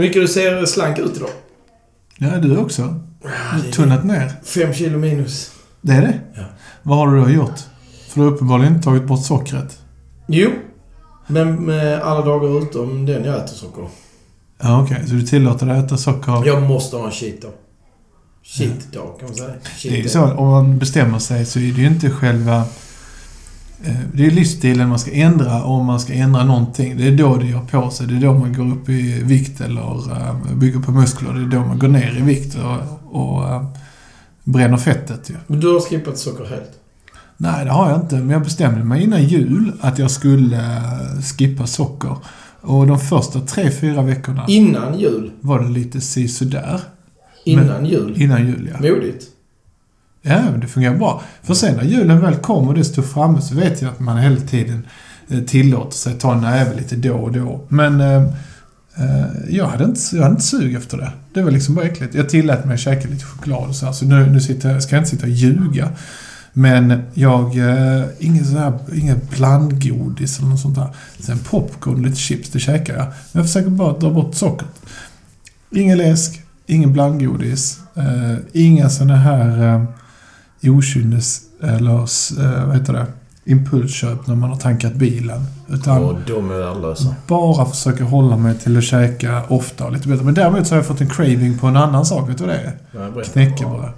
mycket 0.00 0.22
du 0.22 0.28
ser 0.28 0.66
slank 0.66 0.98
ut 0.98 1.16
idag. 1.16 1.30
Ja, 2.18 2.38
du 2.38 2.56
också. 2.56 3.00
Du 3.22 3.28
har 3.28 3.72
tunnat 3.72 4.04
ner. 4.04 4.32
Fem 4.44 4.72
kilo 4.74 4.98
minus. 4.98 5.52
Det 5.80 5.92
är 5.92 6.02
det? 6.02 6.20
Ja. 6.36 6.42
Vad 6.82 6.98
har 6.98 7.14
du 7.14 7.20
då 7.20 7.30
gjort? 7.30 7.58
För 8.08 8.20
du 8.20 8.26
har 8.26 8.32
uppenbarligen 8.32 8.72
inte 8.72 8.84
tagit 8.84 9.04
bort 9.04 9.24
sockret. 9.24 9.78
Jo. 10.26 10.50
Men 11.26 11.54
med 11.64 12.00
alla 12.00 12.24
dagar 12.24 12.62
utom 12.62 13.06
den 13.06 13.24
jag 13.24 13.36
äter 13.36 13.54
socker. 13.54 13.88
Ja, 14.62 14.82
okej. 14.82 15.06
Så 15.06 15.14
du 15.14 15.22
tillåter 15.22 15.66
dig 15.66 15.78
att 15.78 15.84
äta 15.84 15.96
socker? 15.96 16.42
Jag 16.46 16.62
måste 16.62 16.96
ha 16.96 17.06
en 17.06 17.12
cheat 17.12 17.42
dag. 17.42 17.52
Cheat 18.42 18.92
dag 18.92 19.16
kan 19.18 19.28
man 19.28 19.36
säga. 19.36 19.48
Cheat 19.48 19.92
Det 19.94 19.98
är 19.98 20.02
ju 20.02 20.08
så, 20.08 20.22
om 20.22 20.48
man 20.48 20.78
bestämmer 20.78 21.18
sig 21.18 21.46
så 21.46 21.58
är 21.58 21.62
det 21.62 21.80
ju 21.80 21.86
inte 21.86 22.10
själva... 22.10 22.64
eh, 23.84 23.94
Det 24.14 24.26
är 24.26 24.30
livsstilen 24.30 24.88
man 24.88 24.98
ska 24.98 25.12
ändra 25.12 25.64
om 25.64 25.86
man 25.86 26.00
ska 26.00 26.12
ändra 26.12 26.44
någonting. 26.44 26.96
Det 26.96 27.06
är 27.06 27.16
då 27.16 27.36
det 27.36 27.46
gör 27.46 27.60
på 27.60 27.90
sig. 27.90 28.06
Det 28.06 28.14
är 28.16 28.20
då 28.20 28.34
man 28.38 28.52
går 28.54 28.72
upp 28.72 28.88
i 28.88 29.22
vikt 29.24 29.60
eller 29.60 30.12
eh, 30.12 30.54
bygger 30.54 30.80
på 30.80 30.90
muskler. 30.92 31.32
Det 31.32 31.40
är 31.40 31.60
då 31.60 31.66
man 31.66 31.78
går 31.78 31.88
ner 31.88 32.16
i 32.18 32.22
vikt 32.22 32.56
och, 32.56 33.22
och 33.22 33.48
eh, 33.48 33.64
bränner 34.44 34.76
fettet 34.76 35.30
ju. 35.30 35.34
Men 35.46 35.60
du 35.60 35.72
har 35.72 35.80
skippat 35.80 36.18
socker 36.18 36.44
helt? 36.44 36.70
Nej, 37.36 37.64
det 37.64 37.70
har 37.70 37.90
jag 37.90 38.00
inte. 38.00 38.14
Men 38.14 38.30
jag 38.30 38.42
bestämde 38.42 38.84
mig 38.84 39.02
innan 39.02 39.24
jul 39.24 39.72
att 39.80 39.98
jag 39.98 40.10
skulle 40.10 40.82
skippa 41.38 41.66
socker. 41.66 42.16
Och 42.60 42.86
de 42.86 42.98
första 43.00 43.40
tre, 43.40 43.70
fyra 43.70 44.02
veckorna 44.02 44.44
Innan 44.48 44.98
jul? 44.98 45.30
var 45.40 45.60
det 45.60 45.68
lite 45.68 46.00
si 46.00 46.28
sådär. 46.28 46.80
Innan 47.44 47.86
jul? 47.86 48.14
Innan 48.16 48.46
jul, 48.46 48.70
ja. 48.72 48.88
Modigt. 48.90 49.24
Ja, 50.22 50.42
det 50.60 50.66
fungerar 50.66 50.96
bra. 50.96 51.22
För 51.42 51.54
sen 51.54 51.76
när 51.76 51.84
julen 51.84 52.20
väl 52.20 52.36
kom 52.36 52.68
och 52.68 52.74
det 52.74 52.84
stod 52.84 53.04
framme 53.04 53.40
så 53.42 53.54
vet 53.54 53.82
jag 53.82 53.90
att 53.90 54.00
man 54.00 54.18
hela 54.18 54.40
tiden 54.40 54.86
eh, 55.28 55.40
tillåter 55.40 55.96
sig 55.96 56.14
ta 56.14 56.34
en 56.34 56.40
näve 56.40 56.76
lite 56.76 56.96
då 56.96 57.14
och 57.14 57.32
då. 57.32 57.64
Men 57.68 58.00
eh, 58.00 58.22
eh, 58.96 59.26
jag, 59.48 59.66
hade 59.66 59.84
inte, 59.84 60.00
jag 60.12 60.22
hade 60.22 60.32
inte 60.32 60.44
sug 60.44 60.74
efter 60.74 60.96
det. 60.96 61.12
Det 61.34 61.42
var 61.42 61.50
liksom 61.50 61.74
bara 61.74 61.84
äckligt. 61.84 62.14
Jag 62.14 62.28
tillät 62.28 62.64
mig 62.64 62.74
att 62.74 62.80
käka 62.80 63.08
lite 63.08 63.24
choklad 63.24 63.68
och 63.68 63.76
så 63.76 63.86
här, 63.86 63.92
så 63.92 64.04
nu, 64.04 64.26
nu 64.26 64.40
sitter, 64.40 64.80
ska 64.80 64.96
jag 64.96 65.00
inte 65.00 65.10
sitta 65.10 65.26
och 65.26 65.32
ljuga. 65.32 65.88
Men 66.52 67.02
jag, 67.14 67.58
eh, 67.58 68.04
ingen 68.18 68.44
sån 68.44 68.56
här, 68.56 68.78
ingen 68.94 69.20
blandgodis 69.30 70.38
eller 70.38 70.48
något 70.48 70.60
sånt 70.60 70.74
där. 70.74 70.88
Sen 71.18 71.38
popcorn 71.38 71.94
och 71.94 72.00
lite 72.00 72.16
chips, 72.16 72.50
det 72.50 72.60
käkar 72.60 72.94
jag. 72.96 73.04
Men 73.04 73.14
jag 73.32 73.46
försöker 73.46 73.70
bara 73.70 73.98
dra 73.98 74.10
bort 74.10 74.34
sockret. 74.34 74.82
Ingen 75.70 75.98
läsk, 75.98 76.40
ingen 76.66 76.92
blandgodis, 76.92 77.78
eh, 77.94 78.36
inga 78.52 78.88
såna 78.88 79.16
här 79.16 79.74
eh, 79.74 79.84
okynnes 80.70 81.40
eller 81.62 82.04
s- 82.04 82.32
eh, 82.38 82.66
vad 82.66 82.76
heter 82.76 82.92
det, 82.92 83.06
impulsköp 83.44 84.26
när 84.26 84.34
man 84.36 84.50
har 84.50 84.56
tankat 84.56 84.94
bilen. 84.94 85.40
Utan 85.68 86.04
Och 86.04 86.16
de 86.26 86.50
är 86.50 86.54
värdelösa. 86.54 87.14
bara 87.26 87.66
försöka 87.66 88.04
hålla 88.04 88.36
mig 88.36 88.54
till 88.58 88.78
att 88.78 88.84
käka 88.84 89.42
ofta 89.48 89.84
och 89.84 89.92
lite 89.92 90.08
bättre. 90.08 90.24
Men 90.24 90.34
däremot 90.34 90.66
så 90.66 90.74
har 90.74 90.78
jag 90.78 90.86
fått 90.86 91.00
en 91.00 91.08
craving 91.08 91.58
på 91.58 91.66
en 91.66 91.76
annan 91.76 92.06
sak. 92.06 92.28
Vet 92.30 92.38
du 92.38 92.44
vad 92.44 92.54
det 92.54 92.60
är? 92.60 92.72
Ja. 93.16 93.22
Knäckebröd. 93.32 93.88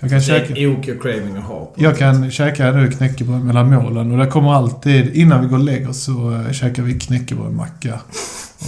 Jag 0.00 0.10
kan 0.10 0.18
Det 0.18 0.24
käka... 0.24 0.54
är 0.56 0.66
ok 0.78 1.02
craving 1.02 1.36
att 1.36 1.44
ha. 1.44 1.70
Jag 1.76 1.98
kan 1.98 2.30
käka 2.30 2.70
nu 2.72 2.90
knäckebröd 2.90 3.40
mellan 3.44 3.74
målen 3.74 4.12
och 4.12 4.18
det 4.18 4.26
kommer 4.26 4.52
alltid, 4.54 5.14
innan 5.16 5.40
vi 5.42 5.46
går 5.48 5.56
och 5.58 5.64
lägger 5.64 5.92
så 5.92 6.30
äh, 6.46 6.52
käkar 6.52 6.82
vi 6.82 6.98
knäckebrödmacka. 6.98 8.00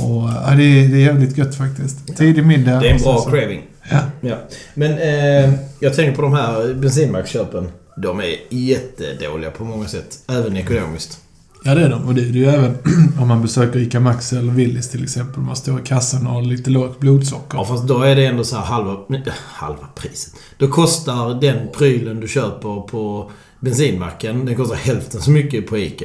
Och 0.01 0.29
äh, 0.31 0.57
det, 0.57 0.65
är, 0.65 0.89
det 0.89 0.97
är 0.97 1.05
jävligt 1.05 1.39
gött 1.39 1.55
faktiskt. 1.55 2.17
Tidig 2.17 2.47
middag. 2.47 2.81
Det 2.81 2.89
är 2.91 2.95
en 2.95 3.03
bra 3.03 3.21
craving. 3.31 3.63
Ja. 3.91 3.99
Ja. 4.21 4.37
Men 4.75 4.93
eh, 4.93 5.55
jag 5.81 5.95
tänker 5.95 6.17
på 6.17 6.23
de 6.23 6.33
här 6.33 6.75
bensinmacksköpen. 6.75 7.69
De 8.03 8.21
är 8.21 8.35
jättedåliga 8.51 9.51
på 9.51 9.65
många 9.65 9.89
sätt. 9.89 10.19
Även 10.29 10.57
ekonomiskt. 10.57 11.19
Ja, 11.65 11.75
det 11.75 11.83
är 11.85 11.91
de. 11.91 12.05
Och 12.09 12.15
det 12.15 12.21
är 12.21 12.25
det 12.33 12.39
ju 12.39 12.47
även 12.47 12.79
om 13.21 13.29
man 13.29 13.43
besöker 13.43 13.79
ICA 13.79 14.01
Maxi 14.01 14.37
eller 14.37 14.53
Willys 14.53 14.91
till 14.91 15.03
exempel. 15.03 15.43
Man 15.43 15.57
står 15.57 15.81
i 15.81 15.83
kassan 15.83 16.27
och 16.27 16.33
har 16.33 16.43
lite 16.43 16.71
lågt 16.71 17.01
blodsocker. 17.01 17.59
Ja, 17.59 17.65
fast 17.65 17.85
då 17.89 18.03
är 18.03 18.17
det 18.17 18.27
ändå 18.27 18.45
så 18.45 18.57
här 18.57 18.63
halva, 18.65 18.97
halva 19.37 19.87
priset. 19.95 20.35
Då 20.59 20.69
kostar 20.69 21.41
den 21.41 21.69
prylen 21.79 22.21
du 22.21 22.29
köper 22.29 22.81
på 22.89 23.31
bensinmacken, 23.61 24.47
den 24.47 24.57
kostar 24.57 24.77
hälften 24.77 25.21
så 25.21 25.31
mycket 25.31 25.67
på 25.67 25.79
ICA. 25.79 26.05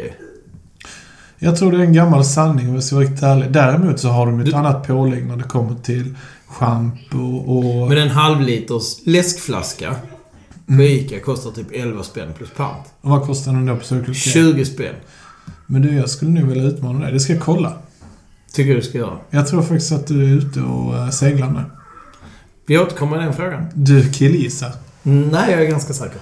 Jag 1.40 1.58
tror 1.58 1.72
det 1.72 1.78
är 1.78 1.82
en 1.82 1.94
gammal 1.94 2.26
sanning 2.26 2.68
om 2.70 2.74
jag 2.76 2.84
ska 2.84 2.96
vara 2.96 3.06
riktigt 3.06 3.24
ärlig. 3.24 3.52
Däremot 3.52 4.00
så 4.00 4.08
har 4.10 4.26
de 4.26 4.40
ett 4.40 4.46
Du- 4.46 4.54
annat 4.54 4.88
pålägg 4.88 5.26
när 5.26 5.38
det 5.38 5.44
kommer 5.44 5.76
till 5.84 6.16
schampo 6.52 7.38
och... 7.38 7.90
Men 7.90 7.98
en 7.98 8.10
halvliters 8.10 8.98
läskflaska 9.06 9.96
på 10.66 10.82
ICA 10.84 11.20
kostar 11.20 11.52
typ 11.52 11.68
11 11.74 12.04
spänn 12.04 12.34
plus 12.38 12.50
pant. 12.50 12.94
och 13.02 13.10
vad 13.10 13.26
kostar 13.26 13.54
den 13.54 13.66
då 13.66 13.76
på 13.76 13.84
Circle 13.84 14.06
K? 14.06 14.14
20 14.14 14.66
spänn. 14.66 14.96
Men 15.68 15.82
du, 15.82 15.96
jag 15.96 16.10
skulle 16.10 16.32
nog 16.32 16.50
vilja 16.50 16.64
utmana 16.64 17.00
dig. 17.00 17.14
Det 17.14 17.20
ska 17.20 17.34
jag 17.34 17.42
kolla. 17.42 17.74
Tycker 18.54 18.76
du 18.76 18.82
ska 18.82 18.98
göra. 18.98 19.18
Jag 19.30 19.48
tror 19.48 19.62
faktiskt 19.62 19.92
att 19.92 20.08
du 20.08 20.24
är 20.24 20.38
ute 20.38 20.62
och 20.62 20.98
äh, 20.98 21.10
seglar 21.10 21.50
nu. 21.50 21.64
Vi 22.66 22.78
återkommer 22.78 23.22
i 23.22 23.24
den 23.24 23.34
frågan. 23.34 23.66
Du 23.74 24.10
killgissar. 24.10 24.72
Nej, 25.04 25.52
jag 25.52 25.62
är 25.62 25.66
ganska 25.66 25.94
säker. 25.94 26.18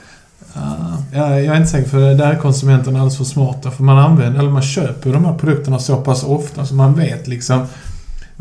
Ah, 0.54 0.98
ja, 1.14 1.40
jag 1.40 1.56
är 1.56 1.58
inte 1.58 1.70
säker, 1.70 1.90
för 1.90 2.14
där 2.14 2.34
är 2.34 2.40
konsumenterna 2.40 3.00
alldeles 3.00 3.18
för 3.18 3.24
smarta. 3.24 3.72
För 3.72 3.84
man 3.84 3.98
använder, 3.98 4.40
eller 4.40 4.50
man 4.50 4.62
köper 4.62 5.14
de 5.14 5.26
här 5.26 5.38
produkterna 5.38 5.80
så 5.80 6.02
pass 6.02 6.24
ofta 6.24 6.66
så 6.66 6.76
man 6.76 6.94
vet 6.94 7.28
liksom 7.28 7.66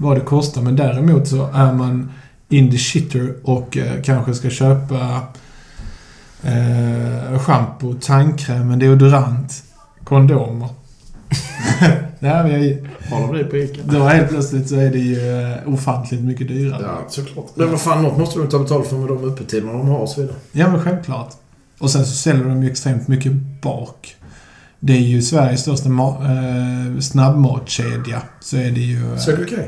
vad 0.00 0.16
det 0.16 0.20
kostar. 0.20 0.62
Men 0.62 0.76
däremot 0.76 1.28
så 1.28 1.48
är 1.54 1.72
man 1.72 2.12
in 2.48 2.70
the 2.70 2.78
shitter 2.78 3.34
och 3.44 3.76
eh, 3.76 4.02
kanske 4.02 4.34
ska 4.34 4.50
köpa 4.50 5.20
eh, 6.42 7.38
shampoo, 7.38 7.94
tandkräm, 8.00 8.70
en 8.70 8.78
deodorant, 8.78 9.62
kondomer. 10.04 10.68
här 12.20 12.44
är 12.44 12.58
ju, 12.58 12.86
Har 13.10 13.20
de 13.20 13.36
det 13.38 13.44
på 13.44 13.56
ICA? 13.56 13.80
då 13.84 13.98
helt 14.04 14.28
plötsligt 14.28 14.68
så 14.68 14.74
är 14.76 14.90
det 14.90 14.98
ju 14.98 15.42
eh, 15.42 15.56
ofantligt 15.74 16.22
mycket 16.22 16.48
dyrare. 16.48 16.82
Ja, 16.82 16.98
såklart. 17.08 17.46
Men 17.54 17.70
vad 17.70 17.80
fan, 17.80 18.02
något 18.02 18.18
måste 18.18 18.38
de 18.38 18.48
ta 18.48 18.58
betalt 18.58 18.86
för 18.88 18.96
med 18.96 19.08
de 19.08 19.24
öppettiderna 19.24 19.72
de 19.72 19.88
har 19.88 19.98
och 19.98 20.08
så 20.08 20.20
vidare. 20.20 20.36
Ja, 20.52 20.70
men 20.70 20.80
självklart. 20.80 21.30
Och 21.78 21.90
sen 21.90 22.04
så 22.06 22.12
säljer 22.12 22.44
de 22.44 22.62
ju 22.62 22.70
extremt 22.70 23.08
mycket 23.08 23.32
bak. 23.62 24.14
Det 24.80 24.92
är 24.92 25.00
ju 25.00 25.22
Sveriges 25.22 25.60
största 25.60 25.88
ma- 25.88 26.94
eh, 26.94 27.00
snabbmatskedja. 27.00 28.22
Så 28.40 28.56
är 28.56 28.70
det 28.70 28.80
ju... 28.80 29.12
Eh, 29.12 29.18
Circle 29.18 29.44
K. 29.56 29.62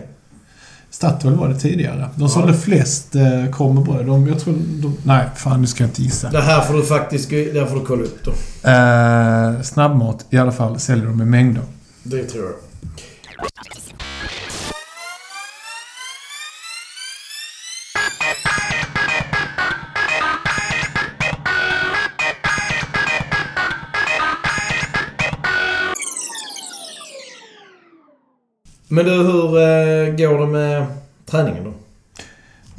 Statoil 0.91 1.35
var 1.35 1.49
det 1.49 1.55
tidigare. 1.55 2.09
De 2.15 2.29
sålde 2.29 2.55
flest 2.55 3.15
eh, 3.15 3.51
korv 3.51 3.75
med 3.75 3.85
bröd. 3.85 4.07
De, 4.07 4.27
jag 4.27 4.41
tror 4.41 4.55
de... 4.55 4.97
Nej, 5.05 5.27
fan 5.37 5.61
nu 5.61 5.67
ska 5.67 5.83
jag 5.83 5.89
inte 5.91 6.03
gissa. 6.03 6.31
Det 6.31 6.41
här 6.41 6.61
får 6.61 6.75
du 6.75 6.83
faktiskt 6.83 7.31
det 7.31 7.61
här 7.61 7.67
får 7.67 7.77
du 7.77 7.85
kolla 7.87 8.03
upp 8.03 8.25
då. 8.25 8.31
Eh, 8.71 9.63
snabbmat 9.63 10.27
i 10.31 10.39
alla 10.39 10.53
fall 10.53 10.79
säljer 10.81 11.07
de 11.07 11.23
i 11.23 11.25
mängder. 11.25 11.63
Det 12.03 12.25
tror 12.25 12.45
jag. 12.45 12.55
Men 28.93 29.05
du, 29.05 29.11
hur 29.11 29.45
eh, 29.45 30.15
går 30.17 30.47
det 30.47 30.53
med 30.53 30.87
träningen 31.27 31.65
då? 31.65 31.73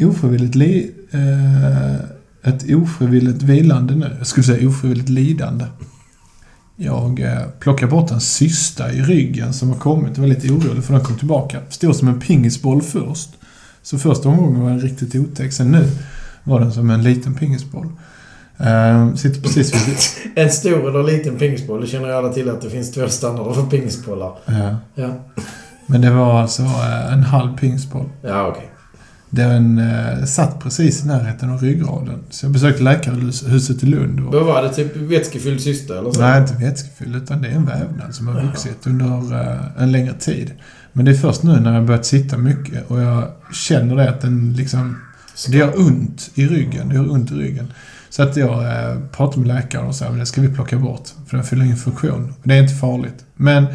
Ofrivilligt 0.06 0.56
li... 0.56 0.92
Eh, 1.12 1.96
ett 2.44 2.64
ofrivilligt 2.70 3.44
vilande 3.44 3.96
nu. 3.96 4.16
Jag 4.18 4.28
skulle 4.28 4.44
säga 4.44 4.68
ofrivilligt 4.70 5.10
lidande. 5.10 5.66
Jag 6.76 7.20
eh, 7.20 7.42
plockar 7.60 7.88
bort 7.88 8.12
en 8.12 8.22
cysta 8.22 8.92
i 8.94 9.02
ryggen 9.02 9.54
som 9.54 9.70
har 9.70 9.80
kommit. 9.80 10.12
Jag 10.18 10.22
var 10.22 10.28
lite 10.28 10.50
orolig 10.50 10.84
för 10.84 10.94
den 10.94 11.04
kom 11.04 11.18
tillbaka. 11.18 11.60
Stod 11.70 11.96
som 11.96 12.08
en 12.08 12.20
pingisboll 12.20 12.82
först. 12.82 13.30
Så 13.84 14.00
första 14.00 14.30
omgången 14.30 14.62
var 14.62 14.70
den 14.70 14.80
riktigt 14.80 15.16
otäck. 15.16 15.54
Sen 15.54 15.72
nu 15.72 15.88
var 16.44 16.60
den 16.60 16.72
som 16.72 16.90
en 16.90 17.04
liten 17.04 17.34
pingisboll. 17.34 17.88
Eh, 18.58 19.14
sitter 19.16 19.42
precis 19.42 19.88
vid... 19.88 19.98
En 20.44 20.52
stor 20.52 20.90
eller 20.90 21.04
liten 21.04 21.38
pingisboll? 21.38 21.82
Det 21.82 21.88
känner 21.88 22.08
ju 22.08 22.14
alla 22.14 22.34
till 22.34 22.50
att 22.50 22.62
det 22.62 22.70
finns 22.70 22.92
två 22.92 23.08
standarder 23.08 23.54
för 23.54 23.64
pingisbollar. 23.64 24.34
Eh, 24.48 24.76
Ja. 24.96 25.10
Men 25.86 26.02
det 26.02 26.10
var 26.10 26.42
alltså 26.42 26.62
eh, 26.62 27.14
en 27.14 27.24
halv 27.24 27.58
pingisboll. 27.58 28.10
Ja, 28.22 28.48
okej. 28.48 28.68
Den 29.30 29.78
eh, 29.78 30.26
satt 30.26 30.60
precis 30.60 31.04
i 31.04 31.08
närheten 31.08 31.50
av 31.50 31.62
ryggraden. 31.62 32.24
Så 32.30 32.46
jag 32.46 32.54
besökte 32.54 32.84
läkarhuset 32.84 33.84
i 33.84 33.86
Lund. 33.86 34.20
Och, 34.20 34.34
Vad 34.34 34.46
var 34.46 34.64
det? 34.64 34.70
Typ 34.70 34.96
vätskefylld 34.96 35.62
cysta 35.62 36.00
eller 36.00 36.12
så? 36.12 36.22
Nej, 36.22 36.42
inte 36.42 36.54
vätskefylld, 36.54 37.16
utan 37.16 37.42
det 37.42 37.48
är 37.48 37.56
en 37.56 37.66
vävnad 37.66 38.16
som 38.16 38.28
har 38.28 38.42
vuxit 38.42 38.88
under 38.88 39.42
eh, 39.42 39.84
en 39.84 39.92
längre 39.92 40.14
tid. 40.14 40.52
Men 40.94 41.06
det 41.06 41.12
är 41.12 41.16
först 41.16 41.44
nu 41.44 41.60
när 41.60 41.74
jag 41.74 41.86
börjat 41.86 42.06
sitta 42.06 42.38
mycket 42.38 42.92
och 42.92 43.02
jag 43.02 43.28
känner 43.54 43.96
det 43.96 44.10
att 44.10 44.22
den 44.22 44.54
liksom... 44.54 44.98
Det 45.48 45.58
gör 45.58 45.80
ont 45.80 46.30
i 46.34 46.48
ryggen. 46.48 46.90
Det 46.90 46.96
gör 46.96 47.12
ont 47.12 47.32
i 47.32 47.34
ryggen. 47.34 47.74
Så 48.10 48.24
att 48.24 48.38
jag 48.38 48.62
pratar 49.12 49.40
med 49.40 49.48
läkaren 49.48 49.88
och 49.88 49.96
säger 49.96 50.12
att 50.12 50.20
det 50.20 50.26
ska 50.26 50.42
vi 50.42 50.48
plocka 50.48 50.78
bort. 50.78 51.10
För 51.28 51.38
den 51.38 51.46
fyller 51.46 51.66
ingen 51.66 51.78
funktion. 51.78 52.34
Det 52.44 52.54
är 52.54 52.62
inte 52.62 52.76
farligt. 52.76 53.26
Men 53.36 53.66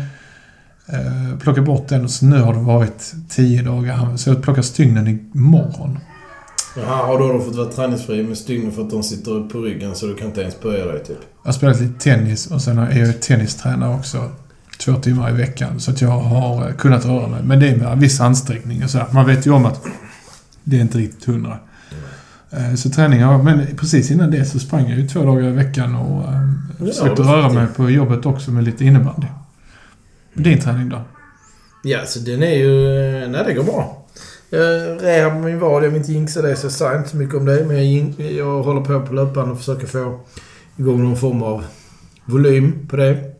eh, 0.89 1.39
plocka 1.39 1.63
bort 1.63 1.89
den 1.89 2.05
och 2.05 2.11
så 2.11 2.27
nu 2.27 2.41
har 2.41 2.55
det 2.55 2.61
varit 2.61 3.13
tio 3.29 3.63
dagar. 3.63 4.17
Så 4.17 4.31
jag 4.31 4.43
plockar 4.43 4.63
stygnen 4.63 5.09
imorgon. 5.35 5.99
Jaha, 6.77 7.13
och 7.13 7.19
då 7.19 7.27
har 7.27 7.35
du 7.35 7.41
fått 7.45 7.57
vara 7.57 7.69
träningsfri 7.69 8.23
med 8.23 8.39
stygnen 8.39 8.73
för 8.73 8.83
att 8.83 8.91
de 8.91 9.03
sitter 9.03 9.31
upp 9.31 9.53
på 9.53 9.59
ryggen 9.59 9.95
så 9.95 10.07
du 10.07 10.15
kan 10.15 10.27
inte 10.27 10.41
ens 10.41 10.61
böja 10.61 10.85
dig 10.85 11.05
typ? 11.05 11.19
Jag 11.43 11.49
har 11.49 11.53
spelat 11.53 11.81
lite 11.81 12.01
tennis 12.01 12.47
och 12.47 12.63
sen 12.63 12.79
är 12.79 12.99
jag 12.99 13.23
tennistränare 13.23 13.95
också. 13.95 14.31
två 14.79 14.95
timmar 14.95 15.31
i 15.31 15.33
veckan. 15.33 15.81
Så 15.81 15.91
att 15.91 16.01
jag 16.01 16.09
har 16.11 16.69
eh, 16.69 16.75
kunnat 16.75 17.05
röra 17.07 17.29
mig. 17.29 17.41
Men 17.45 17.61
det 17.61 17.69
är 17.69 17.77
med 17.77 17.99
viss 17.99 18.21
ansträngning 18.21 18.85
och 18.85 18.91
sådär. 18.91 19.07
Man 19.13 19.27
vet 19.27 19.47
ju 19.47 19.51
om 19.51 19.65
att 19.67 19.85
det 20.65 20.77
är 20.77 20.81
inte 20.81 20.99
riktigt 20.99 21.25
hundra. 21.25 21.59
Eh, 22.51 22.75
Så 22.75 22.91
träning, 22.91 23.21
ja, 23.21 23.43
men 23.43 23.67
precis 23.77 24.11
innan 24.11 24.31
det 24.31 24.45
så 24.45 24.59
sprang 24.59 24.89
jag 24.89 24.99
ju 24.99 25.09
två 25.09 25.25
dagar 25.25 25.49
i 25.49 25.53
veckan 25.53 25.95
och 25.95 26.23
eh, 26.33 26.41
Ja, 26.81 26.87
försökte 26.87 27.23
röra 27.23 27.53
mig 27.53 27.67
på 27.77 27.91
jobbet 27.91 28.27
också 28.27 28.51
med 28.51 28.65
lite 28.65 28.85
innebandy. 28.85 29.27
Din 30.37 30.61
träning 30.61 30.89
då? 30.89 31.03
Ja, 31.83 32.07
så 32.07 32.19
den 32.19 32.43
är 32.43 32.55
ju... 32.55 32.73
Nej, 33.29 33.45
det 33.45 33.55
går 33.55 33.65
bra. 33.65 34.07
Jag 34.51 35.03
rehab 35.03 35.45
min 35.45 35.59
vad. 35.59 35.85
Jag 35.85 35.91
vill 35.91 36.01
inte 36.01 36.13
jinxa 36.13 36.43
det, 36.43 36.57
så 36.57 36.67
jag 36.67 36.73
säger 36.73 36.99
inte 36.99 37.11
så 37.11 37.17
mycket 37.17 37.35
om 37.35 37.45
det. 37.45 37.65
Men 37.65 37.95
jag, 37.95 38.33
jag 38.33 38.63
håller 38.63 38.81
på 38.81 39.07
på 39.07 39.15
löpande 39.15 39.53
och 39.53 39.59
försöker 39.59 39.87
få 39.87 40.21
igång 40.77 41.05
någon 41.05 41.17
form 41.17 41.43
av 41.43 41.65
volym 42.25 42.89
på 42.89 42.97
det. 42.97 43.37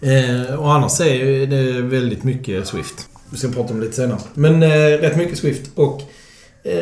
Eh, 0.00 0.54
och 0.54 0.72
annars 0.74 1.00
är 1.00 1.46
det 1.46 1.80
väldigt 1.82 2.24
mycket 2.24 2.66
Swift. 2.66 3.08
Vi 3.30 3.36
ska 3.36 3.48
prata 3.48 3.74
om 3.74 3.80
det 3.80 3.84
lite 3.84 3.96
senare. 3.96 4.20
Men 4.34 4.62
eh, 4.62 4.68
rätt 5.00 5.16
mycket 5.16 5.38
Swift. 5.38 5.70
Och 5.74 6.02
eh, 6.64 6.74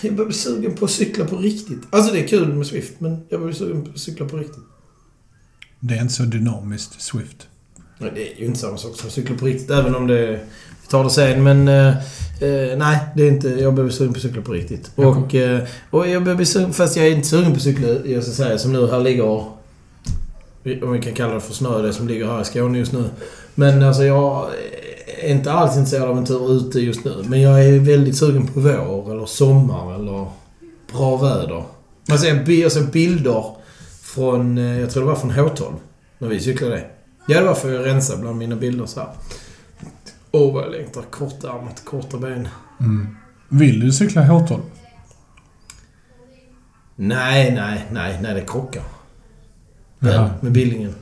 jag 0.00 0.14
börjar 0.14 0.28
bli 0.28 0.36
sugen 0.36 0.74
på 0.74 0.84
att 0.84 0.90
cykla 0.90 1.24
på 1.24 1.36
riktigt. 1.36 1.80
Alltså 1.90 2.12
det 2.12 2.24
är 2.24 2.28
kul 2.28 2.54
med 2.54 2.66
Swift, 2.66 3.00
men 3.00 3.10
jag 3.28 3.40
börjar 3.40 3.52
bli 3.52 3.54
sugen 3.54 3.84
på 3.84 3.90
att 3.90 3.98
cykla 3.98 4.26
på 4.26 4.36
riktigt. 4.36 4.64
Det 5.80 5.94
är 5.94 6.02
inte 6.02 6.14
så 6.14 6.22
dynamiskt 6.22 7.00
Swift. 7.00 7.46
Nej, 8.00 8.10
det 8.14 8.32
är 8.32 8.40
ju 8.40 8.46
inte 8.46 8.58
samma 8.58 8.76
sak 8.76 8.96
som 8.96 9.06
att 9.06 9.12
cykla 9.12 9.36
på 9.36 9.46
riktigt, 9.46 9.70
även 9.70 9.94
om 9.94 10.06
det... 10.06 10.26
Vi 10.82 10.88
tar 10.88 11.04
det 11.04 11.10
sen, 11.10 11.42
men... 11.42 11.68
Eh, 11.68 11.88
eh, 12.42 12.78
nej, 12.78 12.98
det 13.16 13.22
är 13.22 13.28
inte... 13.28 13.48
Jag 13.48 13.74
behöver 13.74 13.92
sugen 13.92 14.12
på 14.12 14.16
att 14.16 14.22
cykla 14.22 14.42
på 14.42 14.52
riktigt. 14.52 14.90
Jag 14.96 15.16
Och, 15.18 15.34
eh, 15.34 15.60
och 15.90 16.08
jag 16.08 16.24
behöver 16.24 16.44
sugen... 16.44 16.72
Fast 16.72 16.96
jag 16.96 17.06
är 17.06 17.10
inte 17.10 17.28
sugen 17.28 17.50
på 17.50 17.56
att 17.56 17.62
cykla, 17.62 17.88
jag 18.04 18.22
ska 18.22 18.32
säga, 18.32 18.58
som 18.58 18.72
nu 18.72 18.86
här 18.90 19.00
ligger... 19.00 19.44
Om 20.82 20.92
vi 20.92 21.02
kan 21.02 21.12
kalla 21.14 21.34
det 21.34 21.40
för 21.40 21.54
snö, 21.54 21.82
det 21.82 21.92
som 21.92 22.08
ligger 22.08 22.26
här 22.26 22.42
i 22.42 22.44
Skåne 22.44 22.78
just 22.78 22.92
nu. 22.92 23.04
Men 23.54 23.82
alltså 23.82 24.04
jag 24.04 24.46
är 25.22 25.28
inte 25.30 25.52
alls 25.52 25.76
intresserad 25.76 26.08
av 26.08 26.18
en 26.18 26.26
tur 26.26 26.52
ute 26.56 26.80
just 26.80 27.04
nu. 27.04 27.12
Men 27.26 27.40
jag 27.40 27.64
är 27.64 27.78
väldigt 27.78 28.16
sugen 28.16 28.46
på 28.46 28.60
vår, 28.60 29.12
eller 29.12 29.26
sommar, 29.26 29.94
eller 29.94 30.26
bra 30.92 31.16
väder. 31.16 31.64
Man 32.08 32.18
ser, 32.18 32.50
jag 32.50 32.72
ser 32.72 32.82
bilder 32.82 33.44
från... 34.02 34.58
eh, 34.58 34.80
Jag 34.80 34.90
tror 34.90 35.02
det 35.02 35.08
var 35.08 35.16
från 35.16 35.32
H12. 35.32 35.72
När 36.18 36.28
vi 36.28 36.40
cyklade. 36.40 36.84
Ja, 37.30 37.40
det 37.40 37.46
var 37.46 37.54
för 37.54 37.80
att 37.80 37.86
rensa 37.86 38.16
bland 38.16 38.38
mina 38.38 38.56
bilder 38.56 38.86
så 38.86 39.00
här. 39.00 39.08
Åh, 40.30 40.54
vad 40.54 40.64
jag 40.64 40.72
längtar. 40.72 41.02
Kortärmat, 41.02 41.84
korta 41.84 42.18
ben. 42.18 42.48
Mm. 42.80 43.16
Vill 43.48 43.80
du 43.80 43.92
cykla 43.92 44.22
H12? 44.22 44.60
Nej, 46.96 47.54
nej, 47.54 47.86
nej, 47.90 48.18
nej. 48.22 48.34
Det 48.34 48.40
krockar. 48.40 48.82
Jaha. 49.98 50.30
med 50.40 50.52
Billingen. 50.52 50.94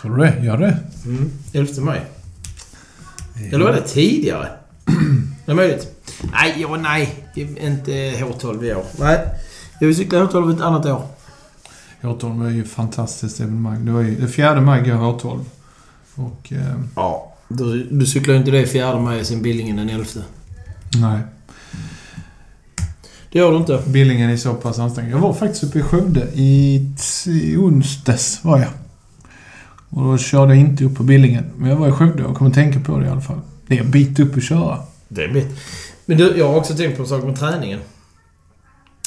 Tror 0.00 0.16
du 0.16 0.22
det? 0.22 0.44
Gör 0.44 0.58
det? 0.58 0.78
Mm. 1.04 1.30
11 1.52 1.82
maj. 1.82 2.06
Eller 3.52 3.64
var 3.64 3.72
det 3.72 3.80
tidigare? 3.80 4.48
det 5.46 5.52
är 5.52 5.56
möjligt. 5.56 6.06
Nej, 6.32 6.56
ja, 6.60 6.76
nej. 6.76 7.24
Inte 7.36 7.92
H12 7.92 8.64
i 8.64 8.74
år. 8.74 8.84
Nej. 8.98 9.18
Jag 9.80 9.86
vill 9.86 9.96
cykla 9.96 10.24
H12 10.24 10.54
ett 10.54 10.60
annat 10.60 10.86
år. 10.86 11.06
H12 12.02 12.46
är 12.46 12.50
ju 12.50 12.62
ett 12.62 12.70
fantastiskt 12.70 13.40
evenemang. 13.40 13.84
Det 13.84 13.92
var 13.92 14.00
ju, 14.00 14.20
det 14.20 14.28
fjärde 14.28 14.60
maj 14.60 14.80
går 14.82 14.90
H12. 14.96 15.44
Och... 16.14 16.52
Eh, 16.52 16.74
Ja. 16.96 17.28
Du, 17.48 17.84
du 17.90 18.06
cyklar 18.06 18.34
ju 18.34 18.38
inte 18.40 18.50
det 18.50 18.66
4 18.66 19.00
maj 19.00 19.24
sen 19.24 19.42
Billingen 19.42 19.76
den 19.76 19.90
11. 19.90 20.04
nej. 20.96 21.18
Det 23.32 23.38
gör 23.38 23.50
du 23.50 23.56
inte. 23.56 23.82
Billingen 23.86 24.30
är 24.30 24.36
så 24.36 24.54
pass 24.54 24.78
ansträngande. 24.78 25.16
Jag 25.16 25.22
var 25.22 25.32
faktiskt 25.34 25.64
uppe 25.64 25.78
i 25.78 25.82
Skövde 25.82 26.28
i, 26.34 26.76
i 27.26 27.56
onsdags 27.56 28.44
var 28.44 28.58
jag. 28.58 28.68
Och 29.88 30.04
då 30.04 30.18
körde 30.18 30.54
jag 30.54 30.60
inte 30.60 30.84
upp 30.84 30.94
på 30.96 31.02
Billingen. 31.02 31.44
Men 31.56 31.70
jag 31.70 31.76
var 31.76 31.88
i 31.88 31.92
Skövde 31.92 32.24
och 32.24 32.36
kom 32.36 32.46
att 32.46 32.54
tänka 32.54 32.80
på 32.80 32.98
det 32.98 33.06
i 33.06 33.08
alla 33.08 33.20
fall. 33.20 33.40
Det 33.66 33.78
är 33.78 33.84
en 33.84 33.90
bit 33.90 34.20
upp 34.20 34.36
att 34.36 34.42
köra. 34.42 34.78
Det 35.08 35.24
är 35.24 35.28
mitt. 35.32 35.48
Men 36.06 36.18
du, 36.18 36.36
jag 36.36 36.48
har 36.48 36.56
också 36.56 36.74
tänkt 36.74 36.96
på 36.96 37.02
en 37.02 37.08
sak 37.08 37.24
med 37.24 37.38
träningen. 37.38 37.80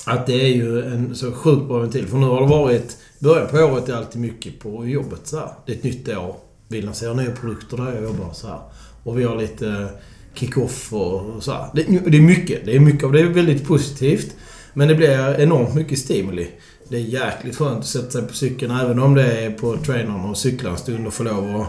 Att 0.05 0.27
det 0.27 0.33
är 0.33 0.55
ju 0.55 0.85
en 0.85 1.15
så 1.15 1.31
sjukt 1.31 1.67
bra 1.67 1.79
ventil. 1.79 2.07
För 2.07 2.17
nu 2.17 2.25
har 2.25 2.41
det 2.41 2.47
varit... 2.47 2.97
Början 3.19 3.47
på 3.47 3.57
året 3.57 3.89
är 3.89 3.93
alltid 3.93 4.21
mycket 4.21 4.59
på 4.59 4.87
jobbet 4.87 5.19
så 5.23 5.37
här. 5.37 5.49
Det 5.65 5.71
är 5.71 5.75
ett 5.75 5.83
nytt 5.83 6.09
år. 6.09 6.35
Vi 6.67 6.81
lanserar 6.81 7.13
nya 7.13 7.31
produkter 7.31 7.77
där 7.77 7.93
jag 7.93 8.03
jobbar 8.03 8.33
så 8.33 8.47
här. 8.47 8.59
Och 9.03 9.19
vi 9.19 9.23
har 9.23 9.37
lite 9.37 9.89
kick-off 10.33 10.93
och 10.93 11.35
och 11.35 11.43
så 11.43 11.51
här. 11.51 11.69
Det, 11.73 11.83
det 11.83 12.17
är 12.17 12.21
mycket. 12.21 12.65
Det 12.65 12.75
är 12.75 12.79
mycket 12.79 13.03
av 13.03 13.11
det 13.11 13.19
är 13.19 13.25
väldigt 13.25 13.67
positivt. 13.67 14.35
Men 14.73 14.87
det 14.87 14.95
blir 14.95 15.39
enormt 15.39 15.75
mycket 15.75 15.99
stimuli. 15.99 16.47
Det 16.89 16.97
är 16.97 17.01
jäkligt 17.01 17.55
skönt 17.55 17.79
att 17.79 17.85
sätta 17.85 18.11
sig 18.11 18.21
på 18.27 18.33
cykeln 18.33 18.71
även 18.71 18.99
om 18.99 19.13
det 19.13 19.41
är 19.41 19.51
på 19.51 19.77
trainern 19.77 20.29
och 20.29 20.37
cykla 20.37 20.69
en 20.69 20.77
stund 20.77 21.07
och 21.07 21.13
få 21.13 21.23
lov 21.23 21.61
att 21.61 21.67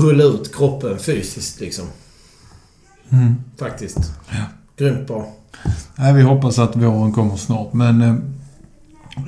rulla 0.00 0.24
ut 0.24 0.54
kroppen 0.54 0.98
fysiskt 0.98 1.60
liksom. 1.60 1.86
Mm. 3.10 3.34
Faktiskt. 3.58 3.98
Ja. 4.30 4.44
Grymt 4.76 5.06
bra. 5.06 5.39
Nej, 5.96 6.14
vi 6.14 6.22
hoppas 6.22 6.58
att 6.58 6.76
våren 6.76 7.12
kommer 7.12 7.36
snart. 7.36 7.72
Men 7.72 8.02
eh, 8.02 8.14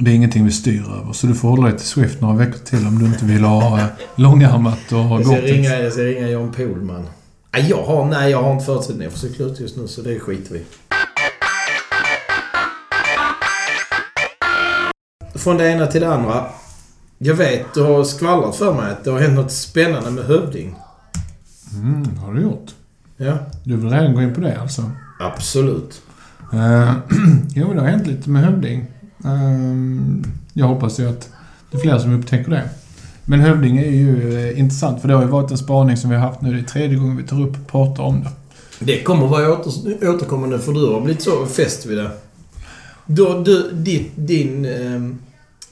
det 0.01 0.11
är 0.11 0.15
ingenting 0.15 0.45
vi 0.45 0.51
styr 0.51 0.83
över. 1.01 1.13
Så 1.13 1.27
du 1.27 1.35
får 1.35 1.49
hålla 1.49 1.69
dig 1.69 1.79
till 1.79 1.87
Swift 1.87 2.21
några 2.21 2.35
veckor 2.37 2.59
till 2.59 2.87
om 2.87 2.99
du 2.99 3.07
inte 3.07 3.25
vill 3.25 3.45
ha 3.45 3.79
eh, 3.79 3.85
långärmat 4.17 4.93
och 4.93 4.99
ha 4.99 5.21
Jag 5.21 5.45
ringa, 5.45 5.79
jag 5.79 5.93
ska 5.93 6.03
ringa 6.03 6.29
John 6.29 6.53
Pohlman. 6.53 7.07
Nej, 7.53 7.67
jag 7.71 7.83
har, 7.85 8.05
nej, 8.07 8.31
jag 8.31 8.43
har 8.43 8.53
inte 8.53 8.65
förutsättningar 8.65 9.11
för 9.11 9.19
cykla 9.19 9.47
just 9.47 9.77
nu, 9.77 9.89
så 9.89 10.03
det 10.03 10.21
skiter 10.21 10.55
vi. 10.55 10.65
Från 15.35 15.57
det 15.57 15.69
ena 15.71 15.87
till 15.87 16.01
det 16.01 16.15
andra. 16.15 16.45
Jag 17.19 17.35
vet, 17.35 17.75
du 17.75 17.83
har 17.83 18.05
skvallrat 18.05 18.57
för 18.57 18.75
mig 18.75 18.93
att 18.93 19.05
det 19.05 19.11
har 19.11 19.21
hänt 19.21 19.35
något 19.35 19.53
spännande 19.53 20.11
med 20.11 20.25
Hövding. 20.25 20.75
Mm, 21.75 22.17
har 22.19 22.35
du 22.35 22.43
gjort? 22.43 22.71
Ja, 23.17 23.39
Du 23.65 23.77
vill 23.77 23.91
redan 23.91 24.15
gå 24.15 24.23
in 24.23 24.35
på 24.35 24.41
det 24.41 24.61
alltså? 24.61 24.91
absolut. 25.21 26.03
Uh, 26.55 26.93
jo, 27.55 27.73
det 27.73 27.81
har 27.81 27.89
hänt 27.89 28.07
lite 28.07 28.31
med 28.31 28.45
Hövding. 28.45 28.87
Ehm, 29.25 30.25
jag 30.53 30.67
hoppas 30.67 31.01
ju 31.01 31.09
att 31.09 31.29
det 31.71 31.77
är 31.77 31.81
fler 31.81 31.99
som 31.99 32.15
upptäcker 32.15 32.51
det. 32.51 32.69
Men 33.25 33.41
Hövding 33.41 33.79
är 33.79 33.91
ju 33.91 34.39
eh, 34.39 34.59
intressant 34.59 35.01
för 35.01 35.09
det 35.09 35.15
har 35.15 35.23
ju 35.23 35.29
varit 35.29 35.51
en 35.51 35.59
spaning 35.59 35.97
som 35.97 36.11
vi 36.11 36.17
har 36.17 36.27
haft 36.27 36.41
nu. 36.41 36.53
Det 36.53 36.61
är 36.61 36.65
tredje 36.65 36.99
gången 36.99 37.17
vi 37.17 37.23
tar 37.23 37.41
upp 37.41 37.57
och 37.57 37.67
pratar 37.67 38.03
om 38.03 38.21
det. 38.21 38.31
Det 38.79 39.03
kommer 39.03 39.27
vara 39.27 39.53
åter, 39.53 40.09
återkommande 40.09 40.59
för 40.59 40.73
du 40.73 40.87
har 40.87 41.01
blivit 41.01 41.23
så 41.23 41.47
fäst 41.47 41.87
vid 41.87 41.99
det. 41.99 42.11
Du, 43.07 43.43
du, 43.45 43.71
ditt, 43.73 44.13
din, 44.15 44.65
ehm, 44.65 45.19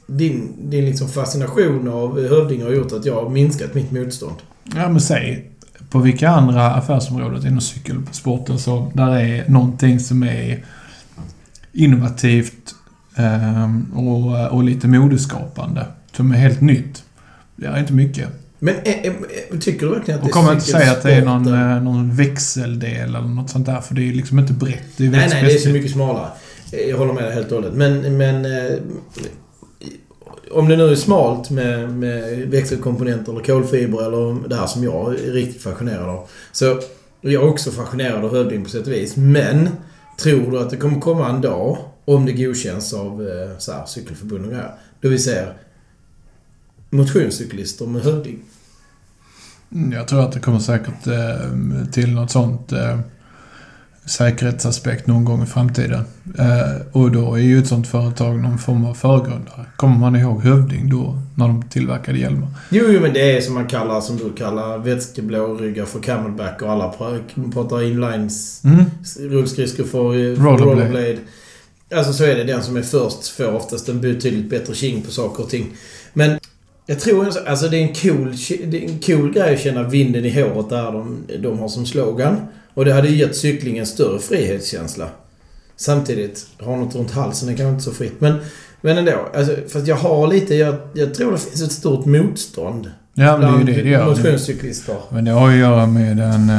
din, 0.07 0.53
din 0.71 0.85
liksom 0.85 1.09
fascination 1.09 1.89
av 1.89 2.29
Hövding 2.29 2.63
har 2.63 2.71
gjort 2.71 2.93
att 2.93 3.05
jag 3.05 3.15
har 3.15 3.29
minskat 3.29 3.75
mitt 3.75 3.91
motstånd. 3.91 4.37
Ja, 4.75 4.89
men 4.89 5.01
säg. 5.01 5.51
På 5.91 5.99
vilka 5.99 6.29
andra 6.29 6.71
affärsområden 6.71 7.47
inom 7.47 7.61
cykelsporten 7.61 8.59
så 8.59 8.93
där 8.95 9.17
är 9.17 9.49
någonting 9.49 10.01
som 10.01 10.23
är 10.23 10.65
innovativt 11.73 12.75
ehm, 13.17 13.93
och, 13.95 14.53
och 14.53 14.65
lite 14.65 14.89
modeskapande. 14.89 15.87
Som 16.17 16.33
är 16.33 16.37
helt 16.37 16.61
nytt. 16.61 17.05
Det 17.57 17.67
är 17.67 17.79
inte 17.79 17.93
mycket. 17.93 18.29
Men 18.59 18.75
ä, 18.75 18.81
ä, 18.85 19.13
ä, 19.53 19.57
tycker 19.61 19.87
du 19.87 19.93
verkligen 19.93 20.21
att 20.21 20.23
Och 20.23 20.29
det 20.29 20.33
kommer 20.33 20.53
inte 20.53 20.65
säga 20.65 20.93
att 20.93 21.03
det 21.03 21.13
är 21.13 21.25
någon, 21.25 21.47
eh, 21.47 21.83
någon 21.83 22.17
växeldel 22.17 23.15
eller 23.15 23.21
något 23.21 23.51
sånt 23.51 23.67
där. 23.67 23.81
För 23.81 23.95
det 23.95 24.09
är 24.09 24.13
liksom 24.13 24.39
inte 24.39 24.53
brett. 24.53 24.97
Det 24.97 25.07
är 25.07 25.11
Nej, 25.11 25.29
nej, 25.29 25.45
det 25.45 25.55
är 25.55 25.59
så 25.59 25.69
mycket 25.69 25.91
smalare. 25.91 26.29
Jag 26.89 26.99
håller 26.99 27.13
med 27.13 27.25
dig 27.25 27.35
helt 27.35 27.53
och 27.53 27.57
hållet. 27.57 27.75
Men, 27.75 28.17
men 28.17 28.45
eh, 28.45 28.79
om 30.51 30.69
det 30.69 30.77
nu 30.77 30.91
är 30.91 30.95
smalt 30.95 31.51
med, 31.51 31.93
med 31.93 32.39
växelkomponenter 32.39 33.33
eller 33.33 33.43
kolfiber 33.45 34.07
eller 34.07 34.49
det 34.49 34.57
här 34.57 34.67
som 34.67 34.85
jag 34.85 35.15
är 35.15 35.33
riktigt 35.33 35.63
fascinerad 35.63 36.09
av. 36.09 36.29
Så 36.53 36.81
jag 37.21 37.33
är 37.33 37.49
också 37.49 37.71
fascinerad 37.71 38.25
av 38.25 38.35
Hövding 38.35 38.65
på 38.65 38.71
sätt 38.71 38.87
och 38.87 38.93
vis. 38.93 39.17
Men 39.17 39.69
tror 40.23 40.51
du 40.51 40.61
att 40.61 40.71
det 40.71 40.77
kommer 40.77 41.01
komma 41.01 41.29
en 41.29 41.41
dag, 41.41 41.79
om 42.05 42.27
det 42.27 42.33
godkänns 42.33 42.93
av 42.93 43.29
eh, 43.29 43.59
så 43.59 43.73
här, 43.73 43.87
cykelförbund 43.87 44.45
och 44.45 44.51
grejer, 44.51 44.75
då 45.01 45.09
vi 45.09 45.19
ser 45.19 45.57
motionscyklister 46.91 47.87
med 47.87 48.03
Hövding? 48.03 48.39
Mm, 49.73 49.93
jag 49.93 50.09
tror 50.09 50.21
att 50.21 50.33
det 50.33 50.41
kommer 50.41 50.59
säkert 50.59 51.07
eh, 51.07 51.91
till 51.93 52.15
något 52.15 52.31
sånt 52.31 52.73
eh, 52.73 53.01
säkerhetsaspekt 54.11 55.07
någon 55.07 55.25
gång 55.25 55.43
i 55.43 55.47
framtiden. 55.47 56.05
Eh, 56.39 56.87
och 56.93 57.11
då 57.11 57.35
är 57.35 57.39
ju 57.39 57.59
ett 57.59 57.67
sånt 57.67 57.89
företag 57.89 58.39
någon 58.43 58.59
form 58.59 58.85
av 58.85 58.95
föregrundare. 58.95 59.67
Kommer 59.77 59.99
man 59.99 60.17
ihåg 60.17 60.43
Hövding 60.43 60.89
då, 60.89 61.19
när 61.35 61.49
de 61.49 61.63
tillverkade 61.63 62.19
hjälmar? 62.19 62.49
Jo, 62.71 62.85
jo, 62.89 63.01
men 63.01 63.13
det 63.13 63.37
är 63.37 63.41
som 63.41 63.55
man 63.55 63.67
kallar, 63.67 64.01
som 64.01 64.17
du 64.17 64.33
kallar, 64.33 64.79
vätskeblå 64.79 65.55
ryggar 65.55 65.85
för 65.85 66.01
camelback 66.01 66.63
och 66.63 66.71
alla 66.71 66.93
pra- 66.99 67.53
pratar 67.53 67.83
inlines 67.83 68.63
Mm. 68.65 68.85
rullskridskor 69.31 69.85
för 69.85 69.99
eh, 70.15 70.17
Rollerblade. 70.45 70.65
rollerblade. 70.65 71.19
Alltså 71.95 72.13
så 72.13 72.25
är 72.25 72.35
det. 72.35 72.45
Den 72.45 72.63
som 72.63 72.77
är 72.77 72.83
först 72.83 73.29
får 73.29 73.55
oftast 73.55 73.89
en 73.89 74.01
betydligt 74.01 74.51
bättre 74.51 74.75
king 74.75 75.03
på 75.03 75.11
saker 75.11 75.43
och 75.43 75.51
ting. 75.51 75.67
Men 76.13 76.39
jag 76.91 77.01
tror 77.01 77.49
alltså, 77.49 77.69
det 77.69 77.77
är 77.77 77.83
en 77.83 77.95
cool, 77.95 78.35
det 78.67 78.85
är 78.85 78.89
en 78.89 78.99
cool 78.99 79.33
grej 79.33 79.55
att 79.55 79.61
känna 79.61 79.83
vinden 79.83 80.25
i 80.25 80.43
håret 80.43 80.69
där 80.69 80.93
de, 80.93 81.25
de 81.39 81.59
har 81.59 81.69
som 81.69 81.87
slogan. 81.87 82.37
Och 82.75 82.85
det 82.85 82.93
hade 82.93 83.09
ju 83.09 83.17
gett 83.17 83.37
cyklingen 83.37 83.87
större 83.87 84.19
frihetskänsla. 84.19 85.09
Samtidigt, 85.77 86.47
ha 86.59 86.77
något 86.77 86.95
runt 86.95 87.11
halsen 87.11 87.49
är 87.49 87.53
kanske 87.53 87.73
inte 87.73 87.85
så 87.85 87.93
fritt. 87.93 88.21
Men, 88.21 88.35
men 88.81 88.99
ändå. 88.99 89.29
Alltså, 89.35 89.57
fast 89.69 89.87
jag 89.87 89.97
har 89.97 90.27
lite, 90.27 90.55
jag, 90.55 90.75
jag 90.95 91.15
tror 91.15 91.33
det 91.33 91.39
finns 91.39 91.63
ett 91.63 91.73
stort 91.73 92.07
motstånd. 92.07 92.91
Ja, 93.15 93.39
men 93.39 93.67
det 93.67 93.73
är 93.73 93.75
ju 93.75 93.75
det 93.75 93.83
det 93.83 93.91
gör. 93.91 94.07
motionscyklister. 94.07 94.97
Men 95.11 95.25
det 95.25 95.31
har 95.31 95.51
ju 95.51 95.55
att 95.55 95.71
göra 95.71 95.87
med 95.87 96.21
en, 96.21 96.53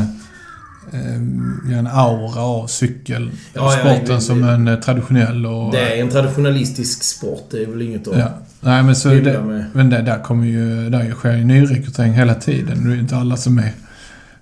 eh, 0.93 1.77
en 1.77 1.87
aura 1.87 2.41
av 2.41 2.67
cykel. 2.67 3.31
Ja, 3.53 3.61
ja, 3.73 3.79
sporten 3.79 4.15
det- 4.15 4.21
som 4.21 4.43
en 4.43 4.67
eh, 4.67 4.79
traditionell 4.79 5.45
och... 5.45 5.71
Det 5.71 5.97
är 5.97 6.01
en 6.01 6.09
traditionalistisk 6.09 7.03
sport. 7.03 7.47
Det 7.51 7.63
är 7.63 7.67
väl 7.67 7.81
inget 7.81 8.07
att 8.07 8.17
Ja. 8.17 8.29
Nej, 8.61 8.83
men 8.83 8.95
så 8.95 9.09
det. 9.09 9.65
Men 9.73 9.89
det, 9.89 10.01
där 10.01 10.19
kommer 10.23 10.45
ju... 10.45 10.89
Där 10.89 11.11
sker 11.11 11.35
ju 11.37 11.45
nyrekrytering 11.45 12.13
hela 12.13 12.35
tiden. 12.35 12.83
Det 12.83 12.89
är 12.91 12.93
ju 12.95 12.99
inte 13.01 13.15
alla 13.17 13.37
som 13.37 13.57
är 13.57 13.71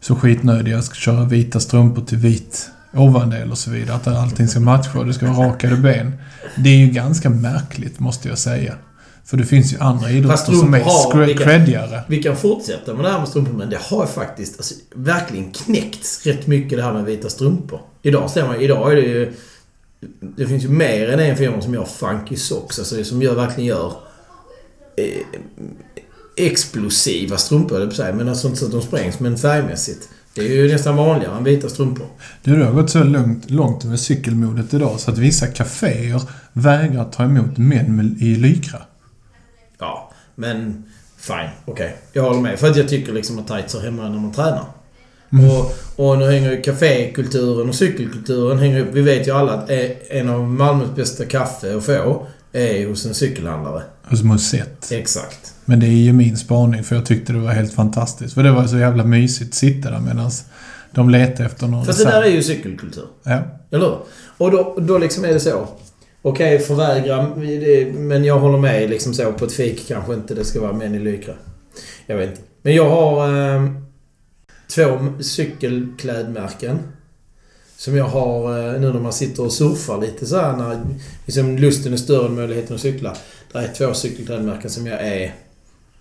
så 0.01 0.15
skitnödiga. 0.15 0.81
Ska 0.81 0.95
köra 0.95 1.23
vita 1.25 1.59
strumpor 1.59 2.01
till 2.05 2.17
vit 2.17 2.69
ovandel 2.93 3.51
och 3.51 3.57
så 3.57 3.71
vidare. 3.71 3.95
Att 3.95 4.07
allting 4.07 4.47
ska 4.47 4.59
matcha 4.59 4.99
och 4.99 5.05
det 5.05 5.13
ska 5.13 5.31
vara 5.31 5.47
rakade 5.49 5.75
ben. 5.77 6.13
Det 6.57 6.69
är 6.69 6.77
ju 6.77 6.87
ganska 6.87 7.29
märkligt, 7.29 7.99
måste 7.99 8.29
jag 8.29 8.37
säga. 8.37 8.73
För 9.29 9.37
det 9.37 9.45
finns 9.45 9.73
ju 9.73 9.77
andra 9.79 10.11
idrotter 10.11 10.37
som 10.53 10.73
är 10.73 10.79
strumpor 10.79 10.91
har- 10.91 11.11
skre- 11.21 11.25
vilka- 11.25 11.43
creddigare. 11.43 12.01
Vi 12.07 12.23
kan 12.23 12.37
fortsätta 12.37 12.93
med 12.93 13.05
det 13.05 13.11
här 13.11 13.19
med 13.19 13.27
strumpor, 13.27 13.53
men 13.53 13.69
det 13.69 13.77
har 13.81 14.05
faktiskt 14.05 14.57
alltså, 14.57 14.75
verkligen 14.95 15.51
knäckts 15.51 16.25
rätt 16.25 16.47
mycket 16.47 16.77
det 16.77 16.83
här 16.83 16.93
med 16.93 17.05
vita 17.05 17.29
strumpor. 17.29 17.79
Idag 18.01 18.29
ser 18.29 18.47
man, 18.47 18.61
idag 18.61 18.91
är 18.91 18.95
det 18.95 19.01
ju... 19.01 19.33
Det 20.37 20.47
finns 20.47 20.63
ju 20.63 20.69
mer 20.69 21.09
än 21.09 21.19
en 21.19 21.37
firma 21.37 21.61
som 21.61 21.73
gör 21.73 21.85
funky 21.85 22.35
socks, 22.35 22.79
alltså 22.79 23.03
som 23.03 23.21
gör, 23.21 23.35
verkligen 23.35 23.67
gör 23.67 23.93
eh, 24.97 26.45
explosiva 26.45 27.37
strumpor, 27.37 27.85
på 27.87 27.93
säga, 27.95 28.15
men 28.15 28.29
alltså 28.29 28.47
inte 28.47 28.59
så 28.59 28.65
att 28.65 28.71
de 28.71 28.81
sprängs, 28.81 29.19
men 29.19 29.37
färgmässigt. 29.37 30.09
Det 30.35 30.41
är 30.41 30.55
ju 30.55 30.71
nästan 30.71 30.95
vanligare 30.95 31.37
än 31.37 31.43
vita 31.43 31.69
strumpor. 31.69 32.05
Du, 32.43 32.55
det 32.55 32.65
har 32.65 32.73
gått 32.73 32.89
så 32.89 33.03
långt, 33.03 33.49
långt 33.51 33.85
över 33.85 33.97
cykelmodet 33.97 34.73
idag 34.73 34.99
så 34.99 35.11
att 35.11 35.17
vissa 35.17 35.47
kaféer 35.47 36.21
vägrar 36.53 37.05
ta 37.05 37.23
emot 37.23 37.57
män 37.57 37.95
med, 37.95 38.05
i 38.21 38.35
lykra. 38.35 38.79
Men 40.39 40.83
fine. 41.17 41.49
Okej. 41.65 41.95
Jag 42.13 42.23
håller 42.23 42.41
med. 42.41 42.59
För 42.59 42.69
att 42.69 42.77
jag 42.77 42.89
tycker 42.89 43.13
liksom 43.13 43.39
att 43.39 43.47
tights 43.47 43.73
hör 43.73 43.81
hemma 43.81 44.09
när 44.09 44.19
man 44.19 44.31
tränar. 44.31 44.65
Mm. 45.33 45.45
Och, 45.45 45.73
och 45.95 46.17
nu 46.17 46.31
hänger 46.31 46.51
ju 46.51 46.61
kafékulturen 46.61 47.69
och 47.69 47.75
cykelkulturen 47.75 48.59
hänger 48.59 48.79
upp. 48.79 48.87
Vi 48.93 49.01
vet 49.01 49.27
ju 49.27 49.31
alla 49.31 49.53
att 49.53 49.69
eh, 49.69 49.89
en 50.09 50.29
av 50.29 50.49
Malmös 50.49 50.95
bästa 50.95 51.25
kaffe 51.25 51.77
att 51.77 51.83
få 51.83 52.27
är 52.53 52.87
hos 52.87 53.05
en 53.05 53.13
cykelhandlare. 53.13 53.83
Hos 54.09 54.23
Musett. 54.23 54.91
Exakt. 54.91 55.53
Men 55.65 55.79
det 55.79 55.85
är 55.85 55.89
ju 55.89 56.13
min 56.13 56.37
spaning 56.37 56.83
för 56.83 56.95
jag 56.95 57.05
tyckte 57.05 57.33
det 57.33 57.39
var 57.39 57.51
helt 57.51 57.73
fantastiskt. 57.73 58.33
För 58.33 58.43
det 58.43 58.51
var 58.51 58.67
så 58.67 58.77
jävla 58.77 59.03
mysigt 59.03 59.49
att 59.49 59.55
sitta 59.55 59.91
där 59.91 59.99
medan 59.99 60.31
de 60.91 61.09
letade 61.09 61.45
efter 61.45 61.67
någon. 61.67 61.85
Fast 61.85 61.99
det 61.99 62.05
där 62.05 62.21
är 62.21 62.29
ju 62.29 62.43
cykelkultur. 62.43 63.05
Ja. 63.23 63.41
Eller 63.71 63.85
hur? 63.85 63.97
Och 64.37 64.51
då, 64.51 64.77
då 64.79 64.97
liksom 64.97 65.25
är 65.25 65.33
det 65.33 65.39
så. 65.39 65.67
Okej, 66.21 66.59
förvägra, 66.59 67.35
det- 67.35 67.93
men 67.93 68.23
jag 68.25 68.39
håller 68.39 68.57
med 68.57 68.89
liksom 68.89 69.13
så. 69.13 69.31
På 69.33 69.45
ett 69.45 69.51
fik 69.51 69.87
kanske 69.87 70.13
inte 70.13 70.33
det 70.33 70.45
ska 70.45 70.61
vara 70.61 70.73
män 70.73 70.95
i 70.95 70.99
lykra. 70.99 71.33
Jag 72.05 72.17
vet 72.17 72.29
inte. 72.29 72.41
Men 72.61 72.75
jag 72.75 72.89
har 72.89 73.27
eh, 73.55 73.71
två 74.75 75.13
cykelklädmärken. 75.21 76.79
Som 77.77 77.97
jag 77.97 78.05
har 78.05 78.57
eh, 78.73 78.79
nu 78.81 78.93
när 78.93 78.99
man 78.99 79.13
sitter 79.13 79.43
och 79.43 79.53
surfar 79.53 80.01
lite 80.01 80.25
så 80.25 80.37
här 80.37 80.57
när 80.57 80.79
liksom 81.25 81.57
lusten 81.57 81.93
är 81.93 81.97
större 81.97 82.25
än 82.27 82.35
möjligheten 82.35 82.75
att 82.75 82.81
cykla. 82.81 83.15
Det 83.51 83.57
är 83.59 83.67
två 83.77 83.93
cykelklädmärken 83.93 84.69
som 84.69 84.87
jag 84.87 85.01
är... 85.07 85.33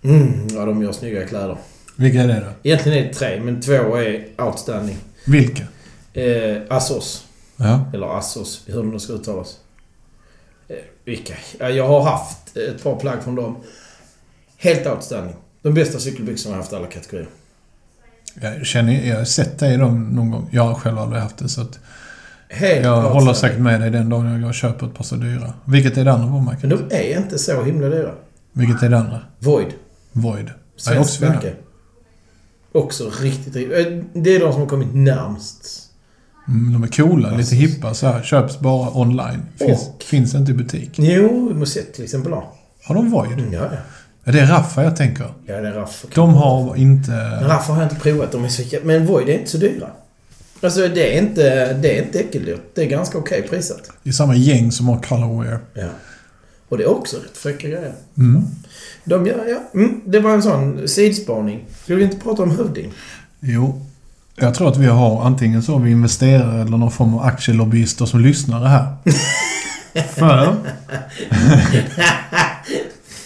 Mm, 0.03 0.47
ja, 0.55 0.65
de 0.65 0.83
gör 0.83 0.91
snygga 0.91 1.27
kläder. 1.27 1.57
Vilka 1.95 2.21
är 2.21 2.27
det 2.27 2.33
då? 2.39 2.69
Egentligen 2.69 2.97
är 2.97 3.07
det 3.07 3.13
tre, 3.13 3.41
men 3.43 3.61
två 3.61 3.95
är 3.95 4.27
outstanding. 4.37 4.97
Vilka? 5.25 5.63
Eh, 6.13 6.57
Assos. 6.69 7.25
Ja. 7.57 7.85
Eller 7.93 8.17
Assos, 8.17 8.63
hur 8.65 8.83
det 8.83 8.89
nu 8.89 8.99
ska 8.99 9.13
uttalas. 9.13 9.57
Vilka? 11.09 11.33
Ja, 11.59 11.69
jag 11.69 11.87
har 11.87 12.01
haft 12.01 12.57
ett 12.57 12.83
par 12.83 12.95
plagg 12.95 13.23
från 13.23 13.35
dem. 13.35 13.57
Helt 14.57 14.87
outstanding. 14.87 15.35
De 15.61 15.73
bästa 15.73 15.99
cykelbyxorna 15.99 16.53
jag 16.53 16.57
har 16.57 16.61
haft 16.63 16.73
i 16.73 16.75
alla 16.75 16.87
kategorier. 16.87 17.27
Jag, 18.41 18.65
känner, 18.65 19.07
jag 19.09 19.17
har 19.17 19.25
sett 19.25 19.59
dig 19.59 19.73
i 19.73 19.77
dem 19.77 20.09
någon 20.09 20.31
gång. 20.31 20.49
Jag 20.51 20.63
har 20.63 20.75
själv 20.75 20.99
aldrig 20.99 21.21
haft 21.21 21.37
det 21.37 21.49
så 21.49 21.61
att 21.61 21.79
Helt 22.49 22.85
jag 22.85 23.01
håller 23.01 23.33
säkert 23.33 23.59
med 23.59 23.81
dig 23.81 23.89
den 23.91 24.09
dagen 24.09 24.31
jag 24.31 24.41
går 24.41 24.47
och 24.47 24.53
köper 24.53 24.87
ett 24.87 24.93
par 24.93 25.03
så 25.03 25.15
dyra. 25.15 25.53
Vilket 25.65 25.97
är 25.97 26.05
det 26.05 26.11
andra 26.11 26.27
varumärket? 26.27 26.69
Men 26.69 26.69
de 26.89 26.95
är 26.95 27.17
inte 27.17 27.37
så 27.39 27.63
himla 27.63 27.89
dyra. 27.89 28.13
Vilket 28.53 28.83
är 28.83 28.89
det 28.89 28.97
andra? 28.97 29.19
Void. 29.39 29.73
Void. 30.11 30.51
Svenskt 30.75 31.21
märke. 31.21 31.53
Också 32.71 33.09
riktigt, 33.21 33.55
riktigt... 33.55 33.87
eh, 33.87 34.03
Det 34.13 34.35
är 34.35 34.39
de 34.39 34.51
som 34.51 34.61
har 34.61 34.67
kommit 34.69 34.93
närmst. 34.93 35.88
Mm, 36.49 36.73
de 36.73 36.83
är 36.83 36.87
coola, 36.87 37.37
lite 37.37 37.55
hippa 37.55 37.93
så 37.93 38.07
här. 38.07 38.21
Köps 38.23 38.59
bara 38.59 38.97
online. 38.97 39.41
Finns, 39.57 39.87
Och- 39.87 40.03
finns 40.03 40.35
inte 40.35 40.51
i 40.51 40.53
butik. 40.53 40.89
Jo, 40.95 41.53
Musette 41.53 41.91
till 41.91 42.03
exempel 42.03 42.33
har. 42.33 42.43
Har 42.83 42.95
de 42.95 43.09
Void? 43.11 43.39
Ja, 43.51 43.59
ja. 43.71 43.77
Är 44.23 44.31
det 44.33 44.45
Raffa 44.45 44.83
jag 44.83 44.95
tänker? 44.95 45.25
Ja, 45.45 45.61
det 45.61 45.67
är 45.67 45.73
Raff. 45.73 46.05
De 46.15 46.33
har 46.33 46.75
inte... 46.75 47.11
Men 47.11 47.43
Raff 47.43 47.67
har 47.67 47.75
jag 47.81 47.85
inte 47.85 47.95
provat. 48.01 48.31
De 48.31 48.43
är 48.45 48.49
så, 48.49 48.63
men 48.83 49.05
Void 49.05 49.29
är 49.29 49.33
inte 49.33 49.49
så 49.51 49.57
dyra. 49.57 49.87
Alltså 50.61 50.87
det 50.87 51.17
är 51.17 51.21
inte, 51.21 51.73
det 51.73 51.97
är 51.97 52.03
inte 52.03 52.19
äckeldyrt. 52.19 52.61
Det 52.75 52.81
är 52.81 52.85
ganska 52.89 53.17
okej 53.17 53.41
prisat. 53.49 53.91
Det 54.03 54.09
är 54.09 54.13
samma 54.13 54.35
gäng 54.35 54.71
som 54.71 54.87
har 54.87 55.01
Colorwear. 55.01 55.59
Ja. 55.73 55.87
Och 56.69 56.77
det 56.77 56.83
är 56.83 56.89
också 56.89 57.17
rätt 57.17 57.37
fräcka 57.37 57.67
grejer. 57.67 57.93
Mm. 58.17 58.43
De 59.03 59.25
gör, 59.27 59.45
ja. 59.47 59.79
Mm, 59.79 60.01
det 60.05 60.19
var 60.19 60.31
en 60.33 60.43
sån 60.43 60.87
sidspaning. 60.87 61.65
Skulle 61.83 61.97
vi 61.97 62.03
inte 62.03 62.17
prata 62.17 62.43
om 62.43 62.51
Hövding? 62.51 62.91
Jo. 63.39 63.81
Jag 64.41 64.53
tror 64.53 64.69
att 64.69 64.77
vi 64.77 64.87
har 64.87 65.25
antingen 65.25 65.63
så 65.63 65.77
vi 65.77 65.91
investerare 65.91 66.61
eller 66.61 66.77
någon 66.77 66.91
form 66.91 67.13
av 67.13 67.21
aktielobbyister 67.21 68.05
som 68.05 68.19
lyssnar 68.19 68.65
här. 68.65 68.95
För... 70.09 70.55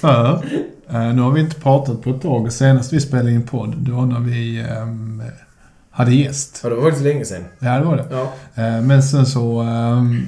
för... 0.02 0.46
Eh, 0.90 1.14
nu 1.14 1.22
har 1.22 1.32
vi 1.32 1.42
inte 1.42 1.56
pratat 1.56 2.02
på 2.02 2.10
ett 2.10 2.22
tag. 2.22 2.54
Senast 2.54 2.94
vi 2.94 3.00
spelade 3.00 3.32
in 3.32 3.44
podd, 3.44 3.76
det 3.78 3.92
var 3.92 4.06
när 4.06 4.20
vi 4.20 4.60
ehm, 4.60 5.24
hade 5.92 6.16
gäst. 6.16 6.60
Ja, 6.64 6.70
det 6.70 6.76
var 6.76 6.84
faktiskt 6.84 7.04
länge 7.04 7.26
sedan. 7.26 7.44
Ja, 7.60 7.80
det 7.80 7.86
var 7.86 7.98
det. 7.98 8.06
Ja. 8.12 8.34
Eh, 8.64 8.82
men 8.82 9.04
sen 9.04 9.26
så 9.26 9.60
ehm, 9.60 10.28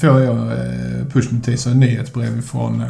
får 0.00 0.20
jag 0.20 0.36
eh, 0.36 1.06
pushnotis 1.12 1.66
och 1.66 1.76
nyhetsbrev 1.76 2.42
från 2.42 2.80
eh, 2.80 2.88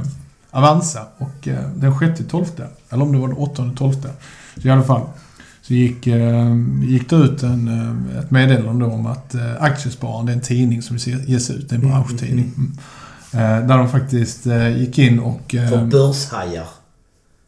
Avanza. 0.50 1.06
Och 1.18 1.48
eh, 1.48 1.68
den 1.74 1.92
6-12, 1.92 2.44
eller 2.90 3.02
om 3.02 3.12
det 3.12 3.18
var 3.18 3.28
den 3.28 3.36
8-12. 3.36 3.92
Så 4.62 4.68
i 4.68 4.70
alla 4.70 4.82
fall. 4.82 5.02
Så 5.70 5.74
gick, 5.74 6.06
eh, 6.06 6.56
gick 6.82 7.10
det 7.10 7.16
ut 7.16 7.42
en, 7.42 7.68
eh, 7.68 8.18
ett 8.18 8.30
meddelande 8.30 8.84
om 8.84 9.06
att 9.06 9.34
eh, 9.34 9.62
Aktiespararen, 9.62 10.26
det 10.26 10.32
är 10.32 10.36
en 10.36 10.40
tidning 10.42 10.82
som 10.82 10.96
ges 11.26 11.50
ut, 11.50 11.68
det 11.68 11.74
är 11.74 11.78
en 11.78 11.84
Mm, 11.84 11.92
branschtidning. 11.92 12.52
Mm. 12.56 12.72
Eh, 13.62 13.68
där 13.68 13.78
de 13.78 13.88
faktiskt 13.88 14.46
gick 14.76 14.98
in 14.98 15.18
och 15.18 15.40
För 15.50 15.84
börshajar. 15.84 16.66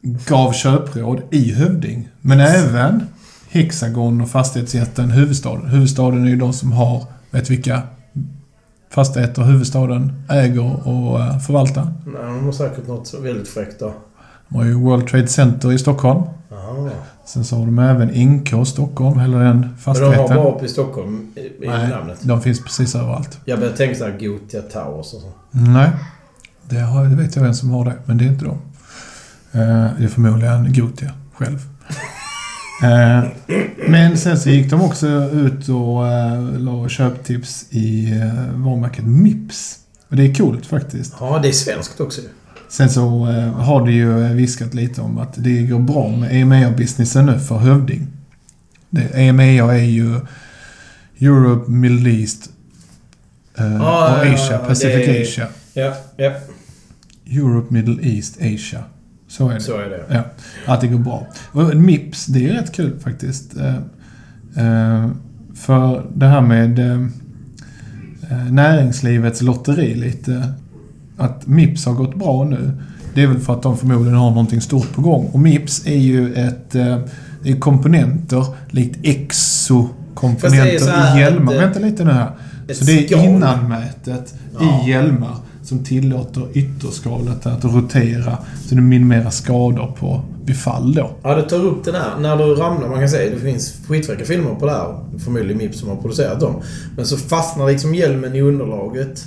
gav 0.03 0.53
köpråd 0.53 1.21
i 1.31 1.53
Hövding. 1.53 2.09
Men 2.21 2.41
även 2.41 3.07
Hexagon 3.51 4.21
och 4.21 4.31
fastighetsjätten 4.31 5.11
Huvudstaden. 5.11 5.67
Huvudstaden 5.67 6.25
är 6.25 6.29
ju 6.29 6.37
de 6.37 6.53
som 6.53 6.73
har, 6.73 7.05
vet 7.31 7.51
vilka 7.51 7.83
fastigheter 8.91 9.43
huvudstaden 9.43 10.23
äger 10.29 10.89
och 10.89 11.43
förvaltar. 11.47 11.93
Nej, 12.07 12.23
de 12.23 12.45
har 12.45 12.53
säkert 12.53 12.89
något 12.89 13.15
väldigt 13.23 13.49
fräckt 13.49 13.81
då. 13.81 13.95
De 14.53 14.59
har 14.59 14.65
ju 14.65 14.75
World 14.75 15.09
Trade 15.09 15.29
Center 15.29 15.73
i 15.73 15.79
Stockholm. 15.79 16.23
Jaha. 16.51 16.91
Sen 17.25 17.45
så 17.45 17.57
har 17.57 17.67
de 17.67 17.79
även 17.79 18.09
NK 18.09 18.67
Stockholm, 18.67 19.19
hela 19.21 19.39
den 19.39 19.61
Men 19.61 19.61
de 19.61 19.69
har 19.69 19.77
fastigheten. 19.77 20.37
bara 20.37 20.49
uppe 20.49 20.65
i 20.65 20.69
Stockholm 20.69 21.33
i, 21.35 21.67
Nej, 21.67 21.89
namnet. 21.89 22.19
de 22.23 22.43
finns 22.43 22.65
precis 22.65 22.95
överallt. 22.95 23.39
Jag 23.45 23.59
började 23.59 23.77
tänka 23.77 23.95
såhär 23.95 24.19
Gotia 24.21 24.63
Towers 24.63 25.15
och 25.15 25.21
så. 25.21 25.33
Nej, 25.51 25.91
det, 26.69 26.79
har, 26.79 27.05
det 27.05 27.17
vet 27.17 27.37
jag 27.37 27.43
vem 27.43 27.55
som 27.55 27.71
har 27.71 27.85
det, 27.85 27.95
men 28.05 28.19
det 28.19 28.25
är 28.25 28.29
inte 28.29 28.45
de. 28.45 28.59
Eh, 29.53 29.91
det 29.99 30.05
är 30.05 30.09
förmodligen 30.09 30.73
Gotia 30.73 31.11
själv. 31.35 31.59
Eh, 32.83 33.25
men 33.89 34.19
sen 34.19 34.39
så 34.39 34.51
gick 34.51 34.71
de 34.71 34.83
också 34.83 35.07
ut 35.33 35.69
och 35.69 36.03
uh, 36.03 36.59
la 36.59 36.89
köptips 36.89 37.67
i 37.71 38.15
varumärket 38.55 39.05
Mips. 39.05 39.79
Och 40.09 40.17
det 40.17 40.23
är 40.23 40.35
coolt 40.35 40.67
faktiskt. 40.67 41.15
Ja, 41.21 41.39
det 41.43 41.49
är 41.49 41.53
svenskt 41.53 42.01
också. 42.01 42.21
Sen 42.73 42.89
så 42.91 43.29
eh, 43.31 43.53
har 43.53 43.87
det 43.87 43.93
ju 43.93 44.15
viskat 44.35 44.75
lite 44.75 45.01
om 45.01 45.19
att 45.19 45.35
det 45.45 45.63
går 45.63 45.79
bra 45.79 46.09
med 46.17 46.35
EMEA-businessen 46.35 47.27
nu 47.27 47.39
för 47.39 47.59
Hövding. 47.59 48.07
EMEA 49.15 49.73
är 49.73 49.85
ju 49.85 50.21
Europe, 51.21 51.71
Middle 51.71 52.11
East 52.11 52.51
eh, 53.59 53.65
Ja, 53.75 54.21
och 54.21 54.27
Asia, 54.27 54.59
Pacific 54.59 55.09
är- 55.09 55.23
Asia. 55.23 55.47
Ja, 55.75 55.95
ja. 56.17 56.33
Europe, 57.27 57.75
Middle 57.75 57.99
East, 58.03 58.37
Asia. 58.37 58.85
Så 59.29 59.49
är 59.49 59.55
det. 59.55 59.61
Så 59.61 59.77
är 59.79 59.89
det. 59.91 60.05
Ja, 60.11 60.23
att 60.67 60.81
det 60.81 60.87
går 60.87 60.99
bra. 60.99 61.27
Och 61.53 61.77
Mips, 61.77 62.27
det 62.27 62.49
är 62.49 62.53
rätt 62.53 62.73
kul 62.73 62.99
faktiskt. 63.01 63.57
Eh, 63.57 63.75
eh, 64.67 65.11
för 65.55 66.07
det 66.15 66.27
här 66.27 66.41
med 66.41 66.79
eh, 66.79 67.03
eh, 68.31 68.53
näringslivets 68.53 69.41
lotteri 69.43 69.95
lite. 69.95 70.53
Att 71.17 71.47
Mips 71.47 71.87
har 71.87 71.93
gått 71.93 72.15
bra 72.15 72.45
nu. 72.45 72.71
Det 73.15 73.23
är 73.23 73.27
väl 73.27 73.39
för 73.41 73.53
att 73.53 73.63
de 73.63 73.77
förmodligen 73.79 74.19
har 74.19 74.31
någonting 74.31 74.61
stort 74.61 74.93
på 74.95 75.03
gång. 75.03 75.27
Och 75.33 75.41
Mips 75.41 75.87
är 75.87 75.97
ju 75.99 76.35
ett... 76.35 76.75
Eh, 76.75 76.99
det 77.43 77.51
är 77.51 77.57
komponenter 77.61 78.45
likt 78.71 78.99
exokomponenter 79.03 81.17
i 81.17 81.21
hjälmar. 81.21 81.55
eh, 81.55 81.61
Vänta 81.61 81.79
lite 81.79 82.05
nu 82.05 82.11
här. 82.11 82.31
Så 82.75 82.85
det 82.85 83.13
är 83.13 83.25
innanmätet 83.25 84.35
Ja. 84.61 84.85
i 84.87 84.91
hjälmar. 84.91 85.37
som 85.65 85.85
tillåter 85.85 86.47
ytterskalet 86.55 87.47
att 87.47 87.65
rotera 87.65 88.39
så 88.69 88.75
det 88.75 88.81
minimerar 88.81 89.31
skador 89.31 89.93
på 89.99 90.23
vid 90.45 90.57
fall 90.57 90.95
då. 90.95 91.11
Ja, 91.23 91.35
det 91.35 91.43
tar 91.43 91.65
upp 91.65 91.85
den 91.85 91.95
här. 91.95 92.11
När 92.21 92.37
du 92.37 92.45
ramlar, 92.55 92.89
man 92.89 92.99
kan 92.99 93.09
säga, 93.09 93.31
det 93.35 93.41
finns 93.41 93.75
skitfräcka 93.89 94.25
filmer 94.25 94.55
på 94.55 94.67
det 94.67 94.73
här. 94.73 94.99
Förmodligen 95.25 95.59
Mips 95.59 95.79
som 95.81 95.89
har 95.89 95.97
producerat 95.97 96.41
dem. 96.41 96.55
Men 96.97 97.07
så 97.07 97.17
fastnar 97.17 97.69
liksom 97.71 97.95
hjälmen 97.95 98.35
i 98.35 98.41
underlaget. 98.41 99.27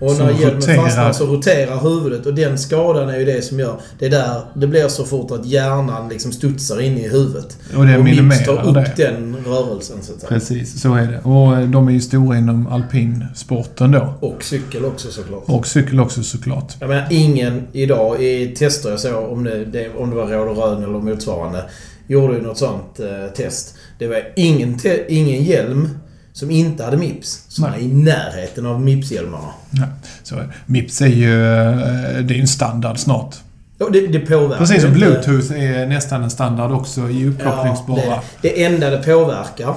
Och 0.00 0.18
när 0.18 0.40
hjälmen 0.40 0.62
fastnar 0.62 1.12
så 1.12 1.26
roterar 1.26 1.80
huvudet 1.80 2.26
och 2.26 2.34
den 2.34 2.58
skadan 2.58 3.08
är 3.08 3.18
ju 3.18 3.24
det 3.24 3.42
som 3.42 3.60
gör... 3.60 3.80
Det 3.98 4.06
är 4.06 4.10
där 4.10 4.40
det 4.54 4.66
blir 4.66 4.88
så 4.88 5.04
fort 5.04 5.30
att 5.30 5.46
hjärnan 5.46 6.08
liksom 6.08 6.32
studsar 6.32 6.80
in 6.80 6.98
i 6.98 7.08
huvudet. 7.08 7.58
Och 7.76 7.86
det 7.86 7.98
Mips 7.98 8.16
minimerar 8.16 8.44
tar 8.44 8.68
upp 8.68 8.96
det. 8.96 9.04
den 9.04 9.36
rörelsen 9.46 9.96
så 10.02 10.12
att 10.12 10.20
säga. 10.20 10.28
Precis, 10.28 10.80
så 10.82 10.94
är 10.94 11.06
det. 11.06 11.20
Och 11.30 11.56
eh, 11.56 11.68
de 11.68 11.88
är 11.88 11.92
ju 11.92 12.00
stora 12.00 12.38
inom 12.38 12.66
alpinsporten 12.66 13.92
då. 13.92 14.14
Och 14.20 14.44
cykel 14.44 14.84
också 14.84 15.10
såklart. 15.10 15.42
Och 15.46 15.66
cykel 15.66 16.00
också 16.00 16.22
såklart. 16.22 16.76
Jag 16.80 16.88
menar, 16.88 17.06
ingen 17.10 17.62
idag 17.72 18.22
i 18.22 18.46
tester 18.58 18.90
jag 18.90 19.00
såg, 19.00 19.32
om 19.32 19.44
det, 19.44 19.90
om 19.96 20.10
det 20.10 20.16
var 20.16 20.26
råd 20.26 20.48
och 20.48 20.56
rön 20.56 20.82
eller 20.82 20.98
motsvarande, 20.98 21.64
gjorde 22.06 22.34
ju 22.34 22.42
något 22.42 22.58
sånt 22.58 23.00
eh, 23.00 23.32
test. 23.36 23.74
Det 23.98 24.06
var 24.06 24.32
ingen, 24.36 24.78
ingen 25.08 25.44
hjälm 25.44 25.88
som 26.38 26.50
inte 26.50 26.84
hade 26.84 26.96
Mips 26.96 27.44
som 27.48 27.62
Nej. 27.64 27.72
var 27.72 27.78
i 27.78 27.88
närheten 27.92 28.66
av 28.66 28.80
Mips-hjälmarna. 28.80 29.48
Ja, 29.70 29.86
så 30.22 30.36
är. 30.36 30.56
Mips 30.66 31.02
är 31.02 31.06
ju 31.06 31.44
eh, 31.44 32.18
det 32.24 32.34
är 32.34 32.40
en 32.40 32.48
standard 32.48 32.98
snart. 32.98 33.36
Ja, 33.78 33.88
det, 33.92 34.06
det 34.06 34.20
påverkar 34.20 34.58
Precis 34.58 34.82
som 34.82 34.92
bluetooth 34.92 35.52
är 35.52 35.86
nästan 35.86 36.22
en 36.22 36.30
standard 36.30 36.72
också 36.72 37.08
i 37.10 37.22
Ja, 37.22 37.30
uppkopplingsbara. 37.30 38.00
det, 38.42 38.48
det 38.48 38.64
enda 38.64 38.90
det 38.90 38.98
påverkar 38.98 39.74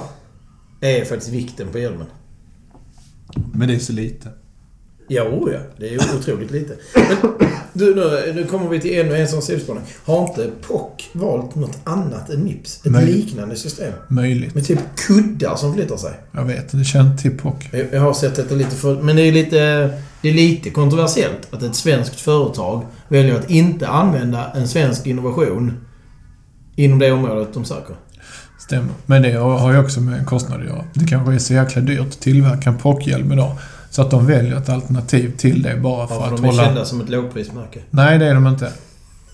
är 0.80 1.04
faktiskt 1.04 1.32
vikten 1.32 1.68
på 1.72 1.78
hjälmen. 1.78 2.06
Men 3.54 3.68
det 3.68 3.74
är 3.74 3.78
så 3.78 3.92
lite. 3.92 4.28
Jo, 5.08 5.48
ja. 5.52 5.58
Det 5.76 5.94
är 5.94 5.98
otroligt 6.18 6.50
lite. 6.50 6.74
Men 6.94 7.32
du, 7.72 7.94
nu, 7.94 8.32
nu 8.34 8.44
kommer 8.44 8.68
vi 8.68 8.80
till 8.80 9.00
ännu 9.00 9.16
en 9.16 9.28
sån 9.28 9.42
sidospårning. 9.42 9.82
Har 10.04 10.28
inte 10.28 10.50
POC 10.66 11.10
valt 11.12 11.54
något 11.54 11.78
annat 11.84 12.30
än 12.30 12.44
Mips? 12.44 12.80
Ett 12.86 12.92
Nej. 12.92 13.06
liknande 13.06 13.56
system? 13.56 13.92
Möjligt. 14.08 14.54
Med 14.54 14.66
typ 14.66 14.78
kuddar 14.96 15.56
som 15.56 15.74
flyttar 15.74 15.96
sig. 15.96 16.12
Jag 16.32 16.44
vet, 16.44 16.72
det 16.72 16.84
känns 16.84 17.22
till 17.22 17.38
POC. 17.38 17.54
Jag 17.70 17.86
jag 17.92 18.00
har 18.00 18.14
sett 18.14 18.36
detta 18.36 18.54
lite 18.54 18.76
för... 18.76 19.02
Men 19.02 19.16
det 19.16 19.22
är 19.22 19.32
lite... 19.32 19.90
Det 20.22 20.28
är 20.28 20.34
lite 20.34 20.70
kontroversiellt 20.70 21.48
att 21.50 21.62
ett 21.62 21.74
svenskt 21.74 22.20
företag 22.20 22.86
väljer 23.08 23.34
att 23.34 23.50
inte 23.50 23.88
använda 23.88 24.52
en 24.54 24.68
svensk 24.68 25.06
innovation 25.06 25.72
inom 26.76 26.98
det 26.98 27.12
området 27.12 27.48
de 27.54 27.64
söker. 27.64 27.96
Stämmer. 28.58 28.92
Men 29.06 29.22
det 29.22 29.32
har 29.32 29.72
ju 29.72 29.78
också 29.78 30.00
med 30.00 30.26
kostnader 30.26 30.64
att 30.64 30.70
göra. 30.70 30.84
Det 30.94 31.06
kanske 31.06 31.34
är 31.34 31.38
så 31.38 31.54
jäkla 31.54 31.82
dyrt 31.82 32.00
att 32.00 32.20
tillverka 32.20 32.70
en 32.70 32.78
POC-hjälm 32.78 33.32
idag. 33.32 33.56
Så 33.92 34.02
att 34.02 34.10
de 34.10 34.26
väljer 34.26 34.56
ett 34.56 34.68
alternativ 34.68 35.36
till 35.36 35.62
det 35.62 35.76
bara 35.76 36.08
för 36.08 36.14
Ja, 36.14 36.20
för 36.20 36.28
att 36.28 36.36
de 36.36 36.44
är 36.44 36.48
hålla... 36.48 36.64
kända 36.64 36.84
som 36.84 37.00
ett 37.00 37.08
lågprismärke. 37.08 37.80
Nej, 37.90 38.18
det 38.18 38.26
är 38.26 38.34
de 38.34 38.46
inte. 38.46 38.72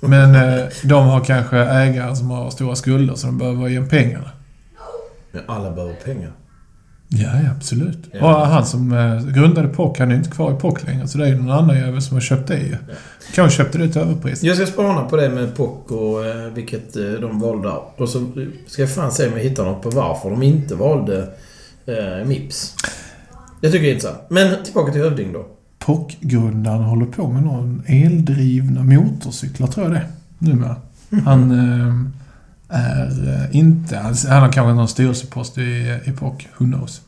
Men 0.00 0.34
eh, 0.34 0.66
de 0.84 1.06
har 1.06 1.24
kanske 1.24 1.56
ägare 1.58 2.16
som 2.16 2.30
har 2.30 2.50
stora 2.50 2.76
skulder 2.76 3.14
så 3.14 3.26
de 3.26 3.38
behöver 3.38 3.68
ge 3.68 3.82
pengarna. 3.82 4.30
Men 5.32 5.42
alla 5.46 5.70
behöver 5.70 5.94
pengar. 5.94 6.30
Ja, 7.08 7.28
ja 7.44 7.50
absolut. 7.56 7.98
Ja. 8.12 8.40
Och 8.40 8.46
han 8.46 8.66
som 8.66 8.92
eh, 8.92 9.26
grundade 9.34 9.68
POC, 9.68 9.98
han 9.98 10.10
är 10.10 10.14
inte 10.14 10.30
kvar 10.30 10.52
i 10.52 10.54
POC 10.54 10.84
längre. 10.86 11.08
Så 11.08 11.18
det 11.18 11.24
är 11.24 11.28
ju 11.28 11.36
någon 11.38 11.50
annan 11.50 11.76
jävel 11.76 12.02
som 12.02 12.16
har 12.16 12.20
köpt 12.20 12.48
det 12.48 12.58
ju. 12.58 12.76
Kanske 13.34 13.56
köpte 13.56 13.78
det 13.78 13.88
till 13.88 14.00
överpris. 14.00 14.42
Jag 14.42 14.56
ska 14.56 14.66
spana 14.66 15.02
på 15.02 15.16
det 15.16 15.28
med 15.28 15.56
POC 15.56 15.90
och 15.90 16.26
eh, 16.26 16.52
vilket 16.52 16.96
eh, 16.96 17.04
de 17.04 17.40
valde. 17.40 17.72
Och 17.96 18.08
så 18.08 18.26
ska 18.66 18.82
jag 18.82 18.90
fan 18.90 19.12
se 19.12 19.26
om 19.26 19.32
jag 19.32 19.40
hittar 19.40 19.64
något 19.64 19.82
på 19.82 19.90
varför 19.90 20.30
de 20.30 20.42
inte 20.42 20.74
valde 20.74 21.28
eh, 21.86 22.26
Mips. 22.26 22.74
Det 23.60 23.70
tycker 23.70 23.84
jag 23.84 23.90
är 23.90 23.94
intressant. 23.94 24.18
Men 24.28 24.64
tillbaka 24.64 24.92
till 24.92 25.00
Hövding 25.00 25.32
då. 25.32 25.46
POC-grundaren 25.78 26.82
håller 26.82 27.06
på 27.06 27.28
med 27.28 27.42
någon 27.42 27.82
eldrivna 27.86 28.82
motorcyklar, 28.82 29.66
tror 29.66 29.86
jag 29.86 29.94
det 29.94 30.06
numera. 30.38 30.76
Han 31.24 31.50
eh, 31.50 31.94
är 32.68 33.28
eh, 33.28 33.56
inte... 33.56 33.96
Han, 33.96 34.42
har 34.42 34.52
kanske 34.52 34.74
någon 34.74 34.88
styrelsepost 34.88 35.58
i, 35.58 36.00
i 36.04 36.12
POC. 36.12 36.34
Who 36.58 36.64
knows? 36.64 37.00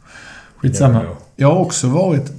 Skitsamma. 0.56 1.02
Ja, 1.02 1.16
Jag 1.36 1.48
har 1.48 1.60
också 1.60 1.88
varit 1.88 2.32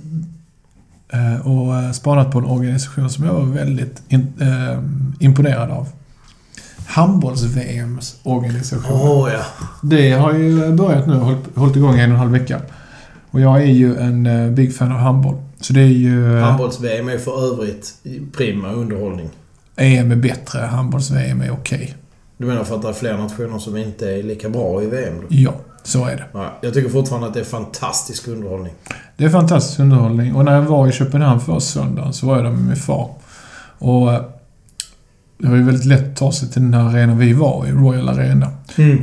eh, 1.10 1.48
och 1.48 1.96
spanat 1.96 2.32
på 2.32 2.40
en 2.40 2.46
organisation 2.46 3.10
som 3.10 3.26
jag 3.26 3.34
var 3.34 3.46
väldigt 3.46 4.02
in, 4.08 4.34
eh, 4.40 4.80
imponerad 5.20 5.72
av. 5.72 5.88
Handbolls-VMs 6.86 8.16
organisation. 8.24 9.02
Åh 9.02 9.30
ja. 9.34 9.68
Det 9.82 10.12
har 10.12 10.34
ju 10.34 10.72
börjat 10.72 11.08
nu 11.08 11.14
och 11.14 11.26
hållit, 11.26 11.56
hållit 11.56 11.76
igång 11.76 11.96
i 11.96 12.00
en 12.00 12.10
och 12.10 12.14
en 12.14 12.20
halv 12.20 12.32
vecka. 12.32 12.62
Och 13.32 13.42
jag 13.42 13.62
är 13.62 13.66
ju 13.66 13.98
en 13.98 14.26
eh, 14.26 14.50
big 14.52 14.76
fan 14.76 14.92
av 14.92 14.98
handboll. 14.98 15.36
Så 15.62 15.74
det 15.74 15.82
är 15.82 15.86
ju... 15.86 16.38
eh, 16.38 16.44
Handbolls-VM 16.44 17.10
är 17.10 17.18
för 17.18 17.54
övrigt 17.54 17.94
prima 18.38 18.72
underhållning. 18.72 19.30
EM 19.76 20.12
är 20.12 20.16
bättre, 20.16 20.60
handbolls-VM 20.60 21.42
är 21.42 21.52
okej. 21.52 21.96
Du 22.38 22.46
menar 22.46 22.64
för 22.64 22.76
att 22.76 22.82
det 22.82 22.90
är 22.90 22.94
fler 22.94 23.18
nationer 23.18 23.60
som 23.60 23.78
inte 23.78 24.10
är 24.12 24.24
lika 24.24 24.50
bra 24.50 24.84
i 24.84 24.86
VM? 24.88 25.14
Då? 25.22 25.26
Ja, 25.30 25.54
så 25.84 26.06
är 26.06 26.16
det. 26.16 26.24
Ja, 26.34 26.58
jag 26.62 26.74
tycker 26.74 26.90
fortfarande 26.90 27.28
att 27.28 27.34
det 27.34 27.40
är 27.40 27.44
fantastisk 27.44 28.28
underhållning. 28.28 28.74
Det 29.18 29.26
är 29.26 29.30
fantastisk 29.30 29.80
underhållning. 29.80 30.36
Och 30.36 30.46
när 30.46 30.56
jag 30.56 30.62
var 30.62 30.88
i 30.88 30.92
Köpenhamn 30.92 31.40
förra 31.42 31.60
söndagen 31.60 32.14
så 32.14 32.26
var 32.28 32.36
jag 32.36 32.46
där 32.46 32.52
med 32.52 32.64
min 32.68 32.76
far. 32.76 33.10
Och 33.78 34.14
eh, 34.14 34.22
det 35.38 35.48
var 35.50 35.56
ju 35.56 35.64
väldigt 35.64 35.86
lätt 35.86 36.08
att 36.10 36.16
ta 36.16 36.32
sig 36.32 36.50
till 36.50 36.62
den 36.62 36.74
här 36.74 36.90
arenan 36.90 37.18
vi 37.18 37.34
var 37.34 37.68
i, 37.68 37.72
Royal 37.72 38.10
Arena. 38.10 38.48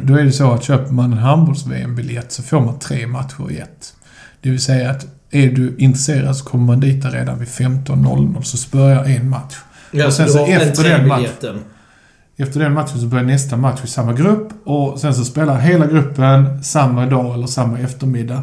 Då 0.03 0.15
är 0.15 0.25
det 0.25 0.33
så 0.33 0.53
att 0.53 0.65
köper 0.65 0.93
man 0.93 1.13
en 1.13 1.19
handbolls-VM-biljett 1.19 2.33
så 2.33 2.43
får 2.43 2.61
man 2.61 2.79
tre 2.79 3.07
matcher 3.07 3.51
i 3.51 3.59
ett. 3.59 3.95
Det 4.41 4.51
vill 4.51 4.63
säga 4.63 4.91
att 4.91 5.07
är 5.31 5.51
du 5.51 5.75
intresserad 5.79 6.37
så 6.37 6.45
kommer 6.45 6.65
man 6.65 6.81
dit 6.81 7.05
redan 7.05 7.39
vid 7.39 7.49
15.00 7.49 8.43
så 8.43 8.77
börjar 8.77 9.05
en 9.05 9.29
match. 9.29 9.57
Ja, 9.91 10.07
Och 10.07 10.13
sen 10.13 10.29
så 10.29 10.47
efter 10.47 10.85
den 10.85 11.01
entrébiljetten. 11.01 11.65
Efter 12.37 12.61
den 12.61 12.73
matchen 12.73 13.01
så 13.01 13.07
börjar 13.07 13.25
nästa 13.25 13.57
match 13.57 13.81
i 13.85 13.87
samma 13.87 14.13
grupp 14.13 14.49
och 14.65 14.99
sen 15.01 15.15
så 15.15 15.25
spelar 15.25 15.59
hela 15.59 15.87
gruppen 15.87 16.65
samma 16.65 17.07
dag 17.07 17.35
eller 17.35 17.47
samma 17.47 17.79
eftermiddag. 17.79 18.43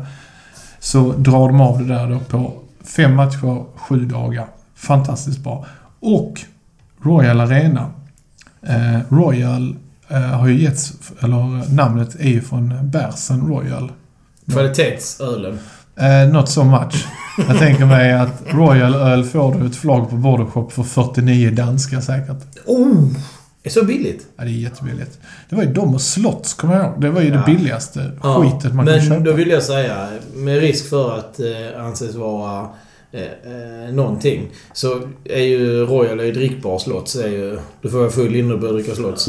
Så 0.79 1.11
drar 1.11 1.47
de 1.47 1.61
av 1.61 1.79
det 1.79 1.93
där 1.93 2.09
då 2.09 2.19
på 2.19 2.53
fem 2.83 3.15
matcher, 3.15 3.65
sju 3.75 4.05
dagar. 4.05 4.47
Fantastiskt 4.75 5.39
bra. 5.39 5.65
Och 5.99 6.41
Royal 7.01 7.41
Arena. 7.41 7.91
Eh, 8.61 8.99
Royal 9.09 9.75
eh, 10.07 10.17
har 10.17 10.47
ju 10.47 10.61
getts, 10.61 10.93
eller 11.19 11.73
namnet 11.73 12.15
är 12.19 12.29
ju 12.29 12.41
från 12.41 12.89
Bersen 12.89 13.47
Royal. 13.47 13.91
Kvalitetsölen. 14.51 15.59
Eh, 15.97 16.27
not 16.33 16.49
so 16.49 16.63
much. 16.63 17.05
Jag 17.47 17.57
tänker 17.59 17.85
mig 17.85 18.13
att 18.13 18.43
Royal 18.47 18.93
Öl 18.95 19.23
får 19.23 19.53
du 19.59 19.65
ett 19.67 19.75
flagg 19.75 20.09
på 20.09 20.15
Bordershop 20.15 20.71
för 20.71 20.83
49 20.83 21.51
danska 21.51 22.01
säkert. 22.01 22.37
Oh! 22.65 23.07
Det 23.63 23.69
är 23.69 23.73
så 23.73 23.85
billigt. 23.85 24.27
Ja, 24.37 24.43
det 24.43 24.49
är 24.49 24.51
jättebilligt. 24.53 25.19
Det 25.49 25.55
var 25.55 25.63
ju 25.63 25.73
de 25.73 25.93
och 25.93 26.01
Slotts, 26.01 26.53
kommer 26.53 26.75
jag 26.75 26.85
ihåg. 26.85 27.01
Det 27.01 27.09
var 27.09 27.21
ju 27.21 27.27
Ja. 27.27 27.33
det 27.37 27.43
billigaste 27.55 28.11
Ja, 28.23 28.41
skitet 28.41 28.73
man 28.73 28.85
Men 28.85 29.09
då 29.09 29.15
köpa. 29.25 29.31
vill 29.37 29.49
jag 29.49 29.63
säga, 29.63 30.07
med 30.35 30.59
risk 30.59 30.89
för 30.89 31.17
att 31.19 31.39
eh, 31.39 31.85
anses 31.85 32.15
vara 32.15 32.67
eh, 33.11 33.21
eh, 33.21 33.93
någonting. 33.93 34.47
Så 34.73 35.01
är 35.25 35.41
ju 35.43 35.85
Royal 35.85 36.19
är 36.19 36.33
drickbar 36.33 36.79
slotts. 36.79 37.15
Är 37.15 37.27
ju, 37.27 37.59
du 37.81 37.89
får 37.89 37.97
vara 37.97 38.09
full 38.09 38.35
innan 38.35 38.49
du 38.51 38.57
börjar 38.57 38.73
dricka 38.73 38.95
slotts. 38.95 39.27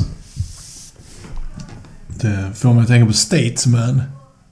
Det 2.06 2.52
får 2.54 2.72
mig 2.72 2.82
att 2.82 2.88
tänka 2.88 3.06
på 3.06 3.12
Statesman. 3.12 4.02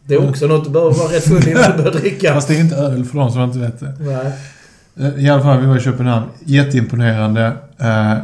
Det 0.06 0.14
är 0.14 0.28
också 0.28 0.46
något 0.46 0.64
du 0.64 0.70
behöver 0.70 0.94
vara 0.94 1.12
rätt 1.12 1.24
full 1.24 1.48
innan 1.48 1.62
du 1.76 1.82
börjar 1.82 1.98
dricka. 1.98 2.34
Fast 2.34 2.48
det 2.48 2.56
är 2.56 2.60
inte 2.60 2.76
öl 2.76 3.04
för 3.04 3.18
de 3.18 3.30
som 3.30 3.42
inte 3.42 3.58
vet 3.58 3.80
det. 3.80 3.94
Nej. 3.98 4.32
Eh, 4.96 5.24
I 5.24 5.30
alla 5.30 5.42
fall, 5.42 5.60
vi 5.60 5.66
var 5.66 5.76
i 5.76 5.80
Köpenhamn. 5.80 6.26
Jätteimponerande. 6.44 7.52
Eh, 7.78 8.14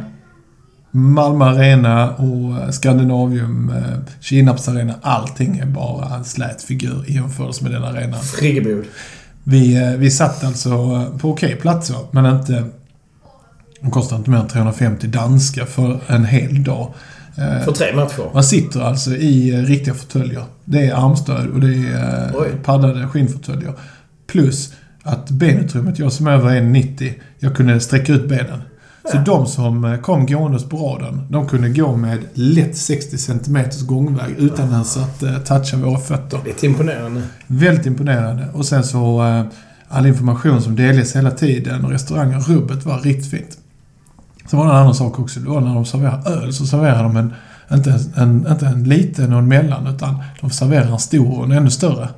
Malmö 0.91 1.45
Arena 1.45 2.15
och 2.15 2.73
Skandinavium, 2.73 3.69
eh, 3.69 4.13
Kinnarps 4.21 4.67
Arena. 4.67 4.93
Allting 5.01 5.57
är 5.57 5.65
bara 5.65 6.15
en 6.15 6.23
slät 6.23 6.61
figur 6.61 7.03
i 7.07 7.13
jämförelse 7.13 7.63
med 7.63 7.71
den 7.71 7.83
arenan. 7.83 8.19
Friggebod. 8.19 8.85
Vi, 9.43 9.95
vi 9.97 10.11
satt 10.11 10.43
alltså 10.43 11.05
på 11.19 11.31
okej 11.31 11.55
platser, 11.55 11.97
men 12.11 12.25
inte... 12.25 12.63
De 13.81 13.91
kostar 13.91 14.15
inte 14.15 14.29
mer 14.29 14.37
än 14.37 14.47
350 14.47 15.07
danska 15.07 15.65
för 15.65 15.99
en 16.07 16.25
hel 16.25 16.63
dag. 16.63 16.93
Eh, 17.35 17.65
För 17.65 17.71
tre 17.71 17.95
matcher. 17.95 18.33
Man 18.33 18.43
sitter 18.43 18.81
alltså 18.81 19.11
i 19.15 19.53
eh, 19.53 19.57
riktiga 19.61 19.93
fåtöljer. 19.93 20.43
Det 20.65 20.85
är 20.87 20.93
armstöd 21.05 21.47
och 21.47 21.59
det 21.59 21.73
är 21.73 22.27
eh, 22.27 22.35
Oj. 22.35 22.49
paddade 22.63 23.07
skinnfåtöljer. 23.07 23.73
Plus 24.27 24.73
att 25.03 25.29
benutrymmet, 25.29 25.99
jag 25.99 26.11
som 26.13 26.27
är 26.27 26.31
över 26.31 26.49
1,90, 26.49 27.13
jag 27.39 27.55
kunde 27.55 27.79
sträcka 27.79 28.13
ut 28.13 28.29
benen. 28.29 28.61
Så 29.11 29.17
de 29.17 29.45
som 29.47 29.97
kom 30.01 30.25
gåendes 30.25 30.69
på 30.69 30.77
raden, 30.77 31.21
de 31.29 31.47
kunde 31.47 31.69
gå 31.69 31.95
med 31.95 32.19
lätt 32.33 32.77
60 32.77 33.17
cm 33.17 33.57
gångväg 33.85 34.35
utan 34.37 34.71
ens 34.71 34.97
att 34.97 35.45
toucha 35.45 35.77
våra 35.77 35.99
fötter. 35.99 36.39
Det 36.45 36.63
är 36.63 36.67
imponerande. 36.69 37.21
Väldigt 37.47 37.85
imponerande. 37.85 38.47
Och 38.53 38.65
sen 38.65 38.83
så 38.83 39.21
all 39.87 40.05
information 40.05 40.61
som 40.61 40.75
delges 40.75 41.15
hela 41.15 41.31
tiden. 41.31 41.85
Restaurangen 41.85 42.41
Rubbet 42.41 42.85
var 42.85 42.99
riktigt 42.99 43.31
fint. 43.31 43.57
Så 44.51 44.57
var 44.57 44.65
det 44.65 44.71
en 44.71 44.77
annan 44.77 44.95
sak 44.95 45.19
också. 45.19 45.39
Det 45.39 45.49
var 45.49 45.61
när 45.61 45.75
de 45.75 45.85
serverar 45.85 46.31
öl 46.31 46.53
så 46.53 46.65
serverar 46.65 47.03
de 47.03 47.17
en, 47.17 47.33
inte, 47.73 47.99
en, 48.15 48.47
inte 48.51 48.65
en 48.65 48.83
liten 48.83 49.33
och 49.33 49.39
en 49.39 49.47
mellan 49.47 49.87
utan 49.87 50.23
de 50.41 50.49
serverar 50.49 50.91
en 50.91 50.99
stor 50.99 51.37
och 51.37 51.45
en 51.45 51.51
ännu 51.51 51.71
större. 51.71 52.09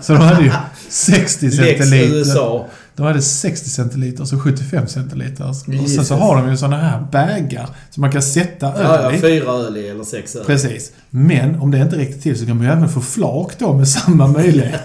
Så 0.00 0.12
de 0.12 0.18
hade 0.18 0.42
ju 0.42 0.52
60 0.88 1.46
Lex 1.46 1.58
centiliter. 1.58 2.16
USA. 2.16 2.66
De 2.96 3.06
hade 3.06 3.22
60 3.22 3.70
centiliter 3.70 4.34
och 4.34 4.42
75 4.42 4.86
centiliter. 4.86 5.48
Och 5.48 5.56
sen 5.56 6.04
så 6.04 6.14
har 6.14 6.36
de 6.36 6.50
ju 6.50 6.56
såna 6.56 6.76
här 6.76 7.06
bägar 7.12 7.68
som 7.90 8.00
man 8.00 8.12
kan 8.12 8.22
sätta 8.22 8.74
öl 8.74 8.84
Ja, 8.84 9.02
ja, 9.02 9.12
i. 9.12 9.20
fyra 9.20 9.52
öl 9.52 9.76
i 9.76 9.88
eller 9.88 10.04
sex 10.04 10.36
öl. 10.36 10.44
Precis. 10.44 10.92
Men 11.10 11.60
om 11.60 11.70
det 11.70 11.78
inte 11.78 11.98
räcker 11.98 12.20
till 12.20 12.38
så 12.38 12.46
kan 12.46 12.56
man 12.56 12.66
ju 12.66 12.72
även 12.72 12.88
få 12.88 13.00
flak 13.00 13.52
då 13.58 13.72
med 13.72 13.88
samma 13.88 14.26
möjlighet. 14.26 14.82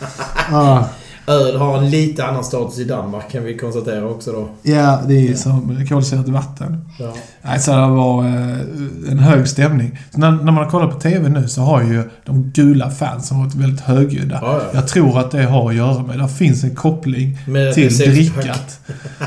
ah, 0.52 0.84
Öl 1.28 1.56
har 1.56 1.78
en 1.78 1.90
lite 1.90 2.24
annan 2.24 2.44
status 2.44 2.78
i 2.78 2.84
Danmark 2.84 3.30
kan 3.30 3.44
vi 3.44 3.56
konstatera 3.56 4.06
också 4.06 4.32
då. 4.32 4.48
ja, 4.62 5.00
det 5.06 5.14
är 5.14 5.20
ju 5.20 5.36
som 5.36 5.86
kolsyrat 5.88 6.28
vatten. 6.28 6.84
Ja. 6.98 7.14
Nej, 7.42 7.60
så 7.60 7.70
det 7.70 7.76
var 7.76 8.24
eh, 8.24 9.10
en 9.10 9.18
hög 9.18 9.48
stämning. 9.48 9.98
Så 10.10 10.20
när, 10.20 10.30
när 10.30 10.52
man 10.52 10.70
kollar 10.70 10.86
på 10.86 11.00
TV 11.00 11.28
nu 11.28 11.48
så 11.48 11.60
har 11.60 11.82
ju 11.82 12.02
de 12.24 12.42
gula 12.54 12.90
fansen 12.90 13.38
varit 13.38 13.54
väldigt 13.54 13.80
högljudda. 13.80 14.38
Ja, 14.42 14.60
ja. 14.62 14.70
Jag 14.72 14.88
tror 14.88 15.18
att 15.18 15.30
det 15.30 15.42
har 15.42 15.70
att 15.70 15.76
göra 15.76 16.02
med, 16.02 16.18
det 16.18 16.28
finns 16.28 16.64
en 16.64 16.74
koppling 16.74 17.38
Med 17.46 17.74
till 17.74 17.98
drickat. 17.98 18.80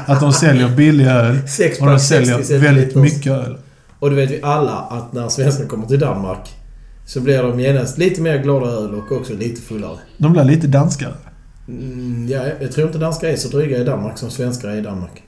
Att 0.05 0.19
de 0.19 0.33
säljer 0.33 0.69
billig 0.69 1.07
öl 1.07 1.35
och 1.79 1.85
de 1.85 1.91
pack 1.91 2.01
60 2.01 2.43
säljer 2.43 2.59
väldigt 2.59 2.95
mycket 2.95 3.31
öl. 3.31 3.57
Och 3.99 4.09
det 4.09 4.15
vet 4.15 4.31
vi 4.31 4.41
alla 4.43 4.77
att 4.77 5.13
när 5.13 5.29
svenskar 5.29 5.65
kommer 5.65 5.87
till 5.87 5.99
Danmark 5.99 6.49
så 7.05 7.21
blir 7.21 7.43
de 7.43 7.59
genast 7.59 7.97
lite 7.97 8.21
mer 8.21 8.37
glada 8.37 8.67
öl 8.67 8.95
och 8.95 9.11
också 9.11 9.33
lite 9.33 9.61
fullare. 9.61 9.97
De 10.17 10.33
blir 10.33 10.43
lite 10.43 10.67
danskare. 10.67 11.13
Mm, 11.71 12.27
ja, 12.29 12.41
jag 12.61 12.71
tror 12.71 12.87
inte 12.87 12.99
danskar 12.99 13.27
är 13.27 13.35
så 13.35 13.47
dryga 13.47 13.77
i 13.77 13.83
Danmark 13.83 14.17
som 14.17 14.31
svenskar 14.31 14.69
är 14.69 14.75
i 14.75 14.81
Danmark. 14.81 15.23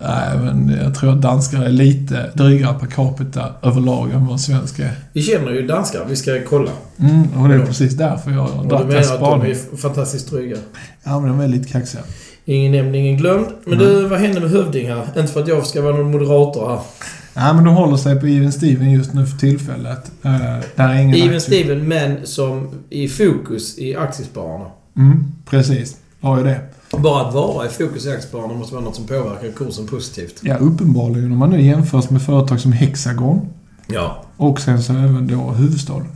Nej, 0.00 0.38
men 0.38 0.78
jag 0.82 0.94
tror 0.94 1.12
att 1.12 1.22
danskar 1.22 1.62
är 1.62 1.68
lite 1.68 2.30
drygare 2.34 2.78
per 2.78 2.86
capita 2.86 3.54
överlag 3.62 4.10
än 4.10 4.26
vad 4.26 4.40
svenskar 4.40 4.84
är. 4.84 4.94
Vi 5.12 5.22
känner 5.22 5.52
ju 5.52 5.66
danskar. 5.66 6.04
Vi 6.08 6.16
ska 6.16 6.40
kolla. 6.48 6.70
Mm, 6.98 7.42
och 7.42 7.48
det 7.48 7.54
är 7.54 7.66
precis 7.66 7.94
därför 7.94 8.30
jag 8.30 8.40
har 8.40 8.62
du 8.62 8.68
dragit 8.68 8.70
den 8.70 8.88
menar 8.88 9.00
att 9.00 9.08
de 9.08 9.16
spaningen. 9.16 9.56
är 9.72 9.76
fantastiskt 9.76 10.30
dryga? 10.30 10.56
Ja, 11.04 11.20
men 11.20 11.28
de 11.28 11.40
är 11.40 11.48
lite 11.48 11.68
kaxiga. 11.68 12.02
Ingen 12.44 12.72
nämnd, 12.72 12.96
ingen 12.96 13.16
glömd. 13.16 13.46
Men 13.64 13.78
du, 13.78 14.08
vad 14.08 14.18
händer 14.20 14.40
med 14.40 14.50
Hövding 14.50 14.88
här? 14.88 15.06
Inte 15.16 15.32
för 15.32 15.42
att 15.42 15.48
jag 15.48 15.66
ska 15.66 15.82
vara 15.82 15.96
någon 15.96 16.10
moderator 16.10 16.68
här. 16.68 16.80
Ja, 17.34 17.52
men 17.52 17.64
de 17.64 17.74
håller 17.74 17.96
sig 17.96 18.20
på 18.20 18.26
Even 18.26 18.52
Steven 18.52 18.90
just 18.90 19.14
nu 19.14 19.26
för 19.26 19.38
tillfället. 19.38 20.10
Uh, 20.24 20.32
där 20.74 20.88
är 20.88 21.00
ingen 21.00 21.16
Even 21.16 21.36
aktie. 21.36 21.40
Steven, 21.40 21.88
men 21.88 22.26
som 22.26 22.68
i 22.90 23.08
fokus 23.08 23.78
i 23.78 23.96
aktiespararna. 23.96 24.66
Mm, 24.96 25.24
precis. 25.50 25.96
Har 26.20 26.38
ju 26.38 26.44
det. 26.44 26.60
Bara 26.98 27.26
att 27.28 27.34
vara 27.34 27.66
i 27.66 27.68
fokus 27.68 28.06
i 28.06 28.10
aktiespararna 28.10 28.54
måste 28.54 28.74
vara 28.74 28.84
något 28.84 28.94
som 28.96 29.06
påverkar 29.06 29.52
kursen 29.56 29.86
positivt. 29.86 30.34
Ja, 30.40 30.56
uppenbarligen. 30.56 31.32
Om 31.32 31.38
man 31.38 31.50
nu 31.50 31.62
jämförs 31.62 32.10
med 32.10 32.22
företag 32.22 32.60
som 32.60 32.72
Hexagon 32.72 33.48
Ja. 33.86 34.24
och 34.36 34.60
sen 34.60 34.82
så 34.82 34.92
även 34.92 35.26
då 35.26 35.36
huvudstaden. 35.36 36.06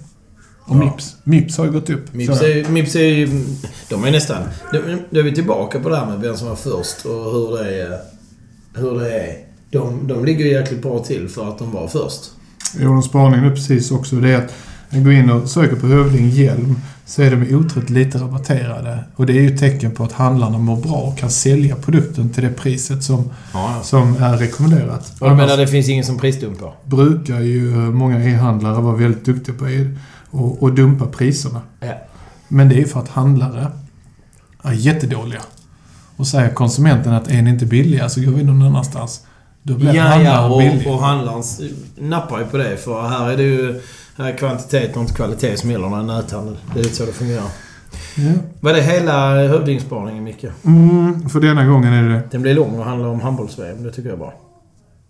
Och 0.61 0.77
Ja. 0.77 0.85
Mips. 0.85 1.17
Mips 1.25 1.59
har 1.59 1.65
ju 1.65 1.73
gått 1.73 1.91
upp. 1.91 2.15
Mips 2.15 2.41
är, 2.43 2.69
Mips 2.71 2.95
är 2.97 3.01
ju... 3.01 3.45
De 3.89 4.05
är 4.05 4.11
nästan... 4.11 4.43
Då 4.73 4.79
då 5.11 5.19
är 5.21 5.23
vi 5.25 5.35
tillbaka 5.35 5.81
på 5.81 5.89
det 5.89 5.97
här 5.97 6.07
med 6.07 6.21
vem 6.21 6.37
som 6.37 6.49
var 6.49 6.57
först 6.57 7.05
och 7.05 7.13
hur 7.33 7.59
det 7.59 7.83
är. 7.83 7.99
Hur 8.75 9.01
det 9.01 9.13
är. 9.21 9.37
De, 9.71 10.07
de 10.09 10.25
ligger 10.25 10.45
ju 10.45 10.51
jäkligt 10.53 10.83
bra 10.83 10.99
till 10.99 11.29
för 11.29 11.49
att 11.49 11.59
de 11.59 11.73
var 11.73 11.89
först. 11.89 12.21
Jag 12.75 12.85
gjorde 12.85 12.97
en 12.97 13.03
spaning 13.03 13.41
nu 13.41 13.51
precis 13.51 13.91
också. 13.91 14.17
Det 14.17 14.31
är 14.31 14.37
att 14.45 14.53
går 14.91 15.13
in 15.13 15.31
och 15.31 15.49
söker 15.49 15.77
på 15.77 15.87
Hövding 15.87 16.29
Hjälm 16.31 16.77
så 17.07 17.23
är 17.23 17.31
de 17.31 17.55
otroligt 17.55 17.91
lite 17.91 18.19
rabatterade. 18.19 19.05
Och 19.17 19.27
det 19.27 19.33
är 19.33 19.43
ju 19.43 19.55
ett 19.55 19.61
tecken 19.61 19.91
på 19.91 20.05
att 20.05 20.13
handlarna 20.13 20.59
mår 20.59 20.77
bra 20.77 20.97
och 20.97 21.19
kan 21.19 21.31
sälja 21.31 21.77
produkten 21.77 22.31
till 22.31 22.43
det 22.45 22.51
priset 22.51 23.05
som, 23.05 23.31
Ja, 23.53 23.81
som 23.83 24.17
är 24.17 24.37
rekommenderat. 24.37 25.13
Och 25.21 25.29
du 25.31 25.35
menar 25.37 25.57
det 25.57 25.67
finns 25.67 25.89
ingen 25.89 26.05
som 26.05 26.19
prisdumpar? 26.19 26.73
brukar 26.85 27.41
ju 27.41 27.71
många 27.75 28.25
e-handlare 28.25 28.83
vara 28.83 28.97
väldigt 28.97 29.25
duktiga 29.25 29.55
på 29.55 29.69
e- 29.69 29.97
och, 30.31 30.63
och 30.63 30.75
dumpa 30.75 31.07
priserna. 31.07 31.61
Ja. 31.81 31.95
Men 32.49 32.69
det 32.69 32.81
är 32.83 32.85
för 32.87 33.01
att 33.01 33.09
handlare 33.09 33.67
är 34.63 34.73
jättedåliga. 34.73 35.41
Och 36.17 36.27
säger 36.27 36.49
konsumenten 36.51 37.13
att 37.13 37.31
är 37.31 37.43
ni 37.43 37.51
inte 37.51 37.67
billiga 37.67 38.09
så 38.09 38.21
går 38.21 38.33
vi 38.33 38.43
någon 38.45 38.63
annanstans. 38.63 39.21
Då 39.63 39.75
blir 39.75 39.95
Ja, 39.95 40.03
handlaren 40.03 40.53
ja, 40.53 40.59
billig. 40.59 40.87
och, 40.89 40.95
och 40.95 41.03
handlaren 41.03 41.43
nappar 41.99 42.39
ju 42.39 42.45
på 42.45 42.57
det. 42.57 42.77
För 42.77 43.09
här 43.09 43.31
är 43.31 43.37
det 43.37 43.43
ju 43.43 43.81
här 44.21 44.33
är 44.33 44.37
kvantitet 44.37 44.97
och 44.97 45.03
inte 45.03 45.15
kvalitet 45.15 45.57
som 45.57 45.71
gäller 45.71 45.89
när 45.89 45.97
det 45.97 46.13
är 46.13 46.17
näthandel. 46.17 46.57
Det 46.75 46.81
är 46.81 46.85
lite 46.85 46.97
så 46.97 47.05
det 47.07 47.13
fungerar. 47.13 47.45
Ja. 48.17 48.33
Vad 48.61 48.73
är 48.73 48.77
det 48.77 48.83
hela 48.83 49.35
Hövdingspaningen, 49.49 50.25
Micke? 50.25 50.45
Mm, 50.65 51.29
för 51.29 51.41
denna 51.41 51.67
gången 51.67 51.93
är 51.93 52.09
det 52.09 52.23
Den 52.31 52.43
blir 52.43 52.55
lång 52.55 52.79
och 52.79 52.85
handlar 52.85 53.09
om 53.09 53.21
handbolls-VM. 53.21 53.83
Det 53.83 53.91
tycker 53.91 54.09
jag 54.09 54.15
är 54.15 54.19
bra. 54.19 54.35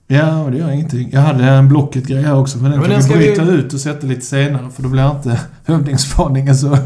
Ja, 0.06 0.42
och 0.42 0.50
det 0.50 0.58
gör 0.58 0.70
ingenting. 0.70 1.08
Jag 1.12 1.20
hade 1.20 1.44
en 1.44 1.68
Blocket-grej 1.68 2.22
här 2.22 2.36
också, 2.38 2.58
men 2.58 2.70
den 2.70 2.80
men 2.80 2.90
kan 3.00 3.08
vi 3.08 3.14
bryta 3.14 3.44
vi- 3.44 3.50
ut 3.52 3.72
och 3.74 3.80
sätta 3.80 4.06
lite 4.06 4.20
senare, 4.26 4.70
för 4.74 4.82
då 4.82 4.88
blir 4.88 5.10
inte 5.16 5.40
hövdingsspaningen 5.64 6.56
så, 6.56 6.78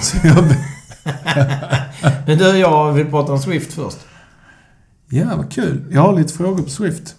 så 0.00 0.16
jobbig. 0.26 0.56
Men 2.26 2.38
du, 2.38 2.44
jag 2.58 2.92
vill 2.92 3.06
prata 3.06 3.32
om 3.32 3.38
Swift 3.38 3.72
först. 3.72 3.98
Ja, 5.10 5.24
vad 5.36 5.52
kul. 5.52 5.80
Jag 5.90 6.00
har 6.00 6.16
lite 6.18 6.32
frågor 6.34 6.62
på 6.62 6.70
Swift. 6.70 7.14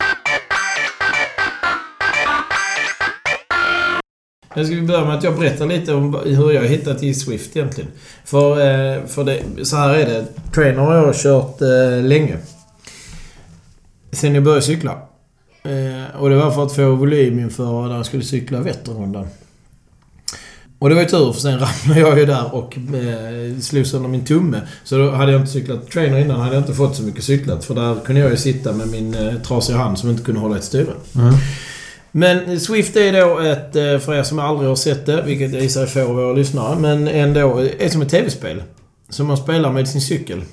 Nu 4.55 4.65
ska 4.65 4.75
vi 4.75 4.81
börja 4.81 5.05
med 5.05 5.17
att 5.17 5.23
jag 5.23 5.39
berättar 5.39 5.65
lite 5.65 5.93
om 5.93 6.19
hur 6.25 6.51
jag 6.51 6.63
hittat 6.63 6.99
till 6.99 7.19
Swift 7.19 7.57
egentligen. 7.57 7.91
För, 8.25 8.51
eh, 8.51 9.05
för 9.05 9.23
det, 9.23 9.65
så 9.65 9.75
här 9.75 9.89
är 9.93 10.05
det. 10.05 10.25
Trainer 10.53 10.81
har 10.81 10.95
jag 10.95 11.15
kört 11.15 11.61
eh, 11.61 12.03
länge. 12.03 12.37
Sen 14.11 14.35
jag 14.35 14.43
började 14.43 14.61
cykla. 14.61 14.91
Eh, 15.63 16.21
och 16.21 16.29
det 16.29 16.35
var 16.35 16.51
för 16.51 16.63
att 16.63 16.75
få 16.75 16.95
volym 16.95 17.39
inför 17.39 17.87
när 17.87 17.95
jag 17.95 18.05
skulle 18.05 18.23
cykla 18.23 18.59
Vätternrundan. 18.59 19.27
Och 20.79 20.89
det 20.89 20.95
var 20.95 21.01
ju 21.01 21.07
tur, 21.07 21.33
för 21.33 21.41
sen 21.41 21.59
ramlade 21.85 21.99
jag 21.99 22.19
ju 22.19 22.25
där 22.25 22.55
och 22.55 22.77
eh, 22.77 23.59
slog 23.59 23.87
sönder 23.87 24.09
min 24.09 24.25
tumme. 24.25 24.61
Så 24.83 24.97
då 24.97 25.11
hade 25.11 25.31
jag 25.31 25.41
inte 25.41 25.51
cyklat 25.51 25.91
trainer 25.91 26.19
innan 26.19 26.39
hade 26.39 26.55
jag 26.55 26.63
inte 26.63 26.73
fått 26.73 26.95
så 26.95 27.03
mycket 27.03 27.23
cyklat. 27.23 27.65
För 27.65 27.75
där 27.75 27.95
kunde 28.05 28.21
jag 28.21 28.31
ju 28.31 28.37
sitta 28.37 28.73
med 28.73 28.87
min 28.87 29.13
eh, 29.13 29.33
trasiga 29.35 29.77
hand 29.77 29.99
som 29.99 30.09
inte 30.09 30.23
kunde 30.23 30.41
hålla 30.41 30.57
ett 30.57 30.63
styre. 30.63 30.93
Mm. 31.15 31.33
Men 32.11 32.59
Swift 32.59 32.95
är 32.95 33.21
då 33.21 33.39
ett, 33.39 33.75
eh, 33.75 33.99
för 33.99 34.13
er 34.13 34.23
som 34.23 34.39
aldrig 34.39 34.69
har 34.69 34.75
sett 34.75 35.05
det, 35.05 35.21
vilket 35.21 35.53
jag 35.53 35.61
gissar 35.61 35.81
är 35.81 35.85
få 35.85 36.01
av 36.01 36.15
våra 36.15 36.33
lyssnare, 36.33 36.79
men 36.79 37.07
ändå 37.07 37.59
eh, 37.59 37.85
är 37.85 37.89
som 37.89 38.01
ett 38.01 38.09
tv-spel. 38.09 38.63
Som 39.09 39.27
man 39.27 39.37
spelar 39.37 39.71
med 39.71 39.89
sin 39.89 40.01
cykel. 40.01 40.43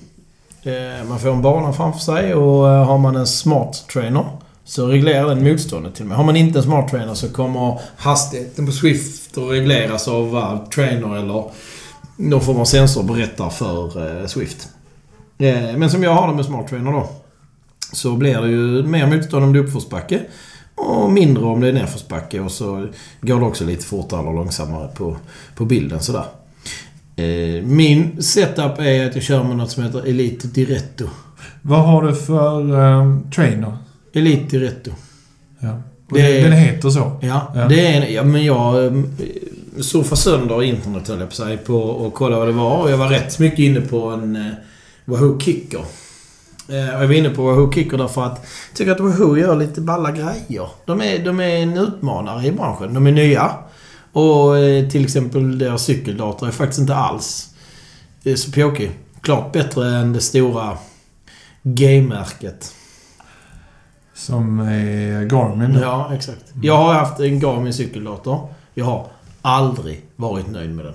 Eh, 0.62 1.08
man 1.08 1.20
får 1.20 1.30
en 1.30 1.42
bana 1.42 1.72
framför 1.72 2.00
sig 2.00 2.34
och 2.34 2.66
har 2.66 2.98
man 2.98 3.16
en 3.16 3.26
smart 3.26 3.84
trainer 3.92 4.24
så 4.64 4.86
reglerar 4.86 5.28
den 5.28 5.44
motståndet 5.44 5.94
till 5.94 6.02
och 6.02 6.08
med. 6.08 6.16
Har 6.16 6.24
man 6.24 6.36
inte 6.36 6.58
en 6.58 6.62
smart 6.62 6.90
trainer 6.90 7.14
så 7.14 7.28
kommer 7.28 7.80
hastigheten 7.96 8.66
på 8.66 8.72
Swift 8.72 9.38
att 9.38 9.50
regleras 9.50 10.08
av 10.08 10.30
vad 10.30 10.70
trainer 10.70 11.16
eller 11.16 11.44
någon 12.16 12.40
form 12.40 12.56
av 12.56 12.64
sensor 12.64 13.02
berättar 13.02 13.50
för 13.50 14.26
Swift. 14.26 14.68
Men 15.76 15.90
som 15.90 16.02
jag 16.02 16.14
har 16.14 16.28
det 16.28 16.34
med 16.34 16.44
smart 16.44 16.68
trainer 16.68 16.92
då. 16.92 17.08
Så 17.92 18.16
blir 18.16 18.40
det 18.40 18.48
ju 18.48 18.82
mer 18.82 19.06
motstånd 19.06 19.44
om 19.44 19.52
det 19.52 19.58
är 19.58 19.62
uppförsbacke. 19.62 20.20
Och 20.78 21.12
mindre 21.12 21.44
om 21.44 21.60
det 21.60 21.68
är 21.68 21.72
nedförsbacke 21.72 22.40
och 22.40 22.52
så 22.52 22.88
går 23.20 23.40
det 23.40 23.46
också 23.46 23.64
lite 23.64 23.84
fortare 23.84 24.20
eller 24.20 24.32
långsammare 24.32 24.88
på, 24.88 25.16
på 25.56 25.64
bilden 25.64 26.00
sådär. 26.00 26.24
Eh, 27.16 27.62
min 27.64 28.22
setup 28.22 28.78
är 28.78 29.06
att 29.08 29.14
jag 29.14 29.24
kör 29.24 29.44
med 29.44 29.56
något 29.56 29.70
som 29.70 29.82
heter 29.82 30.08
Elite 30.08 30.48
Diretto. 30.48 31.04
Vad 31.62 31.80
har 31.80 32.02
du 32.02 32.14
för 32.14 32.72
um, 32.72 33.30
trainer? 33.30 33.76
Elite 34.12 34.58
Diretto. 34.58 34.90
Ja. 35.60 35.82
Det 36.10 36.42
den 36.42 36.52
heter 36.52 36.90
så? 36.90 37.18
Ja, 37.22 37.52
Ja. 37.54 37.68
det 37.68 37.86
är 37.86 38.06
ja 38.08 38.24
men 38.24 38.44
jag 38.44 38.84
eh, 38.86 38.92
surfade 39.80 40.16
sönder 40.20 40.62
internet 40.62 41.08
höll 41.08 41.20
jag 41.20 41.28
på 41.28 41.34
sig 41.34 41.56
på 41.56 41.74
och 41.76 42.14
kollade 42.14 42.38
vad 42.38 42.48
det 42.48 42.52
var. 42.52 42.82
Och 42.82 42.90
jag 42.90 42.96
var 42.98 43.08
rätt 43.08 43.38
mycket 43.38 43.58
inne 43.58 43.80
på 43.80 44.10
en 44.10 44.36
eh, 44.36 44.52
Wahoo 45.04 45.40
Kicker. 45.40 45.84
Eh, 46.68 46.76
jag 46.76 47.06
var 47.06 47.14
inne 47.14 47.30
på 47.30 47.42
Wahoo 47.42 47.72
Kicker 47.72 47.98
därför 47.98 48.24
att 48.24 48.46
jag 48.68 48.76
tycker 48.76 48.92
att 48.92 49.00
Wahoo 49.00 49.36
gör 49.36 49.56
lite 49.56 49.80
balla 49.80 50.10
grejer. 50.10 50.68
De 50.84 51.02
är, 51.02 51.24
de 51.24 51.40
är 51.40 51.56
en 51.56 51.78
utmanare 51.78 52.46
i 52.46 52.52
branschen. 52.52 52.94
De 52.94 53.06
är 53.06 53.12
nya. 53.12 53.50
Och 54.12 54.58
eh, 54.58 54.88
till 54.88 55.04
exempel 55.04 55.58
deras 55.58 55.82
cykeldator 55.84 56.48
är 56.48 56.52
faktiskt 56.52 56.80
inte 56.80 56.94
alls 56.94 57.54
eh, 58.24 58.34
så 58.34 58.52
pjåkig. 58.52 58.90
Klart 59.20 59.52
bättre 59.52 59.88
än 59.88 60.12
det 60.12 60.20
stora 60.20 60.78
G-märket. 61.62 62.74
Som 64.14 64.60
är 64.60 65.24
Garmin? 65.24 65.78
Ja, 65.82 66.10
exakt. 66.14 66.44
Jag 66.62 66.76
har 66.76 66.94
haft 66.94 67.20
en 67.20 67.40
Garmin 67.40 67.74
cykeldator. 67.74 68.48
Jag 68.74 68.84
har 68.84 69.06
aldrig 69.42 70.04
varit 70.16 70.50
nöjd 70.50 70.70
med 70.70 70.84
den. 70.84 70.94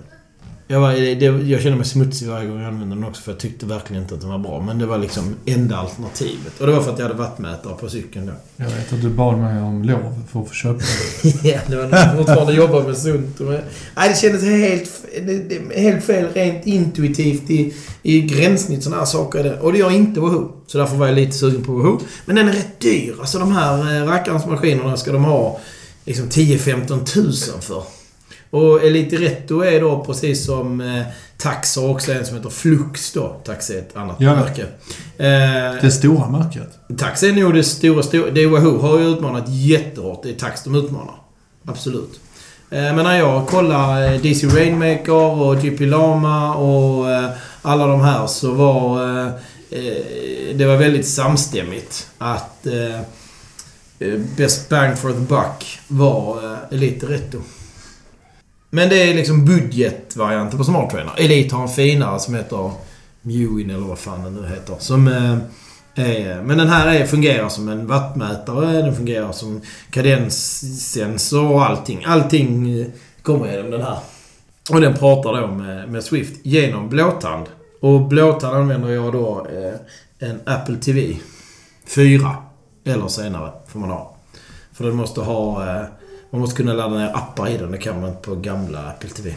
Jag, 0.74 0.80
var, 0.80 0.94
det, 0.94 1.50
jag 1.50 1.62
kände 1.62 1.78
mig 1.78 1.86
smutsig 1.88 2.28
varje 2.28 2.48
gång 2.48 2.60
jag 2.60 2.68
använde 2.68 2.96
den 2.96 3.04
också 3.04 3.22
för 3.22 3.32
jag 3.32 3.40
tyckte 3.40 3.66
verkligen 3.66 4.02
inte 4.04 4.16
att 4.16 4.22
den 4.22 4.30
var 4.30 4.38
bra. 4.38 4.62
Men 4.62 4.80
det 4.80 4.86
var 4.86 4.98
liksom 4.98 5.36
enda 5.46 5.78
alternativet. 5.78 6.60
Och 6.62 6.68
det 6.68 6.74
var 6.74 6.82
för 6.84 6.94
att 6.94 7.00
jag 7.00 7.06
hade 7.08 7.18
wattmätare 7.20 7.74
på 7.74 7.90
cykeln 7.90 8.26
då. 8.26 8.34
Jag 8.58 8.66
vet 8.66 8.94
att 8.94 9.02
du 9.02 9.10
bad 9.10 9.38
mig 9.38 9.62
om 9.62 9.84
lov 9.84 10.24
för 10.32 10.40
att 10.42 10.48
få 10.48 10.54
köpa 10.54 10.80
den. 11.24 11.32
Ja, 11.44 11.60
det 11.68 11.76
var 11.76 11.88
när 11.88 11.98
jag 12.08 12.18
fortfarande 12.18 12.54
jobbade 12.54 12.88
med 12.88 12.98
sunt. 12.98 13.40
och 13.40 13.46
med- 13.46 13.64
Nej, 13.96 14.10
det 14.10 14.16
kändes 14.16 14.44
helt, 14.44 14.90
helt 15.76 16.04
fel 16.06 16.28
rent 16.34 16.66
intuitivt 16.68 17.50
i, 17.50 17.74
i 18.04 18.22
gränssnitt 18.22 18.84
sådana 18.84 19.00
här 19.02 19.06
saker. 19.06 19.60
Och 19.62 19.72
det 19.74 19.78
gör 19.80 19.92
inte 19.92 20.20
Wahoo. 20.20 20.52
Så 20.68 20.78
därför 20.78 20.96
var 20.96 21.06
jag 21.08 21.16
lite 21.16 21.32
sugen 21.32 21.64
på 21.64 21.72
Wahoo. 21.74 22.00
Men 22.26 22.36
den 22.36 22.50
är 22.50 22.54
rätt 22.54 22.80
dyr. 22.80 23.16
Alltså 23.20 23.40
de 23.40 23.52
här 23.52 24.02
eh, 24.02 24.06
rackarns 24.08 24.46
maskinerna 24.46 24.98
ska 24.98 25.12
de 25.12 25.24
ha 25.24 25.60
liksom 26.06 26.30
10-15 26.30 27.06
tusen 27.06 27.62
för. 27.62 27.84
Och 28.54 28.84
Elite 28.84 29.16
Retto 29.16 29.62
är 29.64 29.82
då 29.82 30.04
precis 30.06 30.46
som 30.46 30.82
eh, 30.82 31.04
Tax 31.38 31.76
har 31.76 31.90
också 31.90 32.12
en 32.14 32.26
som 32.26 32.38
heter 32.38 32.50
Flux 32.50 33.12
då. 33.14 33.36
Tax 33.44 33.70
är 33.70 33.78
ett 33.80 33.96
annat 33.98 34.16
Ja. 34.20 34.36
märke. 34.36 34.62
Eh, 35.18 35.82
Det 35.82 35.92
stora 35.92 36.30
märket. 36.30 36.70
Tax 36.98 37.24
är 37.24 37.32
nog 37.34 37.54
det 37.54 37.64
stora, 37.64 38.04
stora... 38.04 38.32
Det 38.32 38.46
Wahoo 38.48 38.78
har 38.82 39.00
ju 39.00 39.06
utmanat 39.10 39.44
jättehårt. 39.48 40.24
Det 40.24 40.30
är 40.30 40.34
Tax 40.34 40.64
de 40.64 40.76
utmanar. 40.76 41.16
Absolut. 41.66 42.20
Eh, 42.70 42.78
Men 42.82 42.96
när 42.96 43.18
jag 43.18 43.48
kollar 43.48 44.14
eh, 44.14 44.22
DC 44.22 44.48
Rainmaker 44.48 45.12
och 45.42 45.62
GP 45.62 45.86
Lama 45.86 46.56
och 46.56 47.12
eh, 47.12 47.30
alla 47.62 47.88
de 47.88 48.02
här 48.02 48.28
så 48.28 48.52
var... 48.52 49.04
eh, 49.20 49.28
eh, 49.70 50.56
Det 50.56 50.66
var 50.66 50.78
väldigt 50.78 51.08
samstämmigt 51.08 52.08
att 52.18 52.68
Best 54.38 54.70
Bang 54.70 54.98
for 54.98 55.12
the 55.12 55.20
Buck 55.20 55.80
var 55.88 56.40
Elite 56.72 57.06
Retto. 57.06 57.38
Men 58.76 58.90
det 58.90 59.10
är 59.10 59.14
liksom 59.14 59.46
budgetvarianten 59.46 60.58
på 60.58 60.64
Smart 60.64 60.90
Trainer. 60.90 61.14
Elite 61.18 61.56
har 61.56 61.64
en 61.64 61.70
finare 61.70 62.20
som 62.20 62.36
heter 62.36 62.72
Mewin 63.22 63.70
eller 63.70 63.88
vad 63.88 64.00
fan 64.00 64.24
den 64.24 64.34
nu 64.34 64.48
heter. 64.48 64.76
Som... 64.80 65.08
Eh, 65.08 65.38
är, 65.96 66.42
Men 66.42 66.58
den 66.58 66.70
här 66.70 66.88
är, 66.88 67.06
fungerar 67.06 67.50
som 67.50 67.70
en 67.70 67.88
wattmätare, 67.88 68.82
den 68.82 68.96
fungerar 68.96 69.32
som 69.32 69.62
kadenssensor 69.90 71.52
och 71.52 71.66
allting. 71.66 72.04
Allting 72.06 72.80
eh, 72.80 72.88
kommer 73.22 73.52
genom 73.52 73.72
den 73.72 73.82
här. 73.82 73.98
Och 74.72 74.82
den 74.82 74.94
pratar 74.94 75.42
då 75.42 75.48
med, 75.48 75.90
med 75.90 76.04
Swift 76.04 76.46
genom 76.46 76.90
blåtand. 76.90 77.46
Och 77.82 78.02
blåtand 78.02 78.56
använder 78.56 78.90
jag 78.90 79.14
då 79.14 79.48
eh, 79.52 80.30
en 80.30 80.40
Apple 80.46 80.76
TV 80.76 81.18
4. 81.88 82.36
Eller 82.86 83.08
senare 83.08 83.52
får 83.68 83.80
man 83.80 83.90
ha. 83.90 84.18
För 84.74 84.84
den 84.84 84.96
måste 84.96 85.22
ha... 85.22 85.70
Eh, 85.70 85.86
man 86.34 86.42
måste 86.42 86.56
kunna 86.56 86.74
ladda 86.74 86.98
ner 86.98 87.12
appar 87.16 87.50
i 87.50 87.58
den. 87.58 87.72
Det 87.72 87.78
kan 87.78 88.02
man 88.02 88.10
inte 88.10 88.22
på 88.22 88.36
gamla 88.36 88.80
Apple 88.80 89.10
TV. 89.10 89.36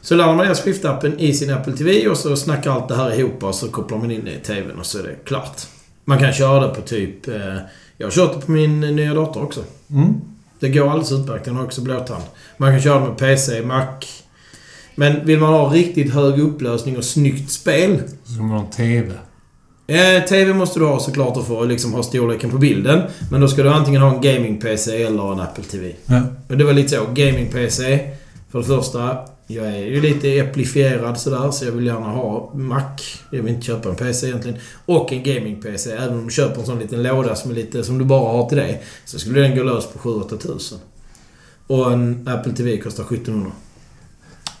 Så 0.00 0.14
laddar 0.14 0.34
man 0.34 0.46
ner 0.46 0.54
Swift-appen 0.54 1.18
i 1.18 1.34
sin 1.34 1.52
Apple 1.52 1.76
TV 1.76 2.08
och 2.08 2.16
så 2.16 2.36
snackar 2.36 2.70
allt 2.70 2.88
det 2.88 2.94
här 2.94 3.18
ihop 3.18 3.44
och 3.44 3.54
så 3.54 3.68
kopplar 3.68 3.98
man 3.98 4.10
in 4.10 4.24
det 4.24 4.32
i 4.32 4.38
TVn 4.38 4.78
och 4.78 4.86
så 4.86 4.98
är 4.98 5.02
det 5.02 5.14
klart. 5.24 5.66
Man 6.04 6.18
kan 6.18 6.32
köra 6.32 6.66
det 6.66 6.74
på 6.74 6.80
typ... 6.80 7.28
Eh, 7.28 7.56
jag 7.96 8.06
har 8.06 8.10
kört 8.10 8.34
det 8.34 8.46
på 8.46 8.52
min 8.52 8.80
nya 8.80 9.14
dator 9.14 9.42
också. 9.42 9.64
Mm. 9.90 10.14
Det 10.60 10.68
går 10.68 10.90
alldeles 10.90 11.12
utmärkt. 11.12 11.44
Den 11.44 11.56
har 11.56 11.64
också 11.64 11.80
blåtand. 11.80 12.24
Man 12.56 12.72
kan 12.72 12.82
köra 12.82 13.00
det 13.00 13.08
med 13.08 13.18
PC, 13.18 13.62
Mac. 13.62 13.86
Men 14.94 15.26
vill 15.26 15.40
man 15.40 15.52
ha 15.52 15.72
riktigt 15.72 16.14
hög 16.14 16.40
upplösning 16.40 16.96
och 16.96 17.04
snyggt 17.04 17.50
spel. 17.50 18.02
Så 18.24 18.32
ska 18.32 18.42
man 18.42 18.50
ha 18.50 18.64
en 18.64 18.70
TV. 18.70 19.12
Eh, 19.86 20.24
TV 20.28 20.54
måste 20.54 20.78
du 20.78 20.84
ha 20.84 21.00
såklart 21.00 21.46
för 21.46 21.62
att 21.62 21.68
liksom 21.68 21.92
ha 21.94 22.02
storleken 22.02 22.50
på 22.50 22.58
bilden. 22.58 23.02
Men 23.30 23.40
då 23.40 23.48
ska 23.48 23.62
du 23.62 23.68
antingen 23.68 24.02
ha 24.02 24.14
en 24.14 24.20
gaming-PC 24.20 25.02
eller 25.02 25.32
en 25.32 25.40
Apple 25.40 25.64
TV. 25.64 25.92
Ja. 26.06 26.20
Men 26.48 26.58
det 26.58 26.64
var 26.64 26.72
lite 26.72 26.88
så. 26.88 27.04
Gaming-PC. 27.14 28.10
För 28.50 28.58
det 28.58 28.64
första. 28.64 29.18
Jag 29.46 29.66
är 29.66 29.78
ju 29.78 30.00
lite 30.00 30.28
äpplifierad 30.38 31.18
sådär, 31.20 31.50
så 31.50 31.64
jag 31.64 31.72
vill 31.72 31.86
gärna 31.86 32.06
ha 32.06 32.50
Mac. 32.54 32.96
Jag 33.30 33.42
vill 33.42 33.54
inte 33.54 33.66
köpa 33.66 33.88
en 33.88 33.96
PC 33.96 34.26
egentligen. 34.26 34.58
Och 34.86 35.12
en 35.12 35.22
gaming-PC. 35.22 35.92
Även 35.92 36.18
om 36.18 36.24
du 36.24 36.30
köper 36.30 36.60
en 36.60 36.66
sån 36.66 36.78
liten 36.78 37.02
låda 37.02 37.34
som 37.34 37.50
är 37.50 37.54
lite 37.54 37.84
som 37.84 37.98
du 37.98 38.04
bara 38.04 38.32
har 38.32 38.48
till 38.48 38.58
det. 38.58 38.78
Så 39.04 39.18
skulle 39.18 39.40
den 39.40 39.56
gå 39.56 39.62
lös 39.62 39.86
på 39.86 39.98
7-8 39.98 40.38
tusen. 40.38 40.78
Och 41.66 41.92
en 41.92 42.28
Apple 42.28 42.52
TV 42.52 42.78
kostar 42.78 43.02
1700. 43.02 43.52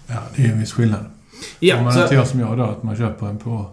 ja, 0.06 0.14
det 0.36 0.42
är 0.42 0.48
en 0.48 0.60
viss 0.60 0.72
skillnad. 0.72 1.04
Ja, 1.58 1.78
Om 1.78 1.84
man 1.84 1.92
så 1.92 2.02
inte 2.02 2.14
gör 2.14 2.24
som 2.24 2.40
jag 2.40 2.58
då, 2.58 2.64
att 2.64 2.82
man 2.82 2.96
köper 2.96 3.26
en 3.26 3.38
på... 3.38 3.50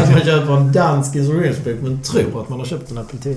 att 0.00 0.10
man 0.10 0.20
köper 0.20 0.56
en 0.56 0.72
dansk 0.72 1.16
instruktionsbok 1.16 1.74
men 1.82 2.02
tror 2.02 2.42
att 2.42 2.48
man 2.48 2.58
har 2.58 2.66
köpt 2.66 2.90
en 2.90 2.98
Apple 2.98 3.18
TV. 3.18 3.34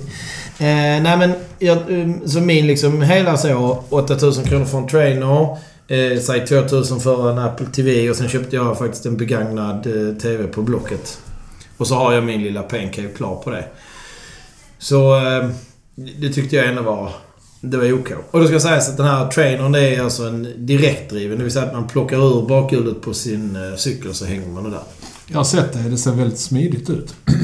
Eh, 0.58 1.02
nej 1.02 1.18
men, 1.18 1.32
jag, 1.58 1.90
um, 1.90 2.28
så 2.28 2.40
min 2.40 2.66
liksom 2.66 3.02
hela 3.02 3.36
så 3.36 3.84
8000 3.88 4.44
kronor 4.44 4.64
för 4.64 4.78
en 4.78 4.88
trainer. 4.88 5.56
Eh, 5.88 6.18
säg 6.20 6.46
2000 6.46 7.00
för 7.00 7.30
en 7.30 7.38
Apple 7.38 7.66
TV 7.66 8.10
och 8.10 8.16
sen 8.16 8.28
köpte 8.28 8.56
jag 8.56 8.78
faktiskt 8.78 9.06
en 9.06 9.16
begagnad 9.16 9.86
eh, 9.86 10.14
TV 10.14 10.44
på 10.44 10.62
Blocket. 10.62 11.18
Och 11.76 11.86
så 11.86 11.94
har 11.94 12.12
jag 12.12 12.24
min 12.24 12.42
lilla 12.42 12.62
Pancave 12.62 13.08
klar 13.08 13.36
på 13.36 13.50
det. 13.50 13.64
Så 14.78 15.16
eh, 15.16 15.48
det 15.94 16.32
tyckte 16.32 16.56
jag 16.56 16.68
ändå 16.68 16.82
var... 16.82 17.12
Det 17.60 17.76
var 17.76 17.92
OK. 17.92 18.10
Och 18.30 18.40
då 18.40 18.46
ska 18.46 18.60
sägas 18.60 18.88
att 18.88 18.96
den 18.96 19.06
här 19.06 19.28
trainern 19.28 19.72
det 19.72 19.94
är 19.94 20.02
alltså 20.02 20.22
en 20.28 20.66
direktdriven. 20.66 21.38
Det 21.38 21.44
vill 21.44 21.52
säga 21.52 21.66
att 21.66 21.72
man 21.72 21.88
plockar 21.88 22.16
ur 22.16 22.46
bakhjulet 22.48 23.00
på 23.02 23.14
sin 23.14 23.56
eh, 23.56 23.76
cykel 23.76 24.14
så 24.14 24.24
hänger 24.24 24.48
man 24.48 24.64
det 24.64 24.70
där. 24.70 24.82
Jag 25.26 25.36
har 25.36 25.44
sett 25.44 25.72
det. 25.72 25.78
Det 25.78 25.96
ser 25.96 26.12
väldigt 26.12 26.38
smidigt 26.38 26.90
ut. 26.90 27.14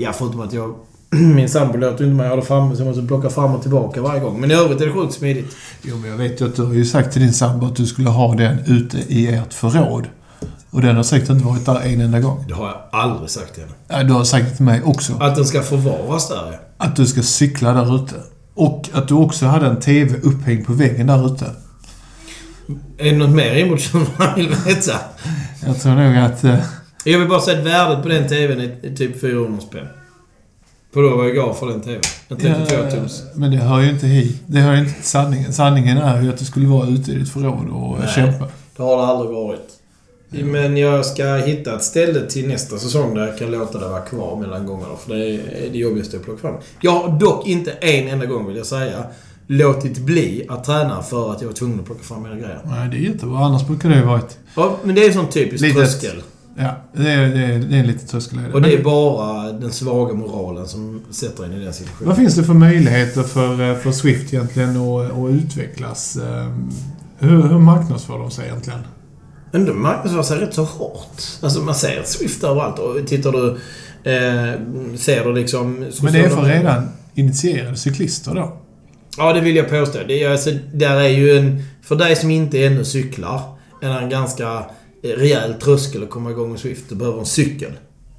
Ja, 0.00 0.12
förutom 0.12 0.40
att 0.40 0.52
jag... 0.52 0.74
Min 1.10 1.48
sambo 1.48 1.78
låter 1.78 2.04
inte 2.04 2.16
mig 2.16 2.28
ha 2.28 2.36
det 2.36 2.42
framme 2.42 2.76
så 2.76 2.82
jag 2.82 2.86
måste 2.86 3.02
plocka 3.02 3.30
fram 3.30 3.54
och 3.54 3.62
tillbaka 3.62 4.02
varje 4.02 4.20
gång. 4.20 4.40
Men 4.40 4.50
i 4.50 4.54
övrigt 4.54 4.80
är 4.80 4.86
det 4.86 4.92
sjukt 4.92 5.14
smidigt. 5.14 5.56
Jo, 5.82 5.96
men 5.96 6.10
jag 6.10 6.16
vet 6.16 6.40
ju 6.40 6.46
att 6.46 6.56
du 6.56 6.62
har 6.62 6.74
ju 6.74 6.84
sagt 6.84 7.12
till 7.12 7.22
din 7.22 7.32
sambo 7.32 7.66
att 7.66 7.76
du 7.76 7.86
skulle 7.86 8.08
ha 8.08 8.34
den 8.34 8.58
ute 8.66 8.98
i 8.98 9.26
ert 9.26 9.54
förråd. 9.54 10.06
Och 10.70 10.80
den 10.80 10.96
har 10.96 11.02
säkert 11.02 11.30
inte 11.30 11.44
varit 11.44 11.66
där 11.66 11.80
en 11.80 12.00
enda 12.00 12.20
gång. 12.20 12.44
Det 12.48 12.54
har 12.54 12.66
jag 12.66 13.00
aldrig 13.02 13.30
sagt 13.30 13.54
till 13.54 13.62
henne. 13.62 13.74
Ja, 13.88 14.02
du 14.02 14.12
har 14.12 14.24
sagt 14.24 14.44
det 14.50 14.56
till 14.56 14.64
mig 14.64 14.82
också. 14.84 15.12
Att 15.20 15.36
den 15.36 15.44
ska 15.44 15.62
förvaras 15.62 16.28
där, 16.28 16.52
ja. 16.52 16.58
Att 16.76 16.96
du 16.96 17.06
ska 17.06 17.22
cykla 17.22 17.72
där 17.72 17.96
ute. 17.96 18.14
Och 18.58 18.88
att 18.92 19.08
du 19.08 19.14
också 19.14 19.46
hade 19.46 19.66
en 19.66 19.80
TV 19.80 20.14
upphängd 20.22 20.66
på 20.66 20.72
väggen 20.72 21.06
där 21.06 21.26
ute. 21.34 21.44
Är 22.98 23.04
det 23.04 23.16
något 23.16 23.30
mer 23.36 23.54
inbort 23.54 23.80
som 23.80 24.00
man 24.18 24.34
vill 24.36 24.48
veta? 24.48 24.92
Jag 25.66 25.80
tror 25.80 25.94
nog 25.94 26.16
att... 26.16 26.44
Eh, 26.44 26.58
Jag 27.04 27.18
vill 27.18 27.28
bara 27.28 27.40
säga 27.40 27.58
att 27.58 27.66
värdet 27.66 28.02
på 28.02 28.08
den 28.08 28.28
TVn 28.28 28.60
är 28.60 28.96
typ 28.96 29.20
400 29.20 29.60
spänn. 29.60 29.86
På 30.94 31.00
då 31.00 31.16
vad 31.16 31.26
jag 31.28 31.34
gav 31.36 31.54
för 31.54 31.66
den 31.66 31.80
TVn. 31.80 32.00
En 32.28 32.36
32 32.36 32.90
tums. 32.90 33.22
men 33.34 33.50
det 33.50 33.56
hör 33.56 33.80
ju 33.80 33.90
inte 33.90 34.06
hit. 34.06 34.42
Det 34.46 34.60
hör 34.60 34.72
ju 34.74 34.78
inte 34.80 34.92
till 34.94 35.04
sanningen. 35.04 35.52
Sanningen 35.52 35.98
är 35.98 36.22
ju 36.22 36.28
att 36.28 36.38
du 36.38 36.44
skulle 36.44 36.66
vara 36.68 36.88
ute 36.88 37.12
i 37.12 37.14
ditt 37.14 37.28
förråd 37.32 37.68
och 37.68 37.98
Nej. 37.98 38.08
kämpa. 38.14 38.44
Det 38.76 38.82
har 38.82 38.96
det 38.96 39.02
aldrig 39.06 39.30
varit. 39.30 39.68
Men 40.30 40.76
jag 40.76 41.06
ska 41.06 41.34
hitta 41.36 41.76
ett 41.76 41.82
ställe 41.84 42.20
till 42.26 42.48
nästa 42.48 42.78
säsong 42.78 43.14
där 43.14 43.26
jag 43.26 43.38
kan 43.38 43.50
låta 43.50 43.78
det 43.78 43.88
vara 43.88 44.00
kvar 44.00 44.36
mellan 44.40 44.66
gångerna. 44.66 44.96
För 45.06 45.14
det 45.14 45.26
är 45.34 45.70
det 45.72 45.78
jobbigaste 45.78 46.16
att 46.16 46.24
plocka 46.24 46.40
fram. 46.40 46.54
Jag 46.80 46.90
har 46.90 47.18
dock 47.20 47.46
inte 47.46 47.70
en 47.70 48.08
enda 48.08 48.26
gång, 48.26 48.46
vill 48.46 48.56
jag 48.56 48.66
säga, 48.66 49.04
låtit 49.46 49.98
bli 49.98 50.46
att 50.48 50.64
träna 50.64 51.02
för 51.02 51.32
att 51.32 51.40
jag 51.40 51.48
var 51.48 51.54
tvungen 51.54 51.80
att 51.80 51.86
plocka 51.86 52.02
fram 52.02 52.22
mina 52.22 52.34
grejer. 52.34 52.60
Nej, 52.64 52.88
det 52.88 52.96
är 52.96 53.00
jättebra. 53.12 53.38
Annars 53.38 53.66
brukar 53.66 53.88
det 53.88 53.96
ju 53.96 54.02
varit... 54.04 54.38
Ja, 54.56 54.76
men 54.82 54.94
det 54.94 55.02
är 55.04 55.08
en 55.08 55.14
sån 55.14 55.28
typisk 55.28 55.62
Litet. 55.62 55.76
tröskel. 55.78 56.22
Ja, 56.56 56.74
det 56.92 57.10
är, 57.10 57.28
det 57.28 57.44
är, 57.44 57.58
det 57.58 57.76
är 57.76 57.80
en 57.80 57.86
liten 57.86 58.06
tröskel. 58.08 58.38
Och 58.54 58.62
det 58.62 58.72
är 58.74 58.82
bara 58.84 59.52
den 59.52 59.72
svaga 59.72 60.14
moralen 60.14 60.66
som 60.68 61.00
sätter 61.10 61.44
en 61.44 61.52
i 61.52 61.64
den 61.64 61.72
situationen. 61.72 62.08
Vad 62.08 62.16
finns 62.16 62.34
det 62.34 62.44
för 62.44 62.54
möjligheter 62.54 63.22
för, 63.22 63.70
eh, 63.70 63.76
för 63.78 63.92
Swift 63.92 64.34
egentligen 64.34 64.70
att, 64.76 65.12
att 65.12 65.30
utvecklas? 65.30 66.16
Ehm, 66.16 66.70
Hur, 67.18 67.42
hur 67.42 67.58
marknadsför 67.58 68.18
de 68.18 68.30
sig 68.30 68.46
egentligen? 68.46 68.80
Men 69.50 69.64
de 69.64 69.82
marknadsför 69.82 70.22
sig 70.22 70.38
rätt 70.38 70.54
så 70.54 70.64
hårt. 70.64 71.22
Alltså 71.42 71.60
man 71.60 71.74
ser 71.74 72.02
Swift 72.04 72.44
överallt. 72.44 72.78
Och 72.78 73.06
tittar 73.06 73.32
du... 73.32 73.48
Eh, 74.10 74.54
ser 74.96 75.24
du 75.24 75.34
liksom... 75.34 75.74
Men 76.02 76.12
det 76.12 76.18
är 76.18 76.28
för 76.28 76.42
redan 76.42 76.88
initierade 77.14 77.76
cyklister 77.76 78.34
då? 78.34 78.56
Ja, 79.16 79.32
det 79.32 79.40
vill 79.40 79.56
jag 79.56 79.68
påstå. 79.68 79.98
Det 80.08 80.22
är, 80.22 80.30
alltså, 80.30 80.50
där 80.72 80.96
är 80.96 81.08
ju 81.08 81.38
en... 81.38 81.62
För 81.82 81.96
dig 81.96 82.16
som 82.16 82.30
inte 82.30 82.64
ännu 82.64 82.84
cyklar, 82.84 83.40
är 83.82 83.88
det 83.88 83.94
en 83.94 84.08
ganska 84.08 84.64
rejäl 85.02 85.54
tröskel 85.54 86.02
att 86.02 86.10
komma 86.10 86.30
igång 86.30 86.50
med 86.50 86.60
Swift. 86.60 86.88
Du 86.88 86.94
behöver 86.94 87.18
en 87.18 87.26
cykel. 87.26 87.72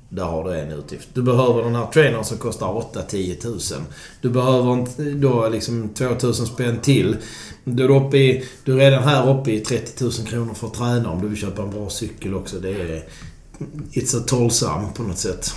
Där 0.10 0.24
har 0.24 0.44
du 0.44 0.60
en 0.60 0.72
utgift. 0.72 1.10
Du 1.14 1.22
behöver 1.22 1.64
den 1.64 1.76
här 1.76 1.86
trainern 1.86 2.24
som 2.24 2.38
kostar 2.38 2.68
8-10 2.68 3.36
tusen. 3.42 3.82
Du 4.22 4.30
behöver 4.30 4.88
då 5.16 5.50
liksom 5.50 5.90
2000 5.90 6.46
spänn 6.46 6.80
till. 6.82 7.16
Du 7.64 7.84
är, 7.84 7.90
uppe 7.90 8.18
i, 8.18 8.46
du 8.64 8.74
är 8.74 8.78
redan 8.78 9.04
här 9.04 9.40
uppe 9.40 9.52
i 9.52 9.60
30 9.60 10.04
000 10.04 10.14
kronor 10.14 10.54
för 10.54 10.68
att 10.68 10.74
träna 10.74 11.10
om 11.10 11.22
du 11.22 11.28
vill 11.28 11.38
köpa 11.38 11.62
en 11.62 11.72
bra 11.72 11.90
cykel 11.90 12.36
också. 12.36 12.60
Det 12.60 12.70
är... 12.70 13.04
It's 13.92 14.18
a 14.18 14.24
tollsam 14.28 14.94
på 14.94 15.04
något 15.04 15.18
sätt. 15.18 15.54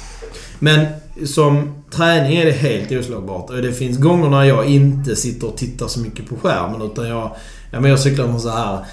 Men 0.59 0.87
som 1.27 1.85
träning 1.91 2.37
är 2.37 2.45
det 2.45 2.53
helt 2.53 2.93
oslagbart. 2.93 3.51
Och 3.51 3.63
det 3.63 3.73
finns 3.73 3.99
gånger 3.99 4.31
när 4.31 4.45
jag 4.45 4.67
inte 4.67 5.17
sitter 5.17 5.47
och 5.47 5.57
tittar 5.57 5.89
så 5.89 6.01
mycket 6.01 6.29
på 6.29 6.37
skärmen 6.37 6.83
utan 6.83 7.09
jag... 7.09 7.37
Ja 7.73 7.81
men 7.81 7.91
jag 7.91 8.01
cyklar 8.01 8.27
med 8.27 8.41
så 8.41 8.49
här 8.49 8.85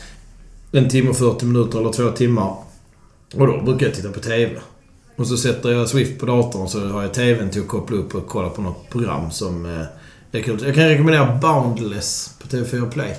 en 0.72 0.90
timme 0.90 1.10
och 1.10 1.18
40 1.18 1.46
minuter 1.46 1.80
eller 1.80 1.92
två 1.92 2.10
timmar. 2.10 2.56
Och 3.36 3.48
då 3.48 3.62
brukar 3.62 3.86
jag 3.86 3.96
titta 3.96 4.10
på 4.10 4.20
TV. 4.20 4.52
Och 5.20 5.28
så 5.28 5.38
sätter 5.38 5.72
jag 5.72 5.90
Swift 5.90 6.20
på 6.20 6.26
datorn 6.26 6.68
så 6.68 6.88
har 6.88 7.02
jag 7.02 7.14
TVn 7.14 7.50
till 7.50 7.62
att 7.62 7.68
koppla 7.68 7.98
upp 7.98 8.16
och 8.16 8.28
kolla 8.28 8.50
på 8.50 8.62
något 8.62 8.90
program 8.90 9.32
som 9.32 9.66
eh, 9.66 9.86
är 10.32 10.42
kul. 10.42 10.64
Jag 10.66 10.76
kan 10.76 10.88
rekommendera 10.88 11.40
Boundless 11.42 12.36
på 12.42 12.48
TV4 12.48 12.92
Play. 12.92 13.16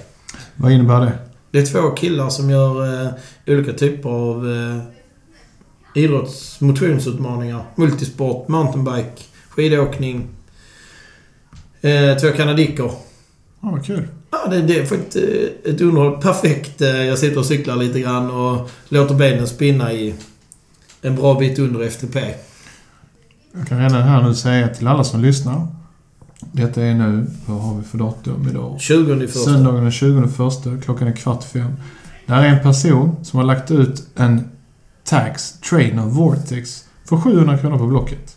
Vad 0.56 0.72
innebär 0.72 1.00
det? 1.00 1.12
Det 1.50 1.58
är 1.58 1.66
två 1.66 1.90
killar 1.90 2.28
som 2.28 2.50
gör 2.50 3.04
eh, 3.04 3.10
olika 3.46 3.72
typer 3.72 4.08
av 4.08 4.52
eh, 4.52 4.82
idrotts 6.02 6.60
motionsutmaningar. 6.60 7.64
Multisport, 7.74 8.48
mountainbike, 8.48 9.22
skidåkning. 9.48 10.28
Eh, 11.80 12.16
två 12.16 12.30
kanadicker. 12.30 12.90
Ja, 13.60 13.70
vad 13.70 13.86
kul. 13.86 14.08
Ja, 14.30 14.46
det, 14.50 14.62
det 14.62 14.78
är 14.78 14.86
faktiskt 14.86 15.16
eh, 15.16 15.72
ett 15.72 15.80
underhåll. 15.80 16.20
Perfekt. 16.22 16.80
Eh, 16.80 17.04
jag 17.04 17.18
sitter 17.18 17.38
och 17.38 17.46
cyklar 17.46 17.76
lite 17.76 18.00
grann 18.00 18.30
och 18.30 18.70
låter 18.88 19.14
benen 19.14 19.46
spinna 19.46 19.92
i 19.92 20.14
en 21.02 21.16
bra 21.16 21.38
bit 21.38 21.58
under 21.58 21.80
FTP. 21.80 22.34
Jag 23.52 23.68
kan 23.68 23.78
redan 23.78 24.02
här 24.02 24.22
nu 24.22 24.34
säga 24.34 24.68
till 24.68 24.86
alla 24.86 25.04
som 25.04 25.20
lyssnar 25.20 25.66
Detta 26.52 26.82
är 26.82 26.94
nu, 26.94 27.26
vad 27.46 27.60
har 27.60 27.74
vi 27.74 27.82
för 27.82 27.98
datum 27.98 28.48
idag? 28.48 28.80
20 28.80 29.14
i 29.14 29.26
första. 29.26 29.50
Söndagen 29.50 29.82
den 29.82 29.92
20 29.92 30.28
första, 30.28 30.76
klockan 30.76 31.08
är 31.08 31.12
kvart 31.12 31.44
fem. 31.44 31.72
Det 32.26 32.32
här 32.32 32.42
är 32.42 32.48
en 32.48 32.62
person 32.62 33.24
som 33.24 33.38
har 33.38 33.46
lagt 33.46 33.70
ut 33.70 34.06
en 34.16 34.50
Tax 35.04 35.52
Trainer 35.60 36.06
Vortex 36.06 36.84
för 37.04 37.16
700 37.16 37.58
kronor 37.58 37.78
på 37.78 37.86
Blocket. 37.86 38.36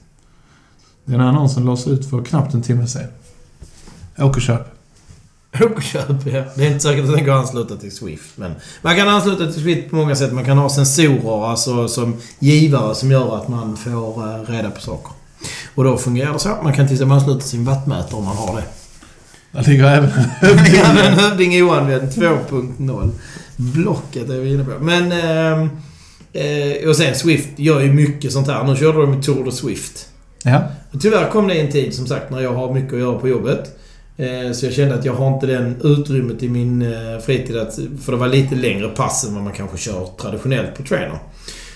Den 1.05 1.21
annonsen 1.21 1.65
lades 1.65 1.87
ut 1.87 2.09
för 2.09 2.23
knappt 2.23 2.53
en 2.53 2.61
timme 2.61 2.87
sedan. 2.87 3.07
Åk 4.17 4.35
och 4.35 4.41
köp. 4.41 4.72
Åk 5.61 5.77
och 5.77 5.83
köp, 5.83 6.07
ja. 6.25 6.43
Det 6.55 6.65
är 6.65 6.67
inte 6.67 6.79
säkert 6.79 7.05
att 7.05 7.15
den 7.15 7.25
går 7.25 7.33
att 7.33 7.39
ansluta 7.39 7.75
till 7.75 7.91
Swift. 7.91 8.37
Men 8.37 8.55
man 8.81 8.95
kan 8.95 9.07
ansluta 9.07 9.45
till 9.45 9.61
Swift 9.61 9.89
på 9.89 9.95
många 9.95 10.15
sätt. 10.15 10.33
Man 10.33 10.45
kan 10.45 10.57
ha 10.57 10.69
sensorer, 10.69 11.49
alltså 11.49 11.87
som 11.87 12.15
givare, 12.39 12.95
som 12.95 13.11
gör 13.11 13.37
att 13.37 13.47
man 13.47 13.77
får 13.77 14.29
eh, 14.29 14.51
reda 14.51 14.71
på 14.71 14.81
saker. 14.81 15.11
Och 15.75 15.83
då 15.83 15.97
fungerar 15.97 16.33
det 16.33 16.39
så. 16.39 16.49
Man 16.63 16.73
kan 16.73 16.87
till 16.87 16.93
exempel 16.95 17.17
ansluta 17.17 17.39
sin 17.39 17.65
wattmätare 17.65 18.17
om 18.17 18.25
man 18.25 18.37
har 18.37 18.55
det. 18.55 18.63
Där 19.51 19.63
ligger 19.63 19.85
även 19.85 20.09
Även 20.41 21.13
Hövding 21.19 21.63
oanvänd 21.63 22.09
2.0. 22.09 23.11
Blocket 23.55 24.29
är 24.29 24.39
vi 24.39 24.53
inne 24.53 24.63
på. 24.63 24.71
Men... 24.79 25.11
Eh, 25.11 25.67
eh, 26.43 26.89
och 26.89 26.95
sen 26.95 27.15
Swift 27.15 27.49
gör 27.59 27.81
ju 27.81 27.93
mycket 27.93 28.31
sånt 28.31 28.47
här. 28.47 28.63
Nu 28.63 28.75
körde 28.75 29.01
de 29.01 29.21
Tour 29.21 29.45
de 29.45 29.51
Swift. 29.51 30.07
Ja. 30.43 30.63
Tyvärr 31.01 31.29
kom 31.29 31.47
det 31.47 31.53
en 31.53 31.71
tid, 31.71 31.93
som 31.93 32.07
sagt, 32.07 32.31
när 32.31 32.41
jag 32.41 32.53
har 32.53 32.73
mycket 32.73 32.93
att 32.93 32.99
göra 32.99 33.19
på 33.19 33.27
jobbet. 33.27 33.79
Eh, 34.17 34.51
Så 34.51 34.65
jag 34.65 34.73
kände 34.73 34.95
att 34.95 35.05
jag 35.05 35.13
har 35.13 35.33
inte 35.33 35.45
den 35.47 35.81
utrymmet 35.83 36.43
i 36.43 36.49
min 36.49 36.81
eh, 36.81 37.19
fritid 37.25 37.57
att... 37.57 37.79
För 38.03 38.11
det 38.11 38.17
var 38.17 38.27
lite 38.27 38.55
längre 38.55 38.87
pass 38.89 39.23
än 39.27 39.33
vad 39.35 39.43
man 39.43 39.53
kanske 39.53 39.77
kör 39.77 40.09
traditionellt 40.21 40.75
på 40.77 40.83
trainer. 40.83 41.19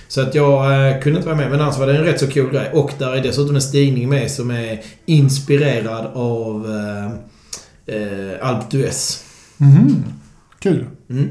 Så 0.08 0.22
att 0.22 0.36
jag 0.36 0.88
eh, 0.92 1.02
kunde 1.02 1.18
inte 1.20 1.28
vara 1.30 1.38
med. 1.38 1.52
Men 1.52 1.62
annars 1.62 1.78
var 1.78 1.88
det 1.88 1.98
en 1.98 2.04
rätt 2.04 2.20
så 2.20 2.28
cool 2.28 2.52
grej. 2.52 2.70
Och 2.74 2.92
där 2.98 3.14
är 3.16 3.24
dessutom 3.24 3.56
en 3.56 3.62
stigning 3.62 4.10
med 4.10 4.32
som 4.32 4.52
är 4.52 4.82
inspirerad 5.06 6.06
av 6.14 6.66
eh, 6.76 7.06
eh, 7.96 8.48
Alp 8.50 8.72
d'Huez. 8.74 9.22
Mhm. 9.58 10.04
Kul. 10.60 10.86
Mm. 11.10 11.30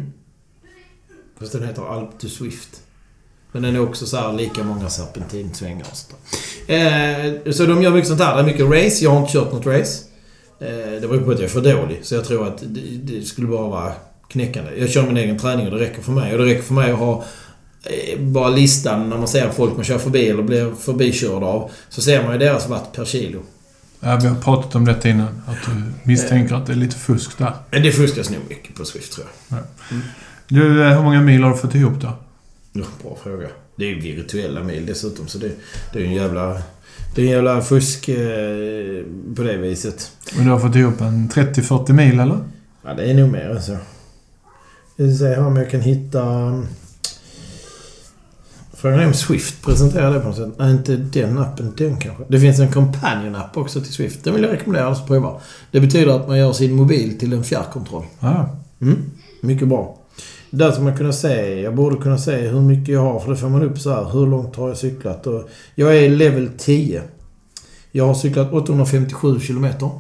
Fast 1.41 1.53
den 1.53 1.63
heter 1.67 1.83
Alp 1.99 2.19
to 2.19 2.29
Swift. 2.29 2.69
Men 3.53 3.63
den 3.63 3.77
är 3.77 3.81
också 3.81 4.07
så 4.07 4.17
här 4.17 4.33
lika 4.33 4.65
många 4.65 4.89
serpentinsvängar 4.89 5.87
och 5.91 5.97
där. 6.67 7.35
eh, 7.47 7.53
Så 7.53 7.67
de 7.67 7.83
gör 7.83 7.91
mycket 7.91 8.09
sånt 8.09 8.21
här. 8.21 8.35
Det 8.35 8.41
är 8.43 8.45
mycket 8.47 8.67
race. 8.67 9.05
Jag 9.05 9.11
har 9.11 9.21
inte 9.21 9.33
kört 9.33 9.53
något 9.53 9.67
race. 9.67 10.05
Eh, 10.61 11.01
det 11.01 11.09
beror 11.09 11.23
på 11.23 11.31
att 11.31 11.39
jag 11.39 11.45
är 11.45 11.49
för 11.49 11.61
dålig. 11.61 12.01
Så 12.03 12.15
jag 12.15 12.25
tror 12.25 12.47
att 12.47 12.59
det, 12.67 12.81
det 13.03 13.23
skulle 13.23 13.47
bara 13.47 13.69
vara 13.69 13.93
knäckande. 14.29 14.71
Jag 14.79 14.91
kör 14.91 15.07
min 15.07 15.17
egen 15.17 15.39
träning 15.39 15.67
och 15.67 15.79
det 15.79 15.85
räcker 15.85 16.03
för 16.03 16.13
mig. 16.13 16.33
Och 16.33 16.39
det 16.39 16.45
räcker 16.45 16.63
för 16.63 16.75
mig 16.75 16.91
att 16.91 16.99
ha 16.99 17.25
eh, 17.85 18.21
bara 18.21 18.49
listan 18.49 19.11
när 19.11 19.19
man 19.19 19.29
ser 19.29 19.51
folk 19.51 19.77
man 19.77 19.85
kör 19.85 19.99
förbi 19.99 20.29
eller 20.29 20.43
blir 20.43 20.75
förbikörd 20.75 21.43
av. 21.43 21.71
Så 21.89 22.03
ser 22.03 22.23
man 22.23 22.33
ju 22.33 22.39
deras 22.39 22.69
watt 22.69 22.93
per 22.93 23.05
kilo. 23.05 23.43
Ja, 24.01 24.19
vi 24.23 24.29
har 24.29 24.37
pratat 24.37 24.75
om 24.75 24.85
detta 24.85 25.09
innan. 25.09 25.43
Att 25.47 25.59
du 25.67 26.09
misstänker 26.09 26.55
att 26.55 26.67
det 26.67 26.73
är 26.73 26.77
lite 26.77 26.97
fusk 26.97 27.39
där. 27.39 27.53
Men 27.71 27.83
det 27.83 27.93
fuskas 27.93 28.31
nog 28.31 28.41
mycket 28.49 28.75
på 28.75 28.85
Swift 28.85 29.13
tror 29.13 29.27
jag. 29.49 29.59
Du, 30.49 30.85
eh, 30.85 30.97
hur 30.97 31.03
många 31.03 31.21
mil 31.21 31.43
har 31.43 31.51
du 31.51 31.57
fått 31.57 31.75
ihop 31.75 32.01
då? 32.01 32.13
Ja, 32.73 32.85
bra 33.03 33.17
fråga. 33.23 33.49
Det 33.77 33.85
är 33.85 33.89
ju 33.89 34.17
virtuella 34.17 34.63
mil 34.63 34.87
dessutom, 34.87 35.29
så 35.29 35.39
det, 35.39 35.51
det 35.93 35.99
är 35.99 36.03
ju 36.03 36.09
en 36.09 36.15
jävla... 36.15 36.63
Det 37.17 37.23
är 37.23 37.27
en 37.27 37.33
jävla 37.33 37.63
fusk 37.63 38.09
eh, 38.09 38.17
på 39.37 39.43
det 39.43 39.57
viset. 39.57 40.11
Men 40.37 40.45
du 40.45 40.51
har 40.51 40.59
fått 40.59 40.75
ihop 40.75 41.01
en 41.01 41.29
30-40 41.29 41.93
mil 41.93 42.21
eller? 42.21 42.39
Ja, 42.85 42.95
det 42.95 43.11
är 43.11 43.15
nog 43.15 43.33
mer 43.33 43.51
än 43.51 43.63
så. 43.63 43.77
Jag 44.97 45.09
ska 45.11 45.19
se 45.19 45.29
här 45.29 45.47
om 45.47 45.57
jag 45.57 45.71
kan 45.71 45.81
hitta... 45.81 46.23
Frågan 48.75 49.01
är 49.01 49.07
om 49.07 49.15
Swift 49.15 49.65
presenterar 49.65 50.15
det 50.15 50.21
på 50.21 50.29
något 50.29 50.37
sätt. 50.37 50.55
Nej, 50.59 50.71
inte 50.71 50.97
den 50.97 51.39
appen. 51.39 51.73
Den 51.77 51.97
kanske. 51.97 52.25
Det 52.29 52.41
finns 52.41 52.59
en 52.59 52.73
Companion-app 52.73 53.57
också 53.57 53.81
till 53.81 53.93
Swift. 53.93 54.25
Den 54.25 54.35
vill 54.35 54.43
jag 54.43 54.53
rekommendera 54.53 54.87
alla 54.87 54.95
som 54.95 55.07
provar. 55.07 55.41
Det 55.71 55.81
betyder 55.81 56.17
att 56.17 56.29
man 56.29 56.39
gör 56.39 56.53
sin 56.53 56.73
mobil 56.73 57.19
till 57.19 57.33
en 57.33 57.45
fjärrkontroll. 57.45 58.05
Ja. 58.21 58.57
Mm, 58.81 59.11
mycket 59.41 59.69
bra. 59.69 59.99
Där 60.57 60.73
ska 60.73 60.83
man 60.83 60.97
kunna 60.97 61.13
se, 61.13 61.61
jag 61.61 61.75
borde 61.75 61.97
kunna 61.97 62.19
se 62.19 62.37
hur 62.37 62.61
mycket 62.61 62.89
jag 62.89 63.01
har 63.01 63.21
för 63.21 63.31
det 63.31 63.37
får 63.37 63.49
man 63.49 63.63
upp 63.63 63.79
så 63.79 63.91
här. 63.91 64.05
Hur 64.05 64.27
långt 64.27 64.57
har 64.57 64.69
jag 64.69 64.77
cyklat? 64.77 65.27
Och 65.27 65.49
jag 65.75 65.99
är 65.99 66.11
level 66.11 66.51
10. 66.59 67.03
Jag 67.93 68.07
har 68.07 68.15
cyklat 68.15 68.53
857 68.53 69.41
kilometer. 69.41 69.91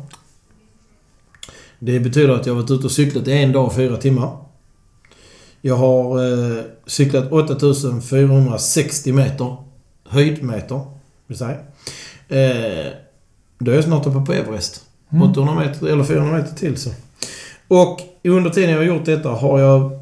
Det 1.78 2.00
betyder 2.00 2.34
att 2.34 2.46
jag 2.46 2.54
har 2.54 2.62
varit 2.62 2.70
ute 2.70 2.84
och 2.84 2.92
cyklat 2.92 3.28
i 3.28 3.32
en 3.32 3.52
dag 3.52 3.66
och 3.66 3.74
fyra 3.74 3.96
timmar. 3.96 4.36
Jag 5.60 5.76
har 5.76 6.24
eh, 6.24 6.62
cyklat 6.86 7.32
8460 7.32 9.12
meter. 9.12 9.56
Höjdmeter, 10.04 10.80
vill 11.26 11.38
säga. 11.38 11.56
Eh, 12.28 12.92
då 13.58 13.70
är 13.70 13.74
jag 13.74 13.84
snart 13.84 14.06
uppe 14.06 14.20
på 14.26 14.32
Everest. 14.32 14.84
Mm. 15.12 15.30
800 15.30 15.54
meter, 15.54 15.86
eller 15.86 16.04
400 16.04 16.36
meter 16.36 16.54
till 16.54 16.76
så. 16.76 16.90
Och 17.68 18.00
under 18.24 18.50
tiden 18.50 18.70
jag 18.70 18.78
har 18.78 18.84
gjort 18.84 19.04
detta 19.04 19.28
har 19.28 19.60
jag 19.60 19.95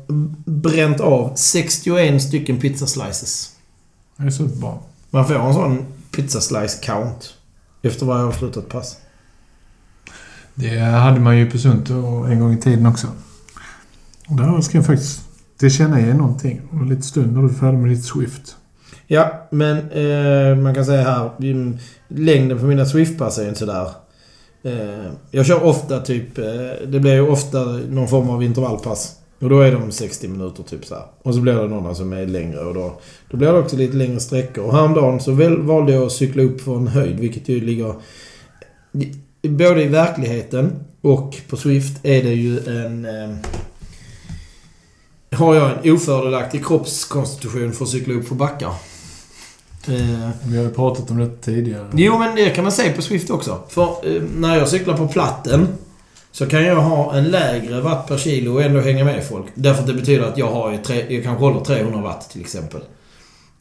bränt 0.44 1.00
av 1.00 1.32
61 1.34 2.22
stycken 2.22 2.60
pizza 2.60 2.86
slices. 2.86 3.52
Det 4.16 4.26
är 4.26 4.30
superbra. 4.30 4.78
Man 5.10 5.28
får 5.28 5.34
en 5.34 5.54
sån 5.54 5.86
pizza 6.10 6.40
slice 6.40 6.78
count 6.82 7.34
efter 7.82 8.06
varje 8.06 8.24
avslutat 8.24 8.68
pass. 8.68 8.96
Det 10.54 10.78
hade 10.78 11.20
man 11.20 11.38
ju 11.38 11.50
på 11.50 11.58
Sunto 11.58 11.94
en 12.24 12.40
gång 12.40 12.52
i 12.52 12.60
tiden 12.60 12.86
också. 12.86 13.06
Och 14.28 14.36
där 14.36 14.60
ska 14.60 14.78
jag 14.78 14.86
faktiskt 14.86 15.20
tillkännage 15.58 16.14
någonting. 16.14 16.60
Om 16.70 16.82
en 16.82 16.88
liten 16.88 17.02
stund 17.02 17.32
när 17.32 17.42
du 17.42 17.48
är 17.48 17.52
färdig 17.52 17.78
med 17.78 17.90
ditt 17.90 18.04
Swift. 18.04 18.56
Ja, 19.06 19.48
men 19.50 19.90
eh, 19.90 20.56
man 20.56 20.74
kan 20.74 20.84
säga 20.84 21.02
här. 21.02 21.30
Längden 22.08 22.58
på 22.58 22.64
mina 22.64 22.84
Swift-pass 22.84 23.38
är 23.38 23.48
inte 23.48 23.58
sådär. 23.58 23.88
Eh, 24.62 25.12
jag 25.30 25.46
kör 25.46 25.64
ofta 25.64 26.00
typ... 26.00 26.38
Eh, 26.38 26.44
det 26.86 27.00
blir 27.00 27.14
ju 27.14 27.28
ofta 27.28 27.64
någon 27.88 28.08
form 28.08 28.30
av 28.30 28.42
intervallpass. 28.42 29.16
Och 29.44 29.50
då 29.50 29.60
är 29.60 29.72
de 29.72 29.92
60 29.92 30.28
minuter 30.28 30.62
typ 30.62 30.84
så 30.84 30.94
här. 30.94 31.04
Och 31.22 31.34
så 31.34 31.40
blir 31.40 31.54
det 31.54 31.68
några 31.68 31.94
som 31.94 32.12
är 32.12 32.26
längre 32.26 32.60
och 32.60 32.74
då, 32.74 33.00
då 33.30 33.36
blir 33.36 33.52
det 33.52 33.58
också 33.58 33.76
lite 33.76 33.96
längre 33.96 34.20
sträckor. 34.20 34.64
Och 34.64 34.72
häromdagen 34.72 35.20
så 35.20 35.32
väl, 35.32 35.62
valde 35.62 35.92
jag 35.92 36.02
att 36.02 36.12
cykla 36.12 36.42
upp 36.42 36.60
för 36.60 36.76
en 36.76 36.88
höjd, 36.88 37.20
vilket 37.20 37.48
ju 37.48 37.60
ligger... 37.60 37.94
Både 39.42 39.82
i 39.82 39.88
verkligheten 39.88 40.72
och 41.00 41.36
på 41.48 41.56
Swift 41.56 42.00
är 42.02 42.22
det 42.22 42.34
ju 42.34 42.58
en... 42.58 43.04
Eh, 43.04 43.36
har 45.38 45.54
jag 45.54 45.70
en 45.82 45.92
ofördelaktig 45.92 46.66
kroppskonstitution 46.66 47.72
för 47.72 47.84
att 47.84 47.90
cykla 47.90 48.14
upp 48.14 48.28
för 48.28 48.34
backar. 48.34 48.72
Eh, 49.88 50.30
Vi 50.46 50.56
har 50.56 50.64
ju 50.64 50.70
pratat 50.70 51.10
om 51.10 51.18
det 51.18 51.30
tidigare. 51.40 51.86
Jo, 51.94 52.18
men 52.18 52.36
det 52.36 52.50
kan 52.50 52.64
man 52.64 52.72
säga 52.72 52.92
på 52.92 53.02
Swift 53.02 53.30
också. 53.30 53.58
För 53.68 54.16
eh, 54.16 54.22
när 54.36 54.56
jag 54.56 54.68
cyklar 54.68 54.96
på 54.96 55.08
platten 55.08 55.68
så 56.34 56.46
kan 56.46 56.64
jag 56.64 56.76
ha 56.76 57.14
en 57.14 57.24
lägre 57.24 57.80
watt 57.80 58.06
per 58.08 58.18
kilo 58.18 58.52
och 58.52 58.62
ändå 58.62 58.80
hänga 58.80 59.04
med 59.04 59.24
folk. 59.24 59.46
Därför 59.54 59.80
att 59.80 59.86
det 59.86 59.94
betyder 59.94 60.24
att 60.24 60.38
jag 60.38 60.50
har 60.50 60.72
ju 60.72 60.78
tre, 60.78 61.14
jag 61.14 61.24
kanske 61.24 61.44
håller 61.44 61.60
300 61.60 62.00
watt 62.00 62.30
till 62.30 62.40
exempel. 62.40 62.80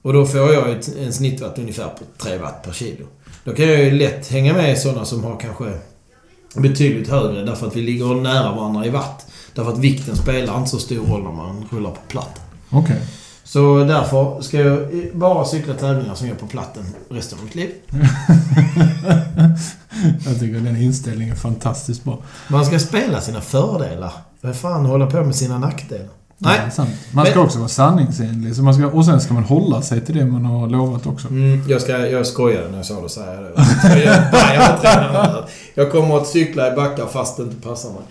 Och 0.02 0.14
då 0.14 0.26
får 0.26 0.40
jag 0.40 0.72
ett, 0.72 0.96
en 0.98 1.14
snittwatt 1.14 1.60
ungefär 1.60 1.88
på 1.88 2.24
3 2.24 2.38
watt 2.38 2.64
per 2.64 2.72
kilo. 2.72 3.06
Då 3.44 3.54
kan 3.54 3.68
jag 3.68 3.84
ju 3.84 3.92
lätt 3.92 4.28
hänga 4.28 4.54
med 4.54 4.78
sådana 4.78 5.06
som 5.06 5.24
har 5.24 5.40
kanske 5.40 5.66
betydligt 6.56 7.10
högre 7.10 7.46
därför 7.46 7.68
att 7.68 7.76
vi 7.76 7.82
ligger 7.82 8.16
nära 8.16 8.56
varandra 8.56 8.86
i 8.86 8.90
watt. 8.90 9.28
Därför 9.54 9.72
att 9.72 9.80
vikten 9.80 10.16
spelar 10.16 10.58
inte 10.58 10.70
så 10.70 10.80
stor 10.80 11.06
roll 11.06 11.24
när 11.24 11.32
man 11.32 11.68
rullar 11.72 11.92
på 11.92 12.02
platt. 12.08 12.42
Okej. 12.70 13.02
Så 13.46 13.84
därför 13.84 14.42
ska 14.42 14.58
jag 14.58 14.88
bara 15.14 15.46
cykla 15.46 15.74
tävlingar 15.74 16.16
som 16.16 16.28
jag 16.28 16.36
är 16.36 16.40
på 16.40 16.48
platten 16.48 16.84
resten 17.10 17.40
av 17.40 17.46
mitt 17.46 17.56
liv. 17.56 17.70
Jag 20.26 20.40
tycker 20.40 20.60
den 20.60 20.78
inställningen 20.78 21.34
är 21.36 21.40
fantastiskt 21.40 22.04
bra. 22.04 22.18
Man 22.48 22.66
ska 22.66 22.80
spela 22.80 23.22
sina 23.22 23.42
fördelar. 23.42 24.12
Vad 24.42 24.56
fan 24.56 24.86
hålla 24.86 25.06
på 25.08 25.24
med 25.24 25.36
sina 25.36 25.58
nackdelar? 25.58 26.08
Nej. 26.38 26.62
Ja, 26.66 26.72
sant. 26.72 26.90
Man 27.12 27.26
ska 27.26 27.36
Men- 27.36 27.46
också 27.46 27.58
vara 27.58 27.70
sanningsenlig. 27.70 28.56
Så 28.56 28.64
man 28.64 28.74
ska, 28.74 28.88
och 28.88 29.06
sen 29.06 29.22
ska 29.22 29.34
man 29.34 29.44
hålla 29.44 29.82
sig 29.82 30.02
till 30.06 30.16
det 30.18 30.26
man 30.26 30.46
har 30.46 30.68
lovat 30.70 31.08
också. 31.08 31.28
Mm, 31.28 31.70
jag, 31.70 31.82
ska, 31.82 31.98
jag 32.08 32.28
skojade 32.28 32.70
när 32.70 32.78
jag 32.78 32.86
sa 32.86 33.02
det, 33.02 33.10
säger 33.10 33.34
jag 33.34 33.44
det. 33.44 34.04
Jag, 34.04 34.24
jag, 35.14 35.44
jag 35.76 35.92
kommer 35.92 36.18
att 36.18 36.28
cykla 36.28 36.74
i 36.74 36.76
backar 36.76 37.08
fast 37.08 37.38
det 37.38 37.44
inte 37.44 37.68
passar 37.68 37.90
mig. 37.90 38.02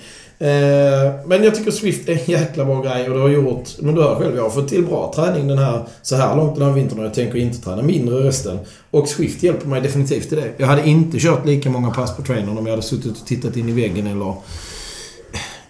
Eh, 0.43 1.13
men 1.27 1.45
jag 1.45 1.55
tycker 1.55 1.71
Swift 1.71 2.09
är 2.09 2.13
en 2.13 2.25
jäkla 2.27 2.65
bra 2.65 2.83
grej 2.83 3.09
och 3.09 3.15
det 3.15 3.21
har 3.21 3.29
gjort... 3.29 3.69
Men 3.79 3.95
du 3.95 4.03
hör 4.03 4.15
själv, 4.15 4.37
jag 4.37 4.43
har 4.43 4.51
fått 4.51 4.69
till 4.69 4.87
bra 4.87 5.13
träning 5.15 5.49
den 5.49 5.59
här, 5.59 5.83
så 6.03 6.17
här 6.17 6.37
långt 6.37 6.57
den 6.57 6.67
här 6.67 6.73
vintern 6.73 6.99
och 6.99 7.05
jag 7.05 7.15
tänker 7.15 7.39
inte 7.39 7.59
träna 7.59 7.83
mindre 7.83 8.29
resten. 8.29 8.59
Och 8.91 9.09
Swift 9.09 9.43
hjälper 9.43 9.67
mig 9.67 9.81
definitivt 9.81 10.33
i 10.33 10.37
det. 10.37 10.53
Jag 10.57 10.67
hade 10.67 10.89
inte 10.89 11.19
kört 11.19 11.47
lika 11.47 11.71
många 11.71 11.91
pass 11.91 12.17
på 12.17 12.23
trainern 12.23 12.59
om 12.59 12.67
jag 12.67 12.73
hade 12.73 12.83
suttit 12.83 13.21
och 13.21 13.27
tittat 13.27 13.57
in 13.57 13.69
i 13.69 13.73
väggen 13.73 14.07
eller... 14.07 14.35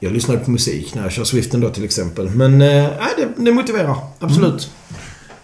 Jag 0.01 0.13
lyssnar 0.13 0.37
på 0.37 0.51
musik 0.51 0.95
när 0.95 1.03
jag 1.03 1.13
kör 1.13 1.25
Swiften 1.25 1.61
då 1.61 1.69
till 1.69 1.85
exempel. 1.85 2.31
Men 2.31 2.53
eh, 2.53 2.69
nej, 2.79 3.11
det, 3.17 3.45
det 3.45 3.53
motiverar. 3.53 3.97
Absolut. 4.19 4.71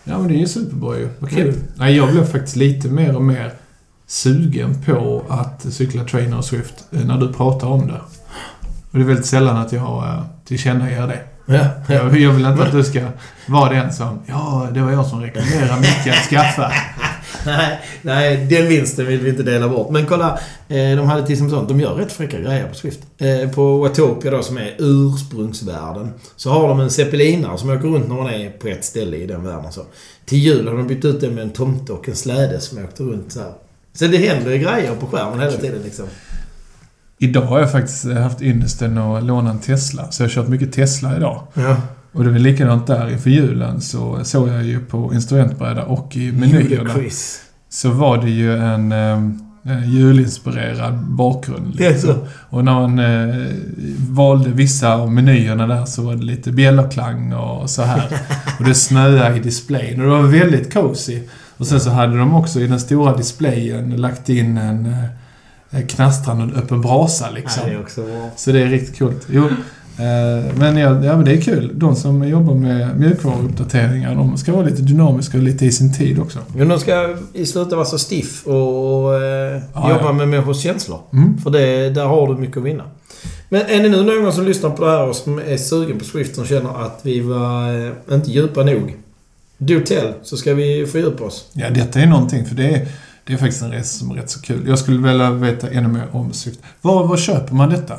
Ja, 0.04 0.18
men 0.18 0.28
det 0.28 0.34
är 0.34 0.38
ju 0.38 0.48
superbra 0.48 0.98
ju. 0.98 1.08
Vad 1.18 1.30
kul. 1.30 1.48
Mm. 1.48 1.60
Nej, 1.74 1.96
jag 1.96 2.10
blev 2.10 2.24
faktiskt 2.24 2.56
lite 2.56 2.88
mer 2.88 3.16
och 3.16 3.22
mer 3.22 3.52
sugen 4.06 4.82
på 4.86 5.22
att 5.28 5.66
cykla 5.72 6.04
Trainer 6.04 6.38
och 6.38 6.44
Swift 6.44 6.84
eh, 6.92 7.04
när 7.04 7.18
du 7.18 7.32
pratar 7.32 7.66
om 7.66 7.86
det. 7.86 8.00
Och 8.90 8.98
det 8.98 9.04
är 9.04 9.06
väldigt 9.06 9.26
sällan 9.26 9.56
att 9.56 9.72
jag 9.72 10.02
uh, 10.02 10.22
tillkännager 10.44 11.06
det. 11.06 11.20
Ja, 11.46 11.66
ja. 11.88 11.94
Jag, 11.94 12.20
jag 12.20 12.32
vill 12.32 12.46
inte 12.46 12.62
att 12.62 12.72
du 12.72 12.84
ska 12.84 13.00
vara 13.46 13.72
den 13.72 13.92
som 13.92 14.18
Ja, 14.26 14.68
det 14.74 14.80
var 14.80 14.90
jag 14.90 15.06
som 15.06 15.20
rekommenderade 15.20 15.80
Micke 15.80 16.06
att 16.06 16.28
skaffa. 16.30 16.72
nej, 17.46 17.80
nej, 18.02 18.46
den 18.50 18.68
vinsten 18.68 19.06
vill 19.06 19.20
vi 19.20 19.30
inte 19.30 19.42
dela 19.42 19.68
bort. 19.68 19.90
Men 19.90 20.06
kolla, 20.06 20.38
eh, 20.68 20.96
de 20.96 21.08
hade 21.08 21.26
till 21.26 21.32
exempel 21.32 21.56
sånt. 21.56 21.68
De 21.68 21.80
gör 21.80 21.94
rätt 21.94 22.12
fräcka 22.12 22.40
grejer 22.40 22.68
på 22.68 22.74
Swift. 22.74 23.00
Eh, 23.18 23.50
på 23.50 23.78
Watopia 23.78 24.30
då, 24.30 24.42
som 24.42 24.58
är 24.58 24.74
ursprungsvärlden, 24.78 26.10
så 26.36 26.50
har 26.50 26.68
de 26.68 26.80
en 26.80 26.90
zeppelinare 26.90 27.58
som 27.58 27.70
åker 27.70 27.88
runt 27.88 28.08
när 28.08 28.16
man 28.16 28.30
är 28.30 28.50
på 28.50 28.68
ett 28.68 28.84
ställe 28.84 29.16
i 29.16 29.26
den 29.26 29.44
världen. 29.44 29.72
Så. 29.72 29.82
Till 30.24 30.38
jul 30.38 30.68
har 30.68 30.76
de 30.76 30.86
bytt 30.86 31.04
ut 31.04 31.20
det 31.20 31.30
med 31.30 31.44
en 31.44 31.50
tomte 31.50 31.92
och 31.92 32.08
en 32.08 32.16
släde 32.16 32.60
som 32.60 32.84
åkte 32.84 33.02
runt 33.02 33.32
så 33.32 33.40
här. 33.40 33.52
Så 33.92 34.06
det 34.06 34.16
händer 34.16 34.56
grejer 34.56 34.94
på 35.00 35.06
skärmen 35.06 35.40
hela 35.40 35.52
tiden 35.52 35.82
liksom. 35.84 36.06
Idag 37.18 37.42
har 37.42 37.60
jag 37.60 37.72
faktiskt 37.72 38.12
haft 38.12 38.42
ynnesten 38.42 38.98
att 38.98 39.24
låna 39.24 39.50
en 39.50 39.58
Tesla. 39.58 40.10
Så 40.10 40.22
jag 40.22 40.28
har 40.28 40.34
kört 40.34 40.48
mycket 40.48 40.72
Tesla 40.72 41.16
idag. 41.16 41.42
Ja. 41.54 41.76
Och 42.12 42.24
det 42.24 42.30
är 42.30 42.38
likadant 42.38 42.86
där 42.86 43.10
inför 43.10 43.30
julen 43.30 43.80
så 43.80 44.24
såg 44.24 44.48
jag 44.48 44.64
ju 44.64 44.80
på 44.80 45.14
instrumentbräda 45.14 45.84
och 45.84 46.16
i 46.16 46.32
menyerna. 46.32 46.90
Så 47.70 47.90
var 47.90 48.18
det 48.18 48.30
ju 48.30 48.56
en 48.56 48.92
eh, 48.92 49.88
julinspirerad 49.94 50.94
bakgrund. 50.94 51.74
Det 51.76 51.86
är 51.86 51.98
så. 51.98 52.14
Och 52.50 52.64
när 52.64 52.72
man 52.72 52.98
eh, 52.98 53.46
valde 54.10 54.50
vissa 54.50 54.94
av 54.94 55.12
menyerna 55.12 55.66
där 55.66 55.84
så 55.84 56.02
var 56.02 56.14
det 56.14 56.24
lite 56.24 56.52
bjällerklang 56.52 57.32
och 57.32 57.70
så 57.70 57.82
här. 57.82 58.04
Och 58.58 58.64
det 58.64 58.74
snöade 58.74 59.36
i 59.36 59.40
displayen 59.40 60.00
och 60.00 60.06
det 60.06 60.22
var 60.22 60.28
väldigt 60.28 60.72
cozy. 60.72 61.22
Och 61.56 61.66
sen 61.66 61.80
så 61.80 61.90
hade 61.90 62.18
de 62.18 62.34
också 62.34 62.60
i 62.60 62.66
den 62.66 62.80
stora 62.80 63.16
displayen 63.16 63.96
lagt 63.96 64.28
in 64.28 64.58
en 64.58 64.94
eh, 65.70 65.86
knastrande 65.86 66.54
öppen 66.54 66.80
brasa 66.80 67.30
liksom. 67.30 67.62
Ja, 67.66 67.70
det 67.70 67.76
är 67.76 67.80
också 67.80 68.02
bra. 68.02 68.30
Så 68.36 68.52
det 68.52 68.62
är 68.62 68.66
riktigt 68.66 68.98
coolt. 68.98 69.26
Jo, 69.30 69.44
eh, 69.44 70.54
men, 70.54 70.76
ja, 70.76 71.04
ja, 71.04 71.16
men 71.16 71.24
det 71.24 71.32
är 71.32 71.40
kul. 71.40 71.70
De 71.74 71.96
som 71.96 72.28
jobbar 72.28 72.54
med 72.54 73.00
mjukvaruuppdateringar, 73.00 74.14
de 74.14 74.38
ska 74.38 74.52
vara 74.52 74.66
lite 74.66 74.82
dynamiska 74.82 75.36
och 75.38 75.42
lite 75.42 75.66
i 75.66 75.72
sin 75.72 75.94
tid 75.94 76.18
också. 76.18 76.38
Men 76.56 76.68
de 76.68 76.78
ska 76.78 77.16
i 77.32 77.46
slutet 77.46 77.72
vara 77.72 77.84
så 77.84 77.98
stiff 77.98 78.46
och, 78.46 79.04
och 79.04 79.22
eh, 79.22 79.62
jobba 79.74 80.00
ja. 80.00 80.12
med 80.12 80.28
människors 80.28 80.60
känslor. 80.60 81.00
Mm. 81.12 81.38
För 81.38 81.50
det, 81.50 81.90
där 81.90 82.04
har 82.04 82.28
du 82.28 82.40
mycket 82.40 82.56
att 82.56 82.62
vinna. 82.62 82.84
Men 83.48 83.60
är 83.60 83.82
det 83.82 83.88
nu 83.88 84.02
någon 84.02 84.32
som 84.32 84.44
lyssnar 84.44 84.70
på 84.70 84.84
det 84.84 84.90
här 84.90 85.06
och 85.06 85.16
som 85.16 85.38
är 85.38 85.56
sugen 85.56 85.98
på 85.98 86.04
Swift 86.04 86.34
som 86.34 86.46
känner 86.46 86.84
att 86.84 87.00
vi 87.02 87.20
var 87.20 87.86
eh, 87.86 88.14
inte 88.14 88.30
djupa 88.30 88.64
nog? 88.64 88.96
Do 89.58 89.80
tell, 89.86 90.12
så 90.22 90.36
ska 90.36 90.54
vi 90.54 90.86
fördjupa 90.86 91.24
oss. 91.24 91.46
Ja, 91.52 91.70
detta 91.70 92.00
är 92.00 92.06
någonting, 92.06 92.46
för 92.46 92.54
det 92.54 92.74
är, 92.74 92.88
det 93.28 93.34
är 93.34 93.38
faktiskt 93.38 93.62
en 93.62 93.70
resa 93.70 93.98
som 93.98 94.10
är 94.10 94.14
rätt 94.14 94.30
så 94.30 94.40
kul. 94.40 94.68
Jag 94.68 94.78
skulle 94.78 95.08
vilja 95.08 95.30
veta 95.30 95.70
ännu 95.70 95.88
mer 95.88 96.08
om 96.12 96.32
Swift. 96.32 96.60
Var, 96.80 97.06
var 97.06 97.16
köper 97.16 97.54
man 97.54 97.70
detta? 97.70 97.94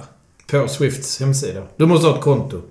På 0.51 0.67
Swifts 0.67 1.19
hemsida. 1.19 1.61
Du 1.77 1.85
måste 1.85 2.07
ha 2.07 2.15
ett 2.15 2.21
konto. 2.21 2.61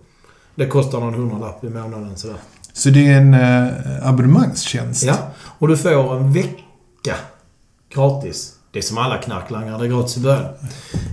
Det 0.54 0.66
kostar 0.66 1.00
någon 1.00 1.14
hundralapp 1.14 1.64
i 1.64 1.68
månaden 1.68 2.16
sådär. 2.16 2.36
Så 2.72 2.90
det 2.90 3.06
är 3.06 3.16
en 3.16 3.34
eh, 3.34 4.08
abonnemangstjänst? 4.08 5.02
Ja. 5.02 5.16
Och 5.58 5.68
du 5.68 5.76
får 5.76 6.16
en 6.16 6.32
vecka 6.32 7.16
gratis. 7.94 8.54
Det 8.72 8.78
är 8.78 8.82
som 8.82 8.98
alla 8.98 9.18
knarklangare, 9.18 9.78
det 9.78 9.84
är 9.84 9.88
gratis 9.88 10.16
i 10.16 10.20
början. 10.20 10.44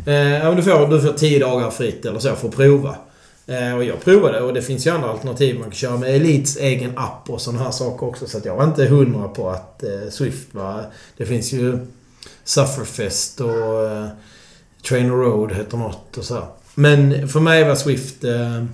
Eh, 0.05 0.55
du, 0.55 0.63
får, 0.63 0.87
du 0.87 1.01
får 1.01 1.13
tio 1.13 1.39
dagar 1.39 1.71
fritt 1.71 2.05
eller 2.05 2.19
så 2.19 2.35
för 2.35 2.47
att 2.47 2.55
prova. 2.55 2.95
Eh, 3.47 3.75
och 3.75 3.83
jag 3.83 4.03
provade 4.03 4.41
och 4.41 4.53
det 4.53 4.61
finns 4.61 4.87
ju 4.87 4.91
andra 4.91 5.09
alternativ. 5.09 5.55
Man 5.55 5.63
kan 5.63 5.73
köra 5.73 5.97
med 5.97 6.15
Elites 6.15 6.57
egen 6.57 6.97
app 6.97 7.29
och 7.29 7.41
sådana 7.41 7.63
här 7.63 7.71
saker 7.71 8.07
också. 8.07 8.27
Så 8.27 8.37
att 8.37 8.45
jag 8.45 8.55
var 8.55 8.63
inte 8.63 8.85
hundra 8.85 9.27
på 9.27 9.49
att 9.49 9.83
eh, 9.83 10.09
Swift 10.09 10.53
var... 10.53 10.85
Det 11.17 11.25
finns 11.25 11.53
ju 11.53 11.79
Sufferfest 12.43 13.41
och 13.41 13.83
eh, 13.91 14.07
Trainer 14.89 15.09
Road 15.09 15.51
heter 15.51 15.77
något 15.77 16.17
och 16.17 16.23
så. 16.23 16.33
här. 16.33 16.45
Men 16.75 17.29
för 17.29 17.39
mig 17.39 17.67
var 17.67 17.75
Swift... 17.75 18.23
Eh, 18.23 18.65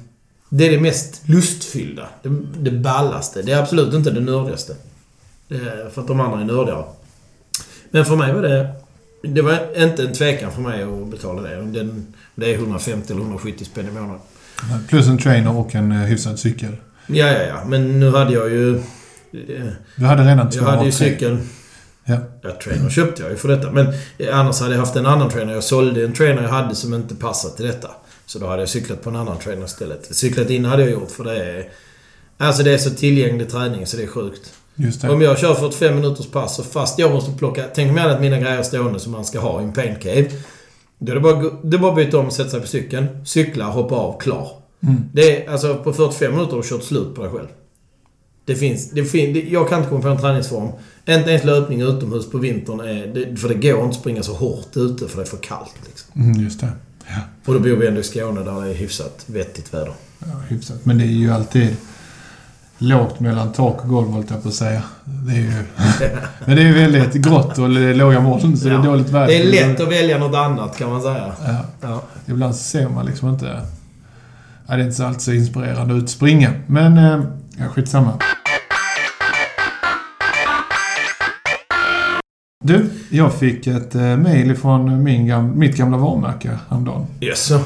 det 0.49 0.67
är 0.67 0.71
det 0.71 0.79
mest 0.79 1.21
lustfyllda. 1.29 2.09
Det, 2.23 2.29
det 2.57 2.71
ballaste. 2.71 3.41
Det 3.41 3.51
är 3.51 3.61
absolut 3.61 3.93
inte 3.93 4.11
det 4.11 4.19
nördigaste. 4.19 4.75
För 5.91 6.01
att 6.01 6.07
de 6.07 6.19
andra 6.19 6.39
är 6.39 6.45
nördigare. 6.45 6.83
Men 7.91 8.05
för 8.05 8.15
mig 8.15 8.33
var 8.33 8.41
det... 8.41 8.75
Det 9.23 9.41
var 9.41 9.83
inte 9.83 10.03
en 10.03 10.13
tvekan 10.13 10.51
för 10.51 10.61
mig 10.61 10.83
att 10.83 11.07
betala 11.07 11.41
det. 11.41 11.55
Den, 11.55 12.13
det 12.35 12.53
är 12.53 12.53
150 12.53 13.13
eller 13.13 13.21
170 13.21 13.65
spänn 13.65 13.87
i 13.87 13.91
månaden. 13.91 14.19
Plus 14.89 15.07
en 15.07 15.17
trainer 15.17 15.57
och 15.57 15.75
en 15.75 15.91
eh, 15.91 15.97
hyfsad 15.97 16.39
cykel. 16.39 16.75
Ja, 17.07 17.27
ja, 17.27 17.41
ja. 17.41 17.63
Men 17.65 17.99
nu 17.99 18.11
hade 18.11 18.33
jag 18.33 18.49
ju... 18.49 18.75
eh, 18.77 18.81
Du 19.95 20.05
hade 20.05 20.23
redan 20.23 20.49
två 20.49 20.59
Jag 20.59 20.65
hade 20.65 20.85
ju 20.85 20.91
cykeln... 20.91 21.49
Ja. 22.05 22.17
Ja, 22.41 22.49
trainer 22.63 22.89
köpte 22.89 23.21
jag 23.21 23.31
ju 23.31 23.37
för 23.37 23.47
detta. 23.47 23.71
Men 23.71 23.87
eh, 24.17 24.39
annars 24.39 24.59
hade 24.59 24.71
jag 24.73 24.79
haft 24.79 24.95
en 24.95 25.05
annan 25.05 25.29
trainer. 25.29 25.53
Jag 25.53 25.63
sålde 25.63 26.03
en 26.05 26.13
trainer 26.13 26.41
jag 26.41 26.49
hade 26.49 26.75
som 26.75 26.93
inte 26.93 27.15
passade 27.15 27.55
till 27.55 27.65
detta. 27.65 27.87
Så 28.25 28.39
då 28.39 28.47
hade 28.47 28.61
jag 28.61 28.69
cyklat 28.69 29.03
på 29.03 29.09
en 29.09 29.15
annan 29.15 29.37
trainer 29.37 29.65
istället. 29.65 30.15
Cyklat 30.15 30.49
in 30.49 30.65
hade 30.65 30.81
jag 30.83 30.91
gjort 30.91 31.11
för 31.11 31.23
det 31.23 31.43
är... 31.43 31.65
Alltså 32.37 32.63
det 32.63 32.73
är 32.73 32.77
så 32.77 32.89
tillgänglig 32.89 33.49
träning 33.49 33.85
så 33.87 33.97
det 33.97 34.03
är 34.03 34.07
sjukt. 34.07 34.53
Om 35.09 35.21
jag 35.21 35.39
kör 35.39 35.53
45 35.53 35.95
minuters 35.95 36.27
pass 36.31 36.59
och 36.59 36.65
fast 36.65 36.99
jag 36.99 37.11
måste 37.11 37.31
plocka... 37.37 37.63
Tänk 37.75 37.93
mig 37.93 38.03
att 38.11 38.21
mina 38.21 38.37
grejer 38.39 38.63
stående 38.63 38.99
som 38.99 39.11
man 39.11 39.25
ska 39.25 39.39
ha 39.39 39.61
i 39.61 39.63
en 39.63 39.73
pain 39.73 39.95
cave. 40.01 40.27
Då 41.03 41.11
är 41.11 41.15
det 41.15 41.21
bara, 41.21 41.49
det 41.63 41.77
bara 41.77 41.91
att 41.91 41.95
byta 41.97 42.17
om 42.17 42.31
sätta 42.31 42.49
sig 42.49 42.61
på 42.61 42.67
cykeln. 42.67 43.07
Cykla, 43.25 43.65
hoppa 43.65 43.95
av, 43.95 44.19
klar. 44.19 44.47
Mm. 44.83 45.03
Det 45.13 45.45
är, 45.45 45.51
alltså 45.51 45.75
på 45.75 45.93
45 45.93 46.31
minuter 46.31 46.51
har 46.51 46.61
du 46.61 46.69
kört 46.69 46.83
slut 46.83 47.15
på 47.15 47.21
dig 47.23 47.31
själv. 47.31 47.47
Det 48.45 48.55
finns... 48.55 48.91
Det 48.91 49.05
fin, 49.05 49.33
det, 49.33 49.39
jag 49.39 49.69
kan 49.69 49.77
inte 49.77 49.89
komma 49.89 50.01
på 50.01 50.07
en 50.07 50.17
träningsform. 50.17 50.69
Inte 51.09 51.29
ens 51.29 51.43
löpning 51.43 51.81
utomhus 51.81 52.29
på 52.31 52.37
vintern 52.37 52.79
är... 52.79 53.07
Det, 53.07 53.35
för 53.37 53.49
det 53.49 53.55
går 53.55 53.79
inte 53.79 53.89
att 53.89 53.95
springa 53.95 54.23
så 54.23 54.33
hårt 54.33 54.77
ute 54.77 55.07
för 55.07 55.17
det 55.17 55.23
är 55.23 55.25
för 55.27 55.37
kallt. 55.37 55.73
Liksom. 55.87 56.21
Mm, 56.21 56.41
just 56.43 56.59
det. 56.59 56.69
Ja, 57.07 57.21
Och 57.45 57.53
då 57.53 57.59
bor 57.59 57.69
vi 57.75 57.87
ändå 57.87 57.99
i 57.99 58.03
Skåne 58.03 58.43
där 58.43 58.61
det 58.61 58.69
är 58.69 58.73
hyfsat 58.73 59.23
vettigt 59.25 59.73
väder. 59.73 59.93
ja, 60.19 60.25
hyfsat. 60.47 60.85
Men 60.85 60.97
det 60.97 61.03
är 61.03 61.07
ju 61.07 61.31
alltid 61.31 61.75
lågt 62.81 63.19
mellan 63.19 63.51
tak 63.51 63.81
och 63.83 63.89
golv, 63.89 64.11
höll 64.11 64.23
jag 64.29 64.43
på 64.43 64.49
att 64.49 64.53
säga. 64.55 64.83
Det 65.05 65.31
är 65.31 65.35
ju... 65.37 65.51
Men 66.45 66.55
det 66.55 66.61
är 66.63 66.73
väldigt 66.73 67.13
grått 67.13 67.57
och 67.57 67.69
låga 67.69 68.19
moln, 68.19 68.57
så 68.57 68.65
det 68.67 68.71
är 68.73 68.75
Ja. 68.75 68.81
dåligt 68.83 69.09
väder. 69.09 69.27
Det 69.27 69.37
är 69.41 69.67
lätt 69.67 69.79
att 69.79 69.87
välja 69.91 70.17
något 70.17 70.35
annat 70.35 70.77
kan 70.77 70.89
man 70.89 71.01
säga. 71.01 71.31
Ja. 71.45 71.65
Ja. 71.81 72.01
Ibland 72.25 72.55
ser 72.55 72.89
man 72.89 73.05
liksom 73.05 73.29
inte... 73.29 73.61
Ja, 74.67 74.75
det 74.75 74.83
är 74.83 74.87
inte 74.87 75.07
alltid 75.07 75.21
så 75.21 75.31
inspirerande 75.33 75.97
att 75.97 76.09
springa. 76.09 76.51
Men, 76.67 76.97
eh, 76.97 77.19
ja, 77.57 77.65
skitsamma. 77.67 78.13
Du, 82.63 82.89
jag 83.09 83.33
fick 83.33 83.67
ett 83.67 83.95
eh, 83.95 84.01
mail 84.17 84.55
från 84.55 85.03
min 85.03 85.25
gam- 85.27 85.55
mitt 85.55 85.77
gamla 85.77 85.97
varumärke 85.97 86.57
häromdagen. 86.69 87.05
Yes. 87.21 87.47
För 87.47 87.59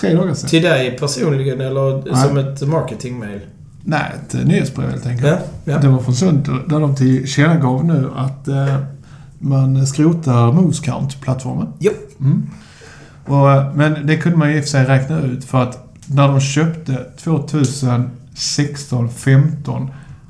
tre 0.00 0.14
dagar 0.14 0.34
sedan. 0.34 0.50
Till 0.50 0.62
dig 0.62 0.98
personligen 0.98 1.60
eller 1.60 2.12
Nej. 2.12 2.28
som 2.28 2.36
ett 2.38 2.62
marketingmail? 2.68 3.40
Nej, 3.84 4.12
ett 4.14 4.34
eh, 4.34 4.40
nyhetsbrev 4.40 4.90
helt 4.90 5.06
enkelt. 5.06 5.28
Ja. 5.28 5.38
ja. 5.72 5.78
Det 5.78 5.88
var 5.88 5.98
från 5.98 6.14
Sunter, 6.14 6.62
där 6.68 6.80
de 6.80 6.96
tillkännagav 6.96 7.84
nu 7.84 8.10
att 8.16 8.48
eh, 8.48 8.76
man 9.38 9.86
skrotar 9.86 10.52
Movescount-plattformen. 10.52 11.68
Jo. 11.78 11.92
Mm. 12.20 12.50
Och, 13.26 13.52
eh, 13.52 13.74
men 13.74 14.06
det 14.06 14.16
kunde 14.16 14.38
man 14.38 14.50
ju 14.50 14.56
i 14.56 14.60
och 14.60 14.64
för 14.64 14.70
sig 14.70 14.84
räkna 14.84 15.20
ut 15.20 15.44
för 15.44 15.62
att 15.62 15.78
när 16.06 16.28
de 16.28 16.40
köpte 16.40 17.06
2016-15 17.18 19.88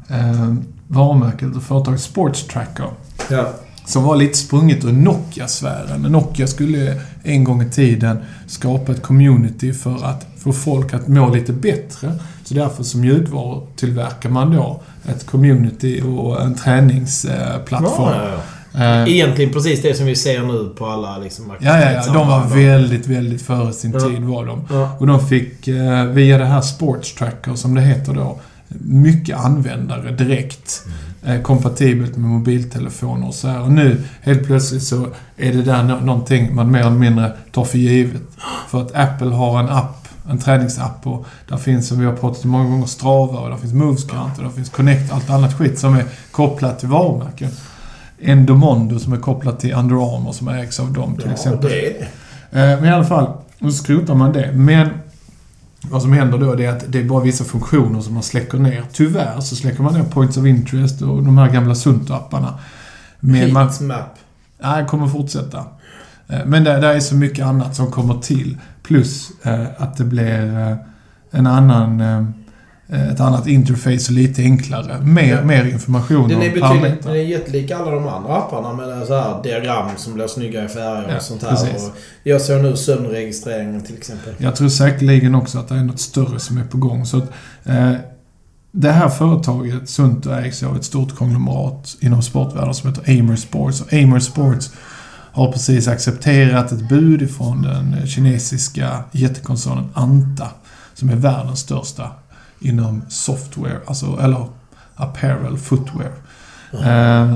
eh, 0.09 0.55
varumärket 0.89 1.57
och 1.57 1.63
företaget 1.63 2.01
Sports 2.01 2.47
Tracker 2.47 2.87
Ja. 3.31 3.47
Som 3.87 4.05
var 4.05 4.17
lite 4.17 4.39
sprunget 4.39 4.85
ur 4.85 4.93
Nokia-sfären. 4.93 6.03
Nokia 6.03 6.47
skulle 6.47 7.01
en 7.23 7.45
gång 7.45 7.63
i 7.63 7.71
tiden 7.71 8.19
skapa 8.47 8.93
ett 8.93 9.03
community 9.03 9.73
för 9.73 10.05
att 10.05 10.27
få 10.39 10.53
folk 10.53 10.95
att 10.95 11.09
må 11.09 11.35
lite 11.35 11.53
bättre. 11.53 12.13
Så 12.45 12.55
därför 12.55 12.83
så 12.83 12.99
mjukvarutillverkar 12.99 14.31
man 14.31 14.57
då 14.57 14.83
ett 15.09 15.27
community 15.27 16.03
och 16.03 16.43
en 16.43 16.55
träningsplattform. 16.55 18.15
Ja, 18.15 18.29
ja, 18.29 18.39
Eh, 18.75 18.85
ja. 18.85 19.07
Egentligen 19.07 19.53
precis 19.53 19.83
det 19.83 19.95
som 19.95 20.07
vi 20.07 20.17
ser 20.17 20.43
nu 20.43 20.75
på 20.79 20.87
alla 20.87 21.19
liksom, 21.19 21.53
Ja, 21.61 21.81
ja, 21.81 21.91
ja. 21.93 22.13
De 22.13 22.29
var 22.29 22.47
väldigt, 22.47 23.07
väldigt 23.07 23.43
före 23.43 23.73
sin 23.73 23.93
tid 23.93 24.23
var 24.23 24.47
de. 24.47 24.67
Och 24.99 25.07
de 25.07 25.29
fick, 25.29 25.69
eh, 25.69 26.05
via 26.05 26.39
det 26.39 26.45
här 26.45 26.61
Sports 26.61 27.15
Tracker 27.15 27.55
som 27.55 27.75
det 27.75 27.81
heter 27.81 28.13
då, 28.13 28.41
mycket 28.79 29.39
användare 29.39 30.11
direkt. 30.11 30.83
Mm. 30.87 30.99
Eh, 31.27 31.43
kompatibelt 31.43 32.17
med 32.17 32.31
mobiltelefoner 32.31 33.27
och 33.27 33.35
så 33.35 33.49
här. 33.49 33.61
Och 33.63 33.73
nu, 33.73 34.03
helt 34.23 34.47
plötsligt 34.47 34.83
så 34.83 35.07
är 35.37 35.53
det 35.53 35.63
där 35.63 35.83
någonting 35.83 36.55
man 36.55 36.71
mer 36.71 36.81
eller 36.81 36.91
mindre 36.91 37.33
tar 37.53 37.65
för 37.65 37.79
givet. 37.79 38.23
För 38.69 38.81
att 38.83 38.95
Apple 38.95 39.31
har 39.31 39.61
en 39.61 39.69
app, 39.69 40.09
en 40.31 40.39
träningsapp 40.39 41.07
och 41.07 41.27
där 41.49 41.57
finns, 41.57 41.89
som 41.89 41.99
vi 42.01 42.07
har 42.07 42.13
pratat 42.13 42.45
om 42.45 42.51
många 42.51 42.65
gånger, 42.71 42.87
Strava 42.87 43.39
och 43.39 43.51
där 43.51 43.57
finns 43.57 43.73
Movescount 43.73 44.33
och 44.39 44.43
där 44.45 44.51
finns 44.51 44.69
Connect, 44.71 45.13
allt 45.13 45.31
annat 45.31 45.59
skit 45.59 45.79
som 45.79 45.95
är 45.95 46.05
kopplat 46.31 46.79
till 46.79 46.89
varumärken. 46.89 47.51
Endomondo 48.21 48.99
som 48.99 49.13
är 49.13 49.17
kopplat 49.17 49.61
till 49.61 49.73
Under 49.73 49.97
Armour 50.17 50.33
som 50.33 50.49
ägs 50.49 50.81
av 50.81 50.93
dem 50.93 51.17
till 51.17 51.25
Ja, 51.27 51.33
exempel. 51.33 51.71
det. 51.71 52.01
Eh, 52.01 52.81
Men 52.81 52.85
i 52.85 52.91
alla 52.91 53.05
fall, 53.05 53.33
då 53.59 53.71
skrotar 53.71 54.15
man 54.15 54.33
det. 54.33 54.53
Men 54.53 54.89
vad 55.91 56.03
som 56.03 56.13
händer 56.13 56.39
då 56.39 56.61
är 56.61 56.69
att 56.69 56.85
det 56.93 56.99
är 57.01 57.05
bara 57.05 57.25
vissa 57.25 57.45
funktioner 57.45 58.01
som 58.01 58.15
man 58.15 58.23
släcker 58.23 58.59
ner. 58.59 58.85
Tyvärr 58.93 59.41
så 59.41 59.57
släcker 59.57 59.83
man 59.83 59.95
ner 59.95 60.03
Points 60.03 60.37
of 60.37 60.47
Interest 60.47 61.03
och 61.03 61.23
de 61.23 61.39
här 61.39 61.51
gamla 61.51 61.75
Sunto-apparna. 61.75 62.55
Men 63.21 63.53
man, 63.53 63.69
Heatmap. 63.69 64.17
nej, 64.63 64.87
kommer 64.87 65.09
fortsätta. 65.09 65.59
Eh, 66.29 66.41
Men 66.47 66.65
det, 66.65 66.81
det 66.81 66.87
är 66.87 67.01
så 67.01 67.15
mycket 67.15 67.47
annat 67.47 67.77
som 67.77 67.91
kommer 67.91 68.15
till. 68.15 68.59
Plus 68.83 69.31
eh, 69.43 69.67
att 69.79 69.97
det 69.97 70.05
blir 70.05 70.59
eh, 70.59 70.77
en 71.31 71.47
annan 71.47 72.01
eh, 72.01 72.25
ett 72.93 73.21
annat 73.21 73.47
interface 73.47 74.07
och 74.09 74.11
lite 74.13 74.43
enklare. 74.43 75.01
Mer, 75.01 75.37
Ja. 75.37 75.45
mer 75.45 75.65
information 75.65 76.29
Den 76.29 76.43
är 76.43 76.51
betydligt, 76.55 77.03
den 77.03 77.13
är 77.13 77.17
jättelik 77.17 77.71
alla 77.71 77.91
de 77.91 78.09
andra 78.09 78.37
apparna 78.37 78.73
med 78.73 79.07
så 79.07 79.15
här 79.21 79.43
diagram 79.43 79.89
som 79.97 80.15
blir 80.15 80.27
snygga 80.27 80.65
i 80.65 80.69
färger 80.69 81.09
Ja, 81.11 81.17
och 81.17 81.23
sånt 81.23 81.43
här. 81.43 81.53
Och 81.53 81.97
jag 82.23 82.41
såg 82.41 82.63
nu 82.63 82.77
sömnregistreringen 82.77 83.83
till 83.83 83.97
exempel. 83.97 84.35
Jag 84.39 84.57
tror 84.57 84.69
säkerligen 84.69 85.35
också 85.35 85.59
att 85.59 85.69
det 85.69 85.75
är 85.75 85.85
något 85.85 86.01
större 86.01 86.41
som 86.41 86.59
är 86.59 86.65
på 86.65 86.77
gång. 86.77 87.07
Så 87.07 87.17
att, 87.19 87.31
eh, 87.65 87.93
det 88.73 88.91
här 88.93 89.09
företaget, 89.09 89.89
Sunto, 89.89 90.31
ägs 90.31 90.63
av 90.63 90.77
ett 90.77 90.85
stort 90.85 91.17
konglomerat 91.17 91.97
inom 92.01 92.23
sportvärlden 92.23 92.75
som 92.75 92.89
heter 92.91 93.21
Amer 93.21 93.37
Sports. 93.37 93.81
Och 93.81 93.93
Amer 93.93 94.19
Sports 94.21 94.71
har 95.33 95.53
precis 95.53 95.89
accepterat 95.89 96.73
ett 96.73 96.89
bud 96.89 97.23
ifrån 97.23 97.63
den 97.63 98.07
kinesiska 98.07 99.05
jättekoncernen 99.13 99.89
Anta, 99.95 100.49
som 100.95 101.11
är 101.11 101.17
världens 101.17 101.61
största 101.61 102.11
inom 102.63 103.03
software, 103.09 103.79
alltså, 103.87 104.19
eller 104.23 104.47
apparel, 104.95 105.57
footwear. 105.57 106.13
Eh, 106.73 107.35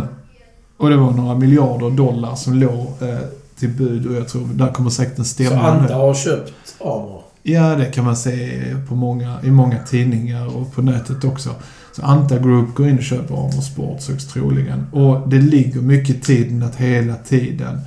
och 0.77 0.91
det 0.91 0.97
var 0.97 1.11
några 1.11 1.35
miljarder 1.35 1.91
dollar 1.91 2.35
som 2.35 2.55
låg 2.55 2.87
eh, 3.01 3.19
till 3.59 3.69
bud 3.69 4.07
och 4.07 4.15
jag 4.15 4.29
tror 4.29 4.45
där 4.45 4.73
kommer 4.73 4.91
säkert 4.91 5.19
en 5.19 5.25
Så 5.25 5.31
stämma 5.31 5.75
nu. 5.75 5.81
Anta 5.81 5.95
har 5.95 6.15
köpt 6.15 6.53
Amor. 6.81 7.23
Ja, 7.43 7.77
det 7.77 7.85
kan 7.85 8.05
man 8.05 8.17
se 8.17 8.63
på 8.89 8.95
många, 8.95 9.39
i 9.43 9.51
många 9.51 9.79
tidningar 9.79 10.57
och 10.57 10.75
på 10.75 10.83
nätet 10.83 11.25
också. 11.25 11.51
Så 11.93 12.03
Anta 12.03 12.39
Group 12.39 12.75
går 12.75 12.89
in 12.89 12.97
och 12.97 13.03
köper 13.03 13.35
Armor 13.35 13.63
Sports 13.63 14.09
högst 14.09 14.31
troligen. 14.31 14.87
Och 14.93 15.29
det 15.29 15.39
ligger 15.39 15.81
mycket 15.81 16.17
i 16.17 16.21
tiden 16.21 16.63
att 16.63 16.77
hela 16.77 17.15
tiden 17.15 17.81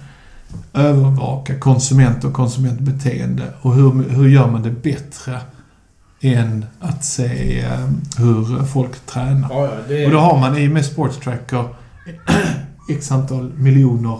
övervaka 0.74 1.60
konsument 1.60 2.24
och 2.24 2.34
konsumentbeteende. 2.34 3.44
Och 3.62 3.74
hur, 3.74 4.10
hur 4.10 4.28
gör 4.28 4.52
man 4.52 4.64
det 4.64 4.72
bättre 4.72 5.40
än 6.22 6.66
att 6.80 7.06
se 7.06 7.60
eh, 7.60 7.90
hur 8.18 8.66
folk 8.66 9.06
tränar? 9.06 9.50
Ja, 9.52 9.72
det. 9.88 10.06
Och 10.06 10.12
då 10.12 10.18
har 10.20 10.40
man 10.40 10.58
i 10.58 10.68
och 10.68 10.72
med 10.72 10.86
Sports 10.86 11.18
Tracker 11.18 11.66
x 12.90 13.12
antal 13.12 13.54
miljoner 13.54 14.20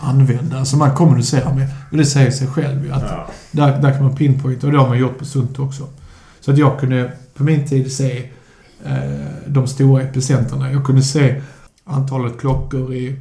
användare 0.00 0.66
som 0.66 0.78
man 0.78 0.94
kommunicerar 0.94 1.54
med. 1.54 1.68
Och 1.90 1.96
det 1.96 2.04
säger 2.04 2.30
sig 2.30 2.46
själv 2.46 2.84
ju 2.84 2.92
att 2.92 3.02
ja. 3.02 3.26
där, 3.50 3.82
där 3.82 3.92
kan 3.92 4.02
man 4.02 4.16
pinpointa 4.16 4.66
och 4.66 4.72
det 4.72 4.78
har 4.78 4.88
man 4.88 4.98
gjort 4.98 5.18
på 5.18 5.24
Sunto 5.24 5.64
också. 5.64 5.88
Så 6.40 6.50
att 6.50 6.58
jag 6.58 6.80
kunde 6.80 7.12
på 7.34 7.44
min 7.44 7.68
tid 7.68 7.92
se 7.92 8.30
eh, 8.84 9.26
de 9.46 9.66
stora 9.66 10.02
epicenterna. 10.02 10.72
Jag 10.72 10.84
kunde 10.84 11.02
se 11.02 11.42
antalet 11.84 12.40
klockor 12.40 12.94
i, 12.94 13.16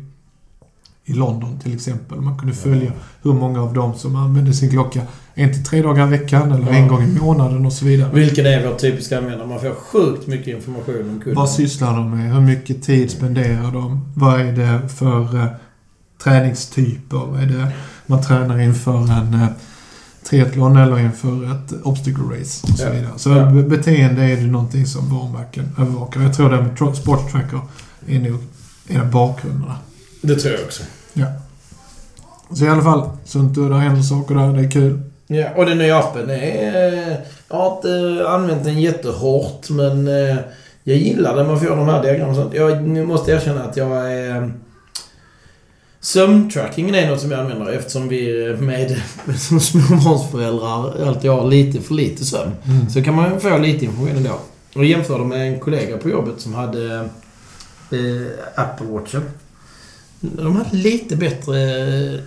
i 1.05 1.13
London 1.13 1.59
till 1.59 1.75
exempel. 1.75 2.21
Man 2.21 2.37
kunde 2.37 2.53
följa 2.53 2.91
hur 3.21 3.33
många 3.33 3.61
av 3.61 3.73
dem 3.73 3.93
som 3.93 4.15
använde 4.15 4.53
sin 4.53 4.69
klocka 4.69 5.01
en 5.39 5.53
till 5.53 5.65
tre 5.65 5.81
dagar 5.81 6.07
i 6.07 6.09
veckan 6.09 6.51
eller 6.51 6.65
Ja. 6.67 6.73
en 6.77 6.87
gång 6.87 7.03
i 7.03 7.19
månaden 7.19 7.65
och 7.65 7.73
så 7.73 7.85
vidare. 7.85 8.09
Vilken 8.13 8.45
är 8.45 8.67
vår 8.67 8.75
typiska 8.75 9.17
användare? 9.17 9.47
Man 9.47 9.59
får 9.59 9.71
sjukt 9.75 10.27
mycket 10.27 10.47
information 10.47 10.95
om 11.09 11.19
kunden. 11.19 11.35
Vad 11.35 11.49
sysslar 11.49 11.95
de 11.97 12.17
med? 12.17 12.33
Hur 12.33 12.41
mycket 12.41 12.83
tid 12.83 13.11
spenderar 13.11 13.71
de? 13.71 14.05
Vad 14.15 14.41
är 14.41 14.51
det 14.51 14.89
för 14.89 15.35
eh, 15.37 15.45
träningstyper? 16.23 17.39
Är 17.41 17.45
det 17.45 17.67
man 18.05 18.21
tränar 18.23 18.59
inför 18.59 18.97
en 18.97 19.33
eh, 19.33 19.47
triathlon 20.29 20.77
eller 20.77 20.99
inför 20.99 21.51
ett 21.51 21.73
obstacle 21.83 22.23
race 22.39 22.67
och 22.71 22.77
så 22.79 22.83
Ja. 22.85 22.91
vidare. 22.91 23.11
Så 23.17 23.29
Ja. 23.29 23.45
be- 23.45 23.63
beteende 23.63 24.23
är 24.23 24.35
det 24.35 24.47
någonting 24.47 24.85
som 24.85 25.09
varumärken 25.19 25.69
övervakar. 25.77 26.21
Jag 26.21 26.33
tror 26.33 26.49
det 26.49 26.61
med 26.61 26.77
tro- 26.77 26.93
Sport 26.95 27.31
Tracker 27.31 27.59
är 28.07 28.19
nog 28.19 28.39
en 28.87 29.01
av 29.01 29.11
bakgrunderna. 29.11 29.75
Det 30.21 30.35
tror 30.35 30.53
jag 30.53 30.63
också. 30.63 30.83
Så 32.53 32.65
i 32.65 32.69
alla 32.69 32.81
fall, 32.81 33.09
Sunto, 33.25 33.69
det 33.69 33.75
händer 33.79 34.01
saker 34.01 34.35
där. 34.35 34.53
Det 34.53 34.59
är 34.65 34.71
kul. 34.71 34.99
Ja, 35.31 35.49
och 35.55 35.65
den 35.65 35.77
nya 35.77 35.97
appen 35.97 36.29
är... 36.29 37.17
Jag 37.49 37.57
har 37.57 37.75
inte 37.75 38.23
använt 38.29 38.63
den 38.63 38.81
jättehårt, 38.81 39.69
men 39.69 40.07
eh, 40.07 40.37
jag 40.83 40.97
gillar 40.97 41.35
när 41.35 41.43
man 41.43 41.59
får 41.59 41.69
de 41.69 41.87
här 41.87 42.03
diagrammen 42.03 42.29
och 42.29 42.35
sånt. 42.35 42.53
Jag 42.53 42.87
måste 42.87 43.31
erkänna 43.31 43.63
att 43.63 43.77
jag 43.77 44.13
är... 44.13 44.51
Sömntrackingen 45.99 46.95
är 46.95 47.09
något 47.09 47.21
som 47.21 47.31
jag 47.31 47.39
använder 47.39 47.71
eftersom 47.71 48.07
vi 48.07 48.53
med, 48.59 49.01
med 49.25 49.39
som 49.39 49.59
småbarnsföräldrar 49.59 51.07
alltid 51.07 51.31
har 51.31 51.47
lite 51.47 51.81
för 51.81 51.93
lite 51.93 52.25
sömn. 52.25 52.51
Så 52.89 53.03
kan 53.03 53.15
man 53.15 53.39
få 53.39 53.57
lite 53.57 53.85
information 53.85 54.17
ändå. 54.17 54.39
Och 54.75 54.85
jämförde 54.85 55.25
med 55.25 55.47
en 55.47 55.59
kollega 55.59 55.97
på 55.97 56.09
jobbet 56.09 56.41
som 56.41 56.53
hade 56.53 56.95
eh, 57.91 58.27
Apple 58.55 58.87
Watchen. 58.87 59.23
De 60.21 60.55
hade 60.55 60.77
lite 60.77 61.15
bättre, 61.15 61.61
eh, 62.13 62.19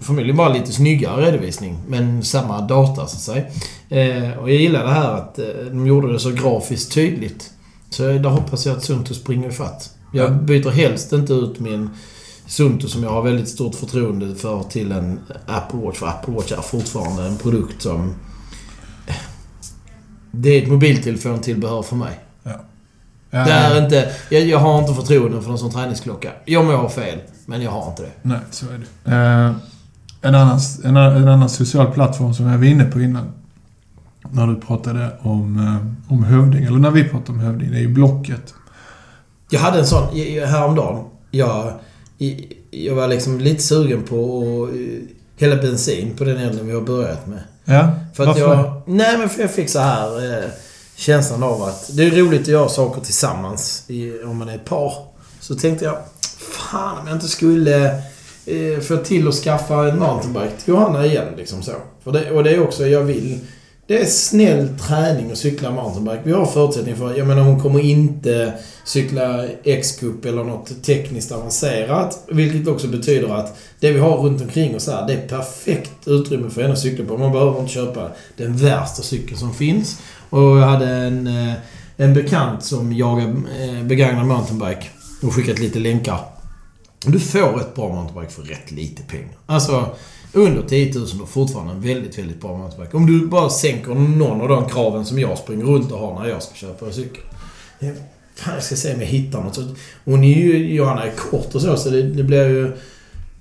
förmodligen 0.00 0.36
bara 0.36 0.52
lite 0.52 0.72
snyggare 0.72 1.26
redovisning, 1.26 1.78
men 1.88 2.22
samma 2.22 2.60
data 2.60 3.06
så 3.06 3.16
att 3.16 3.22
säga. 3.22 3.44
Eh, 3.88 4.38
och 4.38 4.50
jag 4.50 4.56
gillar 4.60 4.84
det 4.84 4.90
här 4.92 5.14
att 5.14 5.38
eh, 5.38 5.44
de 5.70 5.86
gjorde 5.86 6.12
det 6.12 6.18
så 6.18 6.30
grafiskt 6.30 6.92
tydligt. 6.92 7.50
Så 7.90 8.02
där 8.02 8.28
hoppas 8.30 8.66
jag 8.66 8.76
att 8.76 8.84
Sunto 8.84 9.14
springer 9.14 9.48
ifatt. 9.48 9.90
Jag 10.12 10.30
Ja. 10.30 10.34
byter 10.34 10.70
helst 10.70 11.12
inte 11.12 11.32
ut 11.32 11.60
min 11.60 11.90
Sunto 12.46 12.88
som 12.88 13.02
jag 13.02 13.10
har 13.10 13.22
väldigt 13.22 13.48
stort 13.48 13.74
förtroende 13.74 14.34
för 14.34 14.62
till 14.62 14.92
en 14.92 15.20
Apple 15.46 15.78
Watch. 15.80 15.98
För 15.98 16.06
Apple 16.06 16.34
Watch 16.34 16.52
är 16.52 16.60
fortfarande 16.62 17.22
en 17.26 17.36
produkt 17.36 17.82
som... 17.82 18.14
Det 20.30 20.48
är 20.50 20.62
ett 20.62 20.68
mobiltelefontillbehör 20.68 21.82
för 21.82 21.96
mig. 21.96 22.20
Ja, 23.34 23.44
Det 23.44 23.50
är 23.52 23.84
inte, 23.84 24.10
jag, 24.28 24.42
jag 24.42 24.58
har 24.58 24.78
inte 24.78 24.94
förtroende 24.94 25.42
för 25.42 25.52
en 25.52 25.58
sån 25.58 25.70
träningsklocka. 25.70 26.32
Jag 26.44 26.64
må 26.64 26.76
ha 26.76 26.88
fel, 26.88 27.18
men 27.46 27.62
jag 27.62 27.70
har 27.70 27.88
inte 27.90 28.02
det. 28.02 28.10
Nej, 28.22 28.38
så 28.50 28.66
är 28.66 28.80
det. 29.04 29.10
Eh, 29.10 29.52
en, 30.22 30.34
annan, 30.34 30.58
en, 30.84 30.96
en 30.96 31.28
annan 31.28 31.48
social 31.48 31.92
plattform 31.92 32.34
som 32.34 32.46
jag 32.46 32.58
var 32.58 32.64
inne 32.64 32.84
på 32.84 33.00
innan. 33.00 33.32
När 34.30 34.46
du 34.46 34.60
pratade 34.60 35.08
om, 35.20 35.58
eh, 35.58 36.12
om 36.12 36.24
hövding, 36.24 36.64
eller 36.64 36.78
när 36.78 36.90
vi 36.90 37.04
pratade 37.04 37.32
om 37.32 37.40
hövding, 37.40 37.70
det 37.70 37.76
är 37.76 37.80
ju 37.80 37.88
Blocket. 37.88 38.54
Jag 39.50 39.60
hade 39.60 39.78
en 39.78 39.86
sån 39.86 40.08
häromdagen. 40.46 41.04
Jag, 41.30 41.72
jag 42.70 42.94
var 42.94 43.08
liksom 43.08 43.40
lite 43.40 43.62
sugen 43.62 44.02
på 44.02 44.16
att 44.64 44.76
eh, 44.76 45.02
hälla 45.40 45.62
bensin 45.62 46.14
på 46.16 46.24
den 46.24 46.36
elden 46.36 46.66
vi 46.66 46.72
har 46.72 46.80
börjat 46.80 47.26
med. 47.26 47.38
Ja, 47.64 47.90
För 48.14 48.22
att 48.22 48.28
varför 48.28 48.40
jag... 48.40 48.82
Nej, 48.86 49.18
men 49.18 49.28
för 49.28 49.40
jag 49.40 49.50
fick 49.50 49.68
så 49.70 49.78
här 49.80 50.38
eh, 50.38 50.44
känslan 51.02 51.42
av 51.42 51.62
att 51.62 51.96
det 51.96 52.04
är 52.04 52.10
roligt 52.10 52.40
att 52.40 52.48
göra 52.48 52.68
saker 52.68 53.00
tillsammans 53.00 53.84
i, 53.88 54.22
om 54.24 54.36
man 54.38 54.48
är 54.48 54.54
ett 54.54 54.64
par. 54.64 54.92
Så 55.40 55.54
tänkte 55.54 55.84
jag, 55.84 55.98
fan 56.38 56.98
om 56.98 57.06
jag 57.06 57.16
inte 57.16 57.28
skulle 57.28 57.86
eh, 58.46 58.80
få 58.82 58.96
till 58.96 59.28
att 59.28 59.34
skaffa 59.34 59.88
en 59.88 59.98
mountainbike 59.98 60.52
till 60.64 60.74
Johanna 60.74 61.06
igen. 61.06 61.26
Liksom 61.36 61.62
så. 61.62 61.72
För 62.04 62.12
det, 62.12 62.30
och 62.30 62.44
det 62.44 62.50
är 62.50 62.62
också, 62.62 62.86
jag 62.86 63.02
vill... 63.02 63.38
Det 63.86 64.02
är 64.02 64.06
snäll 64.06 64.68
träning 64.78 65.32
att 65.32 65.38
cykla 65.38 65.70
mountainbike. 65.70 66.20
Vi 66.24 66.32
har 66.32 66.46
förutsättning 66.46 66.96
för... 66.96 67.18
Jag 67.18 67.26
menar 67.26 67.42
hon 67.42 67.62
kommer 67.62 67.80
inte 67.80 68.52
cykla 68.84 69.44
X-cup 69.64 70.26
eller 70.26 70.44
något 70.44 70.82
tekniskt 70.82 71.32
avancerat. 71.32 72.24
Vilket 72.28 72.68
också 72.68 72.88
betyder 72.88 73.28
att 73.28 73.58
det 73.80 73.92
vi 73.92 73.98
har 74.00 74.16
runt 74.16 74.42
omkring 74.42 74.76
oss 74.76 74.86
här, 74.86 75.06
det 75.06 75.12
är 75.12 75.28
perfekt 75.28 75.92
utrymme 76.06 76.50
för 76.50 76.62
henne 76.62 76.72
att 76.72 76.80
cykla 76.80 77.04
på. 77.04 77.18
Man 77.18 77.32
behöver 77.32 77.60
inte 77.60 77.72
köpa 77.72 78.10
den 78.36 78.56
värsta 78.56 79.02
cykeln 79.02 79.38
som 79.38 79.54
finns. 79.54 79.98
Och 80.32 80.58
jag 80.58 80.66
hade 80.66 80.86
en, 80.86 81.26
eh, 81.26 81.54
en 81.96 82.14
bekant 82.14 82.64
som 82.64 82.92
jagar 82.92 83.28
eh, 83.60 83.84
begagnad 83.84 84.26
mountainbike 84.26 84.86
och 85.22 85.34
skickat 85.34 85.58
lite 85.58 85.78
länkar. 85.78 86.20
Du 87.06 87.20
får 87.20 87.60
ett 87.60 87.74
bra 87.74 87.94
mountainbike 87.94 88.32
för 88.32 88.42
rätt 88.42 88.70
lite 88.70 89.02
pengar. 89.02 89.36
Alltså, 89.46 89.86
under 90.32 90.62
10 90.62 90.94
000 90.94 91.06
och 91.22 91.28
fortfarande 91.28 91.72
en 91.72 91.80
väldigt, 91.80 92.18
väldigt 92.18 92.40
bra 92.40 92.58
mountainbike. 92.58 92.96
Om 92.96 93.06
du 93.06 93.26
bara 93.26 93.50
sänker 93.50 93.94
någon 93.94 94.40
av 94.40 94.48
de 94.48 94.68
kraven 94.68 95.04
som 95.04 95.18
jag 95.18 95.38
springer 95.38 95.64
runt 95.64 95.92
och 95.92 95.98
har 95.98 96.20
när 96.20 96.28
jag 96.28 96.42
ska 96.42 96.54
köpa 96.54 96.86
en 96.86 96.92
cykel. 96.92 97.22
Fan, 98.34 98.54
jag 98.54 98.62
ska 98.62 98.76
se 98.76 98.94
om 98.94 99.00
jag 99.00 99.08
hittar 99.08 99.42
något. 99.42 99.58
Hon 100.04 100.24
är 100.24 100.38
ju, 100.38 100.74
Johanna 100.74 101.04
är 101.04 101.10
kort 101.10 101.54
och 101.54 101.62
så, 101.62 101.76
så 101.76 101.90
det, 101.90 102.02
det 102.02 102.22
blir 102.22 102.48
ju... 102.48 102.72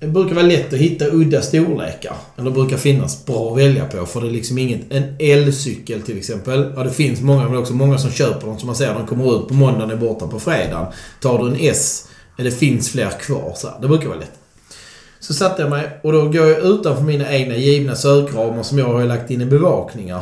Det 0.02 0.08
brukar 0.08 0.36
vara 0.36 0.45
lätt 0.45 0.74
att 0.74 0.80
hitta 0.80 1.06
udda 1.06 1.41
storlekar. 1.41 2.16
Eller 2.38 2.52
brukar 2.52 2.78
finnas 2.78 3.26
bra 3.26 3.52
att 3.52 3.58
välja 3.58 3.86
på. 3.86 4.06
För 4.06 4.22
det 4.22 4.28
är 4.28 4.32
liksom 4.32 4.58
inget... 4.58 4.82
En 4.89 5.16
elcykel 5.20 6.02
till 6.02 6.18
exempel. 6.18 6.74
Ja, 6.76 6.84
det 6.84 6.91
finns 6.91 7.22
många, 7.22 7.49
men 7.49 7.58
också 7.58 7.74
många 7.74 7.97
som 7.97 8.12
köper 8.12 8.47
dem. 8.47 8.60
Som 8.60 8.68
man 8.68 8.76
ser, 8.76 8.93
de 8.93 9.08
kommer 9.08 9.36
ut 9.36 9.47
på 9.47 9.54
måndagen 9.54 9.91
och 9.91 9.91
är 9.91 10.08
borta 10.08 10.28
på 10.28 10.39
fredagen. 10.39 10.86
Tar 11.22 11.39
du 11.39 11.49
en 11.49 11.58
S, 11.60 12.08
det 12.38 12.52
finns 12.52 12.89
fler 12.89 13.10
kvar. 13.10 13.54
Så 13.56 13.68
här. 13.68 13.76
Det 13.82 13.88
brukar 13.88 14.08
vara 14.08 14.20
lätt. 14.20 14.32
Så 15.20 15.34
satte 15.34 15.62
jag 15.62 15.72
mig 15.72 15.99
och 16.04 16.12
då 16.12 16.22
går 16.22 16.47
jag 16.47 16.60
utanför 16.60 17.04
mina 17.04 17.34
egna 17.34 17.56
givna 17.56 17.95
sökramar 17.95 18.64
som 18.64 18.78
jag 18.78 18.86
har 18.86 19.06
lagt 19.06 19.32
in 19.32 19.41
i 19.41 19.45
bevakningar. 19.45 20.22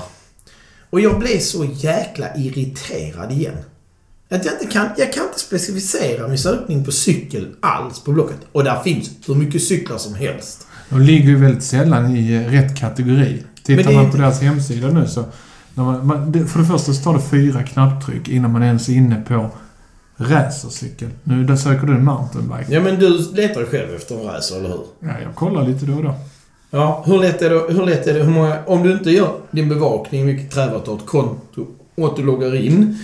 Och 0.89 0.99
jag 0.99 1.19
blev 1.19 1.39
så 1.39 1.65
jäkla 1.73 2.35
irriterad 2.35 3.31
igen. 3.31 3.57
Att 4.31 4.45
jag 4.45 4.53
inte 4.53 4.65
kan, 4.65 4.87
jag 4.97 5.13
kan 5.13 5.23
inte 5.23 5.39
specificera 5.39 6.27
min 6.27 6.37
sökning 6.37 6.85
på 6.85 6.91
cykel 6.91 7.47
alls 7.59 8.03
på 8.03 8.11
Blocket. 8.11 8.37
Och 8.51 8.63
där 8.63 8.83
finns 8.83 9.11
hur 9.27 9.35
mycket 9.35 9.63
cyklar 9.63 9.97
som 9.97 10.15
helst. 10.15 10.67
De 10.89 11.01
ligger 11.01 11.29
ju 11.29 11.35
väldigt 11.35 11.63
sällan 11.63 12.15
i 12.15 12.33
eh, 12.33 12.51
rätt 12.51 12.79
kategori. 12.79 13.43
Tittar 13.63 13.93
man 13.93 14.11
på 14.11 14.17
deras 14.17 14.41
hemsida 14.41 14.87
nu 14.87 15.07
så... 15.07 15.25
Man, 15.73 16.07
man, 16.07 16.47
för 16.47 16.59
det 16.59 16.65
första 16.65 16.93
så 16.93 17.03
tar 17.03 17.13
det 17.13 17.21
fyra 17.31 17.63
knapptryck 17.63 18.27
innan 18.27 18.51
man 18.51 18.63
ens 18.63 18.89
är 18.89 18.93
inne 18.93 19.23
på 19.27 19.49
racercykel. 20.17 21.09
Nu 21.23 21.43
där 21.43 21.55
söker 21.55 21.87
du 21.87 21.93
en 21.93 22.05
mountainbike. 22.05 22.73
Ja 22.73 22.81
men 22.81 22.99
du 22.99 23.31
letar 23.33 23.61
ju 23.61 23.67
själv 23.67 23.95
efter 23.95 24.15
en 24.15 24.23
racer, 24.23 24.57
eller 24.57 24.69
hur? 24.69 24.83
Ja, 24.99 25.13
jag 25.23 25.35
kollar 25.35 25.67
lite 25.67 25.85
då 25.85 25.93
och 25.93 26.03
då. 26.03 26.15
Ja, 26.71 27.03
hur 27.07 27.19
lätt 27.19 27.41
är 27.41 27.49
det, 27.49 27.73
hur 27.73 27.85
lätt 27.85 28.07
är 28.07 28.13
det, 28.13 28.23
hur 28.23 28.31
många, 28.31 28.65
om 28.65 28.83
du 28.83 28.91
inte 28.91 29.11
gör 29.11 29.31
din 29.51 29.69
bevakning, 29.69 30.25
vilket 30.25 30.53
kräver 30.53 30.75
att 30.75 30.85
du 30.85 30.91
har 30.91 30.97
ett 30.97 31.05
konto 31.05 31.67
och 31.95 32.05
att 32.05 32.15
du 32.15 32.23
loggar 32.23 32.55
in. 32.55 32.97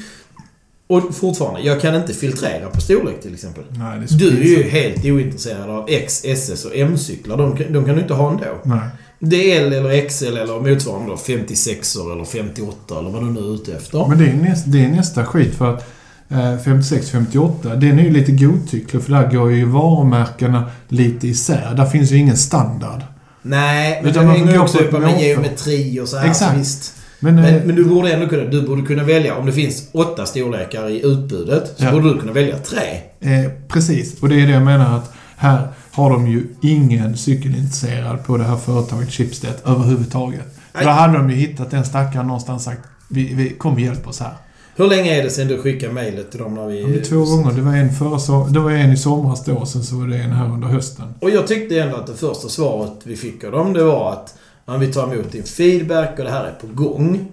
Och 0.88 1.15
fortfarande, 1.15 1.61
jag 1.61 1.81
kan 1.81 1.95
inte 1.95 2.13
filtrera 2.13 2.69
på 2.69 2.81
storlek 2.81 3.21
till 3.21 3.33
exempel. 3.33 3.63
Nej, 3.69 3.97
är 3.97 4.17
Du 4.17 4.27
är 4.41 4.43
ju 4.57 4.63
helt 4.69 5.05
ointresserad 5.05 5.69
av 5.69 5.86
X, 5.89 6.21
SS 6.25 6.65
och 6.65 6.71
M-cyklar. 6.75 7.38
De, 7.38 7.57
kan- 7.57 7.73
de 7.73 7.86
kan 7.86 7.95
du 7.95 8.01
inte 8.01 8.13
ha 8.13 8.31
ändå. 8.31 8.43
Nej. 8.63 8.79
Det 9.19 9.57
är 9.57 9.65
L 9.65 9.73
eller 9.73 10.07
XL 10.09 10.25
eller 10.38 10.69
motsvarande 10.69 11.11
då 11.11 11.17
56 11.17 11.95
eller 11.95 12.25
58 12.25 12.99
eller 12.99 13.09
vad 13.09 13.21
du 13.21 13.25
nu 13.25 13.39
är 13.39 13.55
ute 13.55 13.73
efter. 13.75 14.07
Men 14.07 14.17
det 14.19 14.25
är, 14.25 14.33
nästa, 14.33 14.69
det 14.69 14.83
är 14.86 14.89
nästa 14.89 15.25
skit 15.25 15.55
för 15.55 15.73
att 15.73 15.88
eh, 16.29 16.36
56-58, 16.38 17.75
den 17.75 17.99
är 17.99 18.03
ju 18.03 18.09
lite 18.11 18.31
godtycklig 18.31 19.03
för 19.03 19.11
där 19.11 19.31
går 19.31 19.51
ju 19.51 19.65
varumärkena 19.65 20.63
lite 20.88 21.27
isär. 21.27 21.73
Där 21.77 21.86
finns 21.86 22.11
ju 22.11 22.17
ingen 22.17 22.38
standard. 22.38 23.01
Nej, 23.41 23.99
men 24.01 24.11
Utan 24.11 24.25
det 24.25 24.31
hänger 24.31 24.51
ju 24.53 24.59
också 24.59 24.77
upp 24.77 24.91
med 24.91 25.21
geometri 25.21 25.99
och 25.99 26.07
så 26.07 26.17
här. 26.17 26.29
Exakt. 26.29 26.51
Så 26.51 26.57
visst. 26.57 26.93
Men, 27.26 27.36
Men, 27.36 27.55
eh, 27.55 27.61
men 27.65 27.76
du 27.76 27.86
borde 27.86 28.13
ändå 28.13 28.28
kunna, 28.28 28.43
du 28.43 28.61
borde 28.67 28.82
kunna 28.82 29.03
välja, 29.03 29.36
om 29.38 29.45
det 29.45 29.51
finns 29.51 29.89
åtta 29.91 30.26
storlekar 30.26 30.89
i 30.89 31.05
utbudet, 31.05 31.73
så 31.78 31.84
Ja. 31.86 31.91
borde 31.91 32.13
du 32.13 32.19
kunna 32.19 32.32
välja 32.32 32.57
tre. 32.57 32.82
eh, 33.19 33.51
precis, 33.67 34.21
och 34.21 34.30
det 34.30 34.41
är 34.41 34.47
det 34.47 34.53
jag 34.53 34.63
menar 34.65 34.97
att 34.97 35.13
här 35.38 35.67
har 35.91 36.09
de 36.09 36.28
ju 36.28 36.47
ingen 36.61 37.17
cykelintresserad 37.17 38.26
på 38.26 38.38
det 38.38 38.43
här 38.43 38.57
företaget 38.57 39.11
Schibsted 39.11 39.53
överhuvudtaget. 39.65 40.45
Då 40.84 40.89
hade 40.89 41.17
de 41.17 41.30
ju 41.30 41.36
hittat 41.36 41.73
en 41.73 41.86
stackare 41.86 42.23
någonstans 42.23 42.63
sagt 42.63 42.80
vi, 43.09 43.34
vi, 43.34 43.49
kom 43.49 43.73
och 43.73 43.80
hjälp 43.80 44.07
oss 44.07 44.19
här. 44.19 44.34
Hur 44.76 44.88
länge 44.88 45.19
är 45.19 45.23
det 45.23 45.30
sedan 45.30 45.47
du 45.47 45.57
skickade 45.61 45.93
mejlet 45.93 46.32
till 46.32 46.39
dem 46.39 46.53
när 46.53 46.67
vi... 46.67 46.82
Ja, 46.82 46.88
men 46.88 47.03
två 47.03 47.15
gånger. 47.26 47.51
Det 47.51 47.61
var 47.61 47.76
en 47.76 47.89
förra 47.93 48.17
so- 48.17 48.49
Det 48.49 48.59
var 48.59 48.71
en 48.71 48.91
i 48.91 48.97
somras 48.97 49.45
då, 49.45 49.53
och 49.55 49.67
sen 49.67 49.84
så 49.84 49.95
var 49.95 50.07
det 50.07 50.17
en 50.17 50.32
här 50.32 50.45
under 50.53 50.67
hösten. 50.67 51.05
Och 51.21 51.30
jag 51.30 51.47
tyckte 51.47 51.80
ändå 51.80 51.95
att 51.95 52.07
det 52.07 52.13
första 52.13 52.49
svaret 52.49 52.91
vi 53.03 53.15
fick 53.15 53.43
av 53.43 53.51
dem, 53.51 53.73
det 53.73 53.84
var 53.84 54.11
att 54.13 54.34
man 54.66 54.80
vill 54.80 54.93
ta 54.93 55.13
emot 55.13 55.32
din 55.32 55.43
feedback 55.43 56.20
och 56.20 56.26
det 56.26 56.32
här 56.32 56.43
är 56.45 56.51
på 56.51 56.68
gång. 56.68 57.32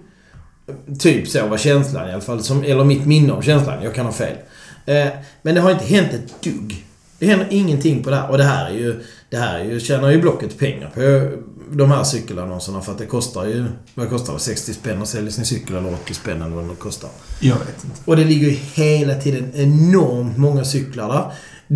Typ 0.99 1.27
så 1.27 1.47
var 1.47 1.57
känslan 1.57 2.09
i 2.09 2.11
alla 2.11 2.21
fall. 2.21 2.43
Som, 2.43 2.63
eller 2.63 2.83
mitt 2.83 3.05
minne 3.05 3.33
av 3.33 3.41
känslan. 3.41 3.83
Jag 3.83 3.95
kan 3.95 4.05
ha 4.05 4.13
fel. 4.13 4.37
Eh, 4.85 5.07
men 5.41 5.55
det 5.55 5.61
har 5.61 5.71
inte 5.71 5.85
hänt 5.85 6.13
ett 6.13 6.41
dugg. 6.43 6.85
Det 7.19 7.25
händer 7.25 7.47
ingenting 7.49 8.03
på 8.03 8.09
det 8.09 8.15
här. 8.15 8.31
Och 8.31 8.37
det 8.37 8.43
här 8.43 8.69
är 8.69 8.73
ju... 8.73 9.03
Det 9.29 9.37
här 9.37 9.59
är 9.59 9.63
ju, 9.63 9.79
tjänar 9.79 10.09
ju 10.09 10.21
Blocket 10.21 10.57
pengar 10.59 10.89
på 10.93 11.31
de 11.71 11.91
här 11.91 12.03
cykelannonserna. 12.03 12.81
För 12.81 12.91
att 12.91 12.97
det 12.97 13.05
kostar 13.05 13.45
ju... 13.45 13.65
Vad 13.95 14.09
kostar 14.09 14.33
det? 14.33 14.39
60 14.39 14.73
spänn 14.73 15.01
att 15.01 15.07
sälja 15.07 15.31
sin 15.31 15.45
cykel 15.45 15.75
eller 15.75 15.93
80 15.93 16.13
spänn 16.13 16.41
eller 16.41 16.55
vad 16.55 16.69
det 16.69 16.75
kostar. 16.75 17.09
Jag 17.39 17.55
vet 17.55 17.83
inte. 17.83 17.97
Och 18.05 18.15
det 18.15 18.23
ligger 18.23 18.47
ju 18.47 18.57
hela 18.73 19.15
tiden 19.15 19.51
enormt 19.55 20.37
många 20.37 20.65
cyklar 20.65 21.07
där. 21.07 21.31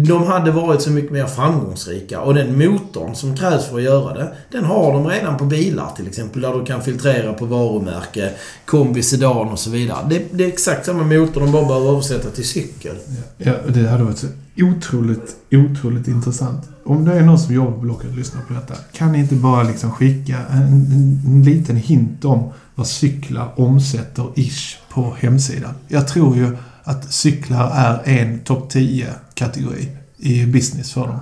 De 0.06 0.24
hade 0.24 0.52
varit 0.52 0.82
så 0.82 0.92
mycket 0.92 1.12
mer 1.12 1.26
framgångsrika 1.26 2.22
och 2.22 2.34
den 2.34 2.58
motorn 2.58 3.16
som 3.16 3.36
krävs 3.36 3.66
för 3.66 3.78
att 3.78 3.84
göra 3.84 4.14
det, 4.14 4.34
den 4.52 4.66
har 4.66 4.94
de 4.94 5.08
redan 5.08 5.38
på 5.38 5.46
bilar 5.46 5.92
till 5.96 6.08
exempel. 6.08 6.42
Där 6.42 6.54
du 6.54 6.66
kan 6.66 6.82
filtrera 6.82 7.34
på 7.34 7.46
varumärke, 7.46 8.32
kombi, 8.66 9.04
sedan 9.04 9.48
och 9.48 9.60
så 9.60 9.70
vidare. 9.70 10.08
Det, 10.10 10.22
det 10.32 10.44
är 10.44 10.48
exakt 10.48 10.86
samma 10.86 11.04
motor, 11.04 11.42
de 11.42 11.52
bara 11.52 11.66
behöver 11.66 11.90
översätta 11.92 12.30
till 12.30 12.48
cykel. 12.48 12.96
Ja, 13.38 13.54
det 13.68 13.88
hade 13.88 14.04
varit 14.04 14.18
så 14.18 14.28
otroligt, 14.58 15.36
otroligt 15.52 16.08
intressant. 16.08 16.70
Om 16.86 17.06
det 17.06 17.14
är 17.14 17.22
någon 17.22 17.40
som 17.40 17.56
jobbar 17.56 17.72
på 17.72 17.78
Blocket 17.78 18.10
och 18.10 18.18
lyssnar 18.18 18.42
på 18.42 18.54
detta, 18.54 18.74
kan 18.92 19.12
ni 19.12 19.20
inte 19.20 19.36
bara 19.36 19.64
liksom 19.64 19.92
skicka 19.92 20.38
en, 20.52 20.62
en, 20.62 21.22
en 21.26 21.44
liten 21.44 21.76
hint 21.76 22.26
om 22.26 22.50
vad 22.76 22.88
cyklar 22.88 23.54
omsätter 23.56 24.28
ish 24.36 24.78
på 24.90 25.16
hemsidan? 25.20 25.74
Jag 25.88 26.08
tror 26.08 26.38
ju 26.38 26.58
att 26.88 27.14
cyklar 27.14 27.72
är 27.76 28.02
en 28.06 28.40
topp 28.40 28.72
10-kategori 28.74 29.88
i 30.18 30.46
business 30.46 30.94
för 30.94 31.02
dem. 31.02 31.20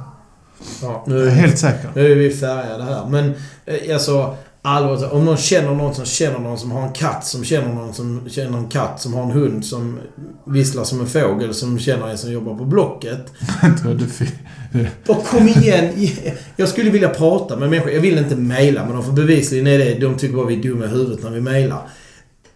Ja, 0.81 1.03
Jag 1.05 1.13
nu, 1.15 1.27
är 1.27 1.31
helt 1.31 1.57
säker. 1.59 1.91
nu 1.95 2.11
är 2.11 2.15
vi 2.15 2.29
färgade 2.31 2.83
här. 2.83 3.05
Men 3.09 3.33
eh, 3.65 3.93
alltså, 3.93 4.35
allvarligt 4.61 5.11
om 5.11 5.25
någon 5.25 5.37
känner 5.37 5.75
någon 5.75 5.95
som 5.95 6.05
känner 6.05 6.39
någon 6.39 6.57
som 6.57 6.71
har 6.71 6.87
en 6.87 6.93
katt 6.93 7.25
som 7.25 7.43
känner 7.43 7.73
någon 7.73 7.93
som 7.93 8.29
känner 8.29 8.57
en 8.57 8.67
katt 8.67 9.01
som 9.01 9.13
har 9.13 9.23
en 9.23 9.31
hund 9.31 9.65
som 9.65 9.99
visslar 10.45 10.83
som 10.83 10.99
en 11.01 11.07
fågel 11.07 11.53
som 11.53 11.79
känner 11.79 12.07
en 12.07 12.17
som 12.17 12.31
jobbar 12.31 12.55
på 12.57 12.65
Blocket. 12.65 13.33
Jag 14.71 14.87
Och 15.07 15.25
kom 15.25 15.47
igen! 15.47 16.07
Jag 16.55 16.69
skulle 16.69 16.89
vilja 16.89 17.09
prata 17.09 17.57
med 17.57 17.69
människor. 17.69 17.91
Jag 17.91 18.01
vill 18.01 18.17
inte 18.17 18.35
mejla, 18.35 18.85
men 18.85 18.93
de 18.95 19.03
får 19.03 19.11
bevisligen 19.13 19.67
är 19.67 19.77
det. 19.77 19.93
De 19.93 20.17
tycker 20.17 20.35
bara 20.35 20.45
vi 20.45 20.59
är 20.59 20.63
dumma 20.63 20.85
i 20.85 20.87
huvudet 20.87 21.23
när 21.23 21.31
vi 21.31 21.41
mejlar. 21.41 21.81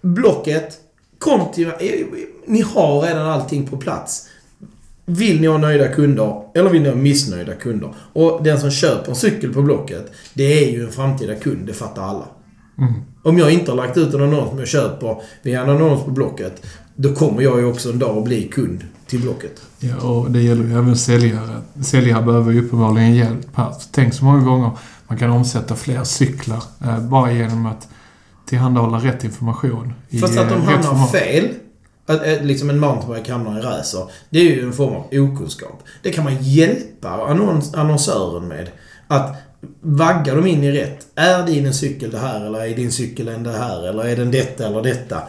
Blocket, 0.01 0.77
kom 1.19 1.51
till... 1.53 1.71
Ni 2.45 2.61
har 2.61 3.01
redan 3.01 3.27
allting 3.27 3.67
på 3.67 3.77
plats. 3.77 4.27
Vill 5.05 5.41
ni 5.41 5.47
ha 5.47 5.57
nöjda 5.57 5.87
kunder 5.87 6.41
eller 6.55 6.69
vill 6.69 6.81
ni 6.81 6.89
ha 6.89 6.95
missnöjda 6.95 7.53
kunder? 7.53 7.93
Och 8.13 8.43
den 8.43 8.59
som 8.59 8.71
köper 8.71 9.09
en 9.09 9.15
cykel 9.15 9.53
på 9.53 9.61
Blocket, 9.61 10.11
det 10.33 10.63
är 10.63 10.71
ju 10.71 10.83
en 10.83 10.91
framtida 10.91 11.35
kund. 11.35 11.67
Det 11.67 11.73
fattar 11.73 12.03
alla. 12.03 12.25
Mm. 12.77 12.93
Om 13.23 13.37
jag 13.37 13.51
inte 13.51 13.71
har 13.71 13.75
lagt 13.75 13.97
ut 13.97 14.13
en 14.13 14.21
annons 14.21 14.49
som 14.49 14.59
jag 14.59 14.67
köper 14.67 15.21
via 15.41 15.63
en 15.63 15.69
annons 15.69 16.03
på 16.03 16.11
Blocket, 16.11 16.65
då 16.95 17.15
kommer 17.15 17.41
jag 17.41 17.59
ju 17.59 17.65
också 17.65 17.89
en 17.89 17.99
dag 17.99 18.17
att 18.17 18.23
bli 18.23 18.43
kund 18.43 18.83
till 19.07 19.21
Blocket. 19.21 19.61
Ja, 19.79 19.95
och 19.95 20.31
det 20.31 20.41
gäller 20.41 20.63
ju 20.63 20.73
även 20.73 20.97
säljare. 20.97 21.61
Säljare 21.83 22.23
behöver 22.23 22.51
ju 22.51 22.65
uppenbarligen 22.65 23.15
hjälp 23.15 23.47
här. 23.53 23.73
Tänk 23.91 24.13
så 24.13 24.25
många 24.25 24.43
gånger 24.43 24.71
man 25.07 25.17
kan 25.17 25.29
omsätta 25.29 25.75
fler 25.75 26.03
cyklar 26.03 26.63
eh, 26.83 26.99
bara 26.99 27.31
genom 27.31 27.65
att 27.65 27.87
tillhandahålla 28.49 28.97
rätt 28.97 29.23
information. 29.23 29.93
Fast 30.21 30.37
att 30.37 30.51
eh, 30.51 30.57
rätt 30.57 30.65
hamnar 30.65 30.83
format. 30.83 31.11
fel. 31.11 31.49
Att, 32.05 32.27
att 32.27 32.45
liksom 32.45 32.69
en 32.69 32.79
mountainbike 32.79 33.31
hamnar 33.31 33.59
i 33.59 33.61
racer. 33.61 34.03
Det 34.29 34.39
är 34.39 34.43
ju 34.43 34.61
en 34.61 34.73
form 34.73 34.93
av 34.93 35.05
okunskap. 35.11 35.83
Det 36.03 36.11
kan 36.11 36.23
man 36.23 36.37
hjälpa 36.41 37.09
annons, 37.09 37.73
annonsören 37.73 38.47
med. 38.47 38.69
Att 39.07 39.35
vagga 39.81 40.35
dem 40.35 40.47
in 40.47 40.63
i 40.63 40.71
rätt. 40.71 41.07
Är 41.15 41.45
din 41.45 41.65
en 41.65 41.73
cykel 41.73 42.11
det 42.11 42.17
här 42.17 42.45
eller 42.45 42.59
är 42.59 42.75
din 42.75 42.91
cykel 42.91 43.27
en 43.27 43.43
det 43.43 43.51
här? 43.51 43.87
Eller 43.87 44.03
är 44.03 44.15
den 44.15 44.31
detta 44.31 44.67
eller 44.67 44.83
detta? 44.83 45.21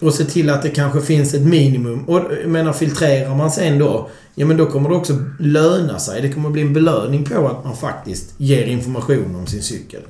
Och 0.00 0.14
se 0.14 0.24
till 0.24 0.50
att 0.50 0.62
det 0.62 0.68
kanske 0.68 1.00
finns 1.00 1.34
ett 1.34 1.46
minimum. 1.46 2.04
Och 2.04 2.20
jag 2.42 2.50
menar, 2.50 2.72
filtrerar 2.72 3.34
man 3.34 3.50
sen 3.50 3.78
då, 3.78 4.08
ja 4.34 4.46
men 4.46 4.56
då 4.56 4.66
kommer 4.66 4.88
det 4.88 4.96
också 4.96 5.18
löna 5.40 5.98
sig. 5.98 6.22
Det 6.22 6.32
kommer 6.32 6.50
bli 6.50 6.62
en 6.62 6.72
belöning 6.72 7.24
på 7.24 7.48
att 7.48 7.64
man 7.64 7.76
faktiskt 7.76 8.34
ger 8.36 8.64
information 8.64 9.36
om 9.36 9.46
sin 9.46 9.62
cykel. 9.62 10.00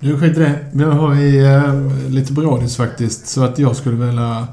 Du, 0.00 0.18
skit 0.18 0.36
i 0.36 0.40
det. 0.40 0.58
Nu 0.72 0.84
har 0.84 1.08
vi 1.08 1.44
eh, 1.44 2.10
lite 2.10 2.32
brådis 2.32 2.76
faktiskt. 2.76 3.26
Så 3.28 3.44
att 3.44 3.58
jag 3.58 3.76
skulle 3.76 4.06
vilja 4.06 4.46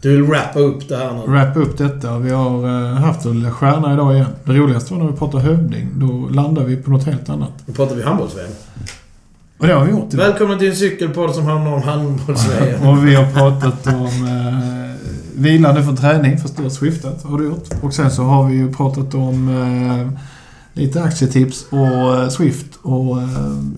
Du 0.00 0.10
vill 0.10 0.22
wrappa 0.22 0.58
upp 0.58 0.88
det 0.88 0.96
här 0.96 1.12
nu? 1.12 1.32
wrappa 1.32 1.60
upp 1.60 1.78
detta. 1.78 2.18
Vi 2.18 2.30
har 2.30 2.68
eh, 2.68 2.94
haft 2.94 3.24
en 3.24 3.32
lilla 3.32 3.50
stjärna 3.50 3.92
idag 3.94 4.14
igen. 4.14 4.26
Det 4.44 4.52
roligaste 4.52 4.94
var 4.94 5.00
när 5.02 5.10
vi 5.10 5.16
pratade 5.18 5.42
hövding. 5.42 5.88
Då 5.94 6.28
landade 6.28 6.66
vi 6.66 6.76
på 6.76 6.90
något 6.90 7.04
helt 7.04 7.28
annat. 7.28 7.50
Nu 7.66 7.74
pratar 7.74 7.94
vi 7.96 8.02
handbolls-VM. 8.02 8.50
Och 9.58 9.66
det 9.66 9.74
har 9.74 9.84
vi 9.84 9.90
gjort 9.90 10.14
idag. 10.14 10.24
Välkomna 10.26 10.58
till 10.58 10.68
en 10.68 10.76
cykelpodd 10.76 11.34
som 11.34 11.44
handlar 11.44 11.72
om 11.72 11.82
handbolls 11.82 12.48
Och 12.84 13.06
vi 13.06 13.14
har 13.14 13.32
pratat 13.32 13.86
om 13.86 14.04
eh, 14.04 15.40
vilande 15.40 15.82
för 15.82 15.92
träning, 15.92 16.38
förstås 16.38 16.78
skiftat 16.78 17.22
har 17.22 17.38
du 17.38 17.44
gjort. 17.44 17.68
Och 17.82 17.94
sen 17.94 18.10
så 18.10 18.22
har 18.22 18.48
vi 18.48 18.54
ju 18.54 18.72
pratat 18.72 19.14
om 19.14 19.48
eh, 19.48 20.20
lite 20.72 21.02
aktietips 21.02 21.64
och 21.70 22.16
eh, 22.22 22.28
Swift. 22.28 22.66
Och 22.82 23.22
eh, 23.22 23.28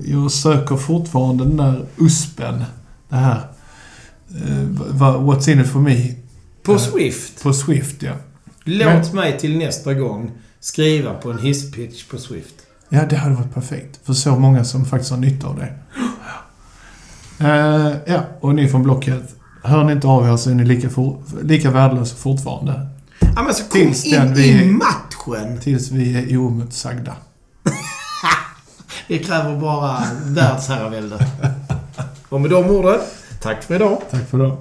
jag 0.05 0.31
söker 0.31 0.77
fortfarande 0.77 1.45
den 1.45 1.57
där 1.57 1.85
USPen. 1.97 2.65
Det 3.09 3.17
här. 3.17 3.41
Eh, 4.35 4.69
what's 4.99 5.51
in 5.51 5.61
it 5.61 5.69
for 5.69 5.81
me? 5.81 6.15
På 6.63 6.79
Swift. 6.79 7.43
På 7.43 7.53
Swift, 7.53 8.03
ja. 8.03 8.13
Låt 8.65 9.13
mig 9.13 9.39
till 9.39 9.59
nästa 9.59 9.95
gång 9.95 10.31
skriva 10.61 11.15
på 11.15 11.31
en 11.31 11.39
hisspitch 11.39 12.05
på 12.05 12.19
Swift. 12.19 12.55
Ja, 12.89 13.05
det 13.11 13.17
hade 13.17 13.35
varit 13.35 13.55
perfekt. 13.55 14.01
För 14.05 14.13
så 14.13 14.37
många 14.39 14.65
som 14.65 14.85
faktiskt 14.85 15.11
har 15.11 15.19
nytta 15.19 15.47
av 15.47 15.57
det. 15.57 15.73
Eh, 17.39 17.93
ja, 18.07 18.21
och 18.41 18.55
ni 18.55 18.69
från 18.69 18.83
Blocket. 18.83 19.35
Hör 19.63 19.85
ni 19.85 19.93
inte 19.93 20.07
av 20.07 20.29
er 20.33 20.37
så 20.37 20.51
är 20.51 20.55
ni 20.55 20.65
lika, 20.65 20.91
for, 20.91 21.23
lika 21.43 21.71
värdelösa 21.71 22.17
fortfarande. 22.17 22.87
Ja, 23.21 23.43
men 23.43 23.55
så 23.55 23.63
kom 23.65 23.81
Tills 23.81 24.05
in 24.05 24.35
vi- 24.35 24.63
i 24.63 24.65
matchen! 25.27 25.61
Tills 25.61 25.91
vi 25.91 26.33
är 26.33 26.37
oemotsagda. 26.37 27.17
Det 29.09 29.19
kräver 29.19 29.61
bara 29.61 30.03
världsherraväldet. 30.25 31.21
Och 32.29 32.41
med 32.41 32.51
de 32.51 32.65
orden, 32.71 33.01
tack 33.43 33.63
för 33.63 33.75
idag. 33.75 34.01
Tack 34.11 34.29
för 34.29 34.39
det. 34.39 34.57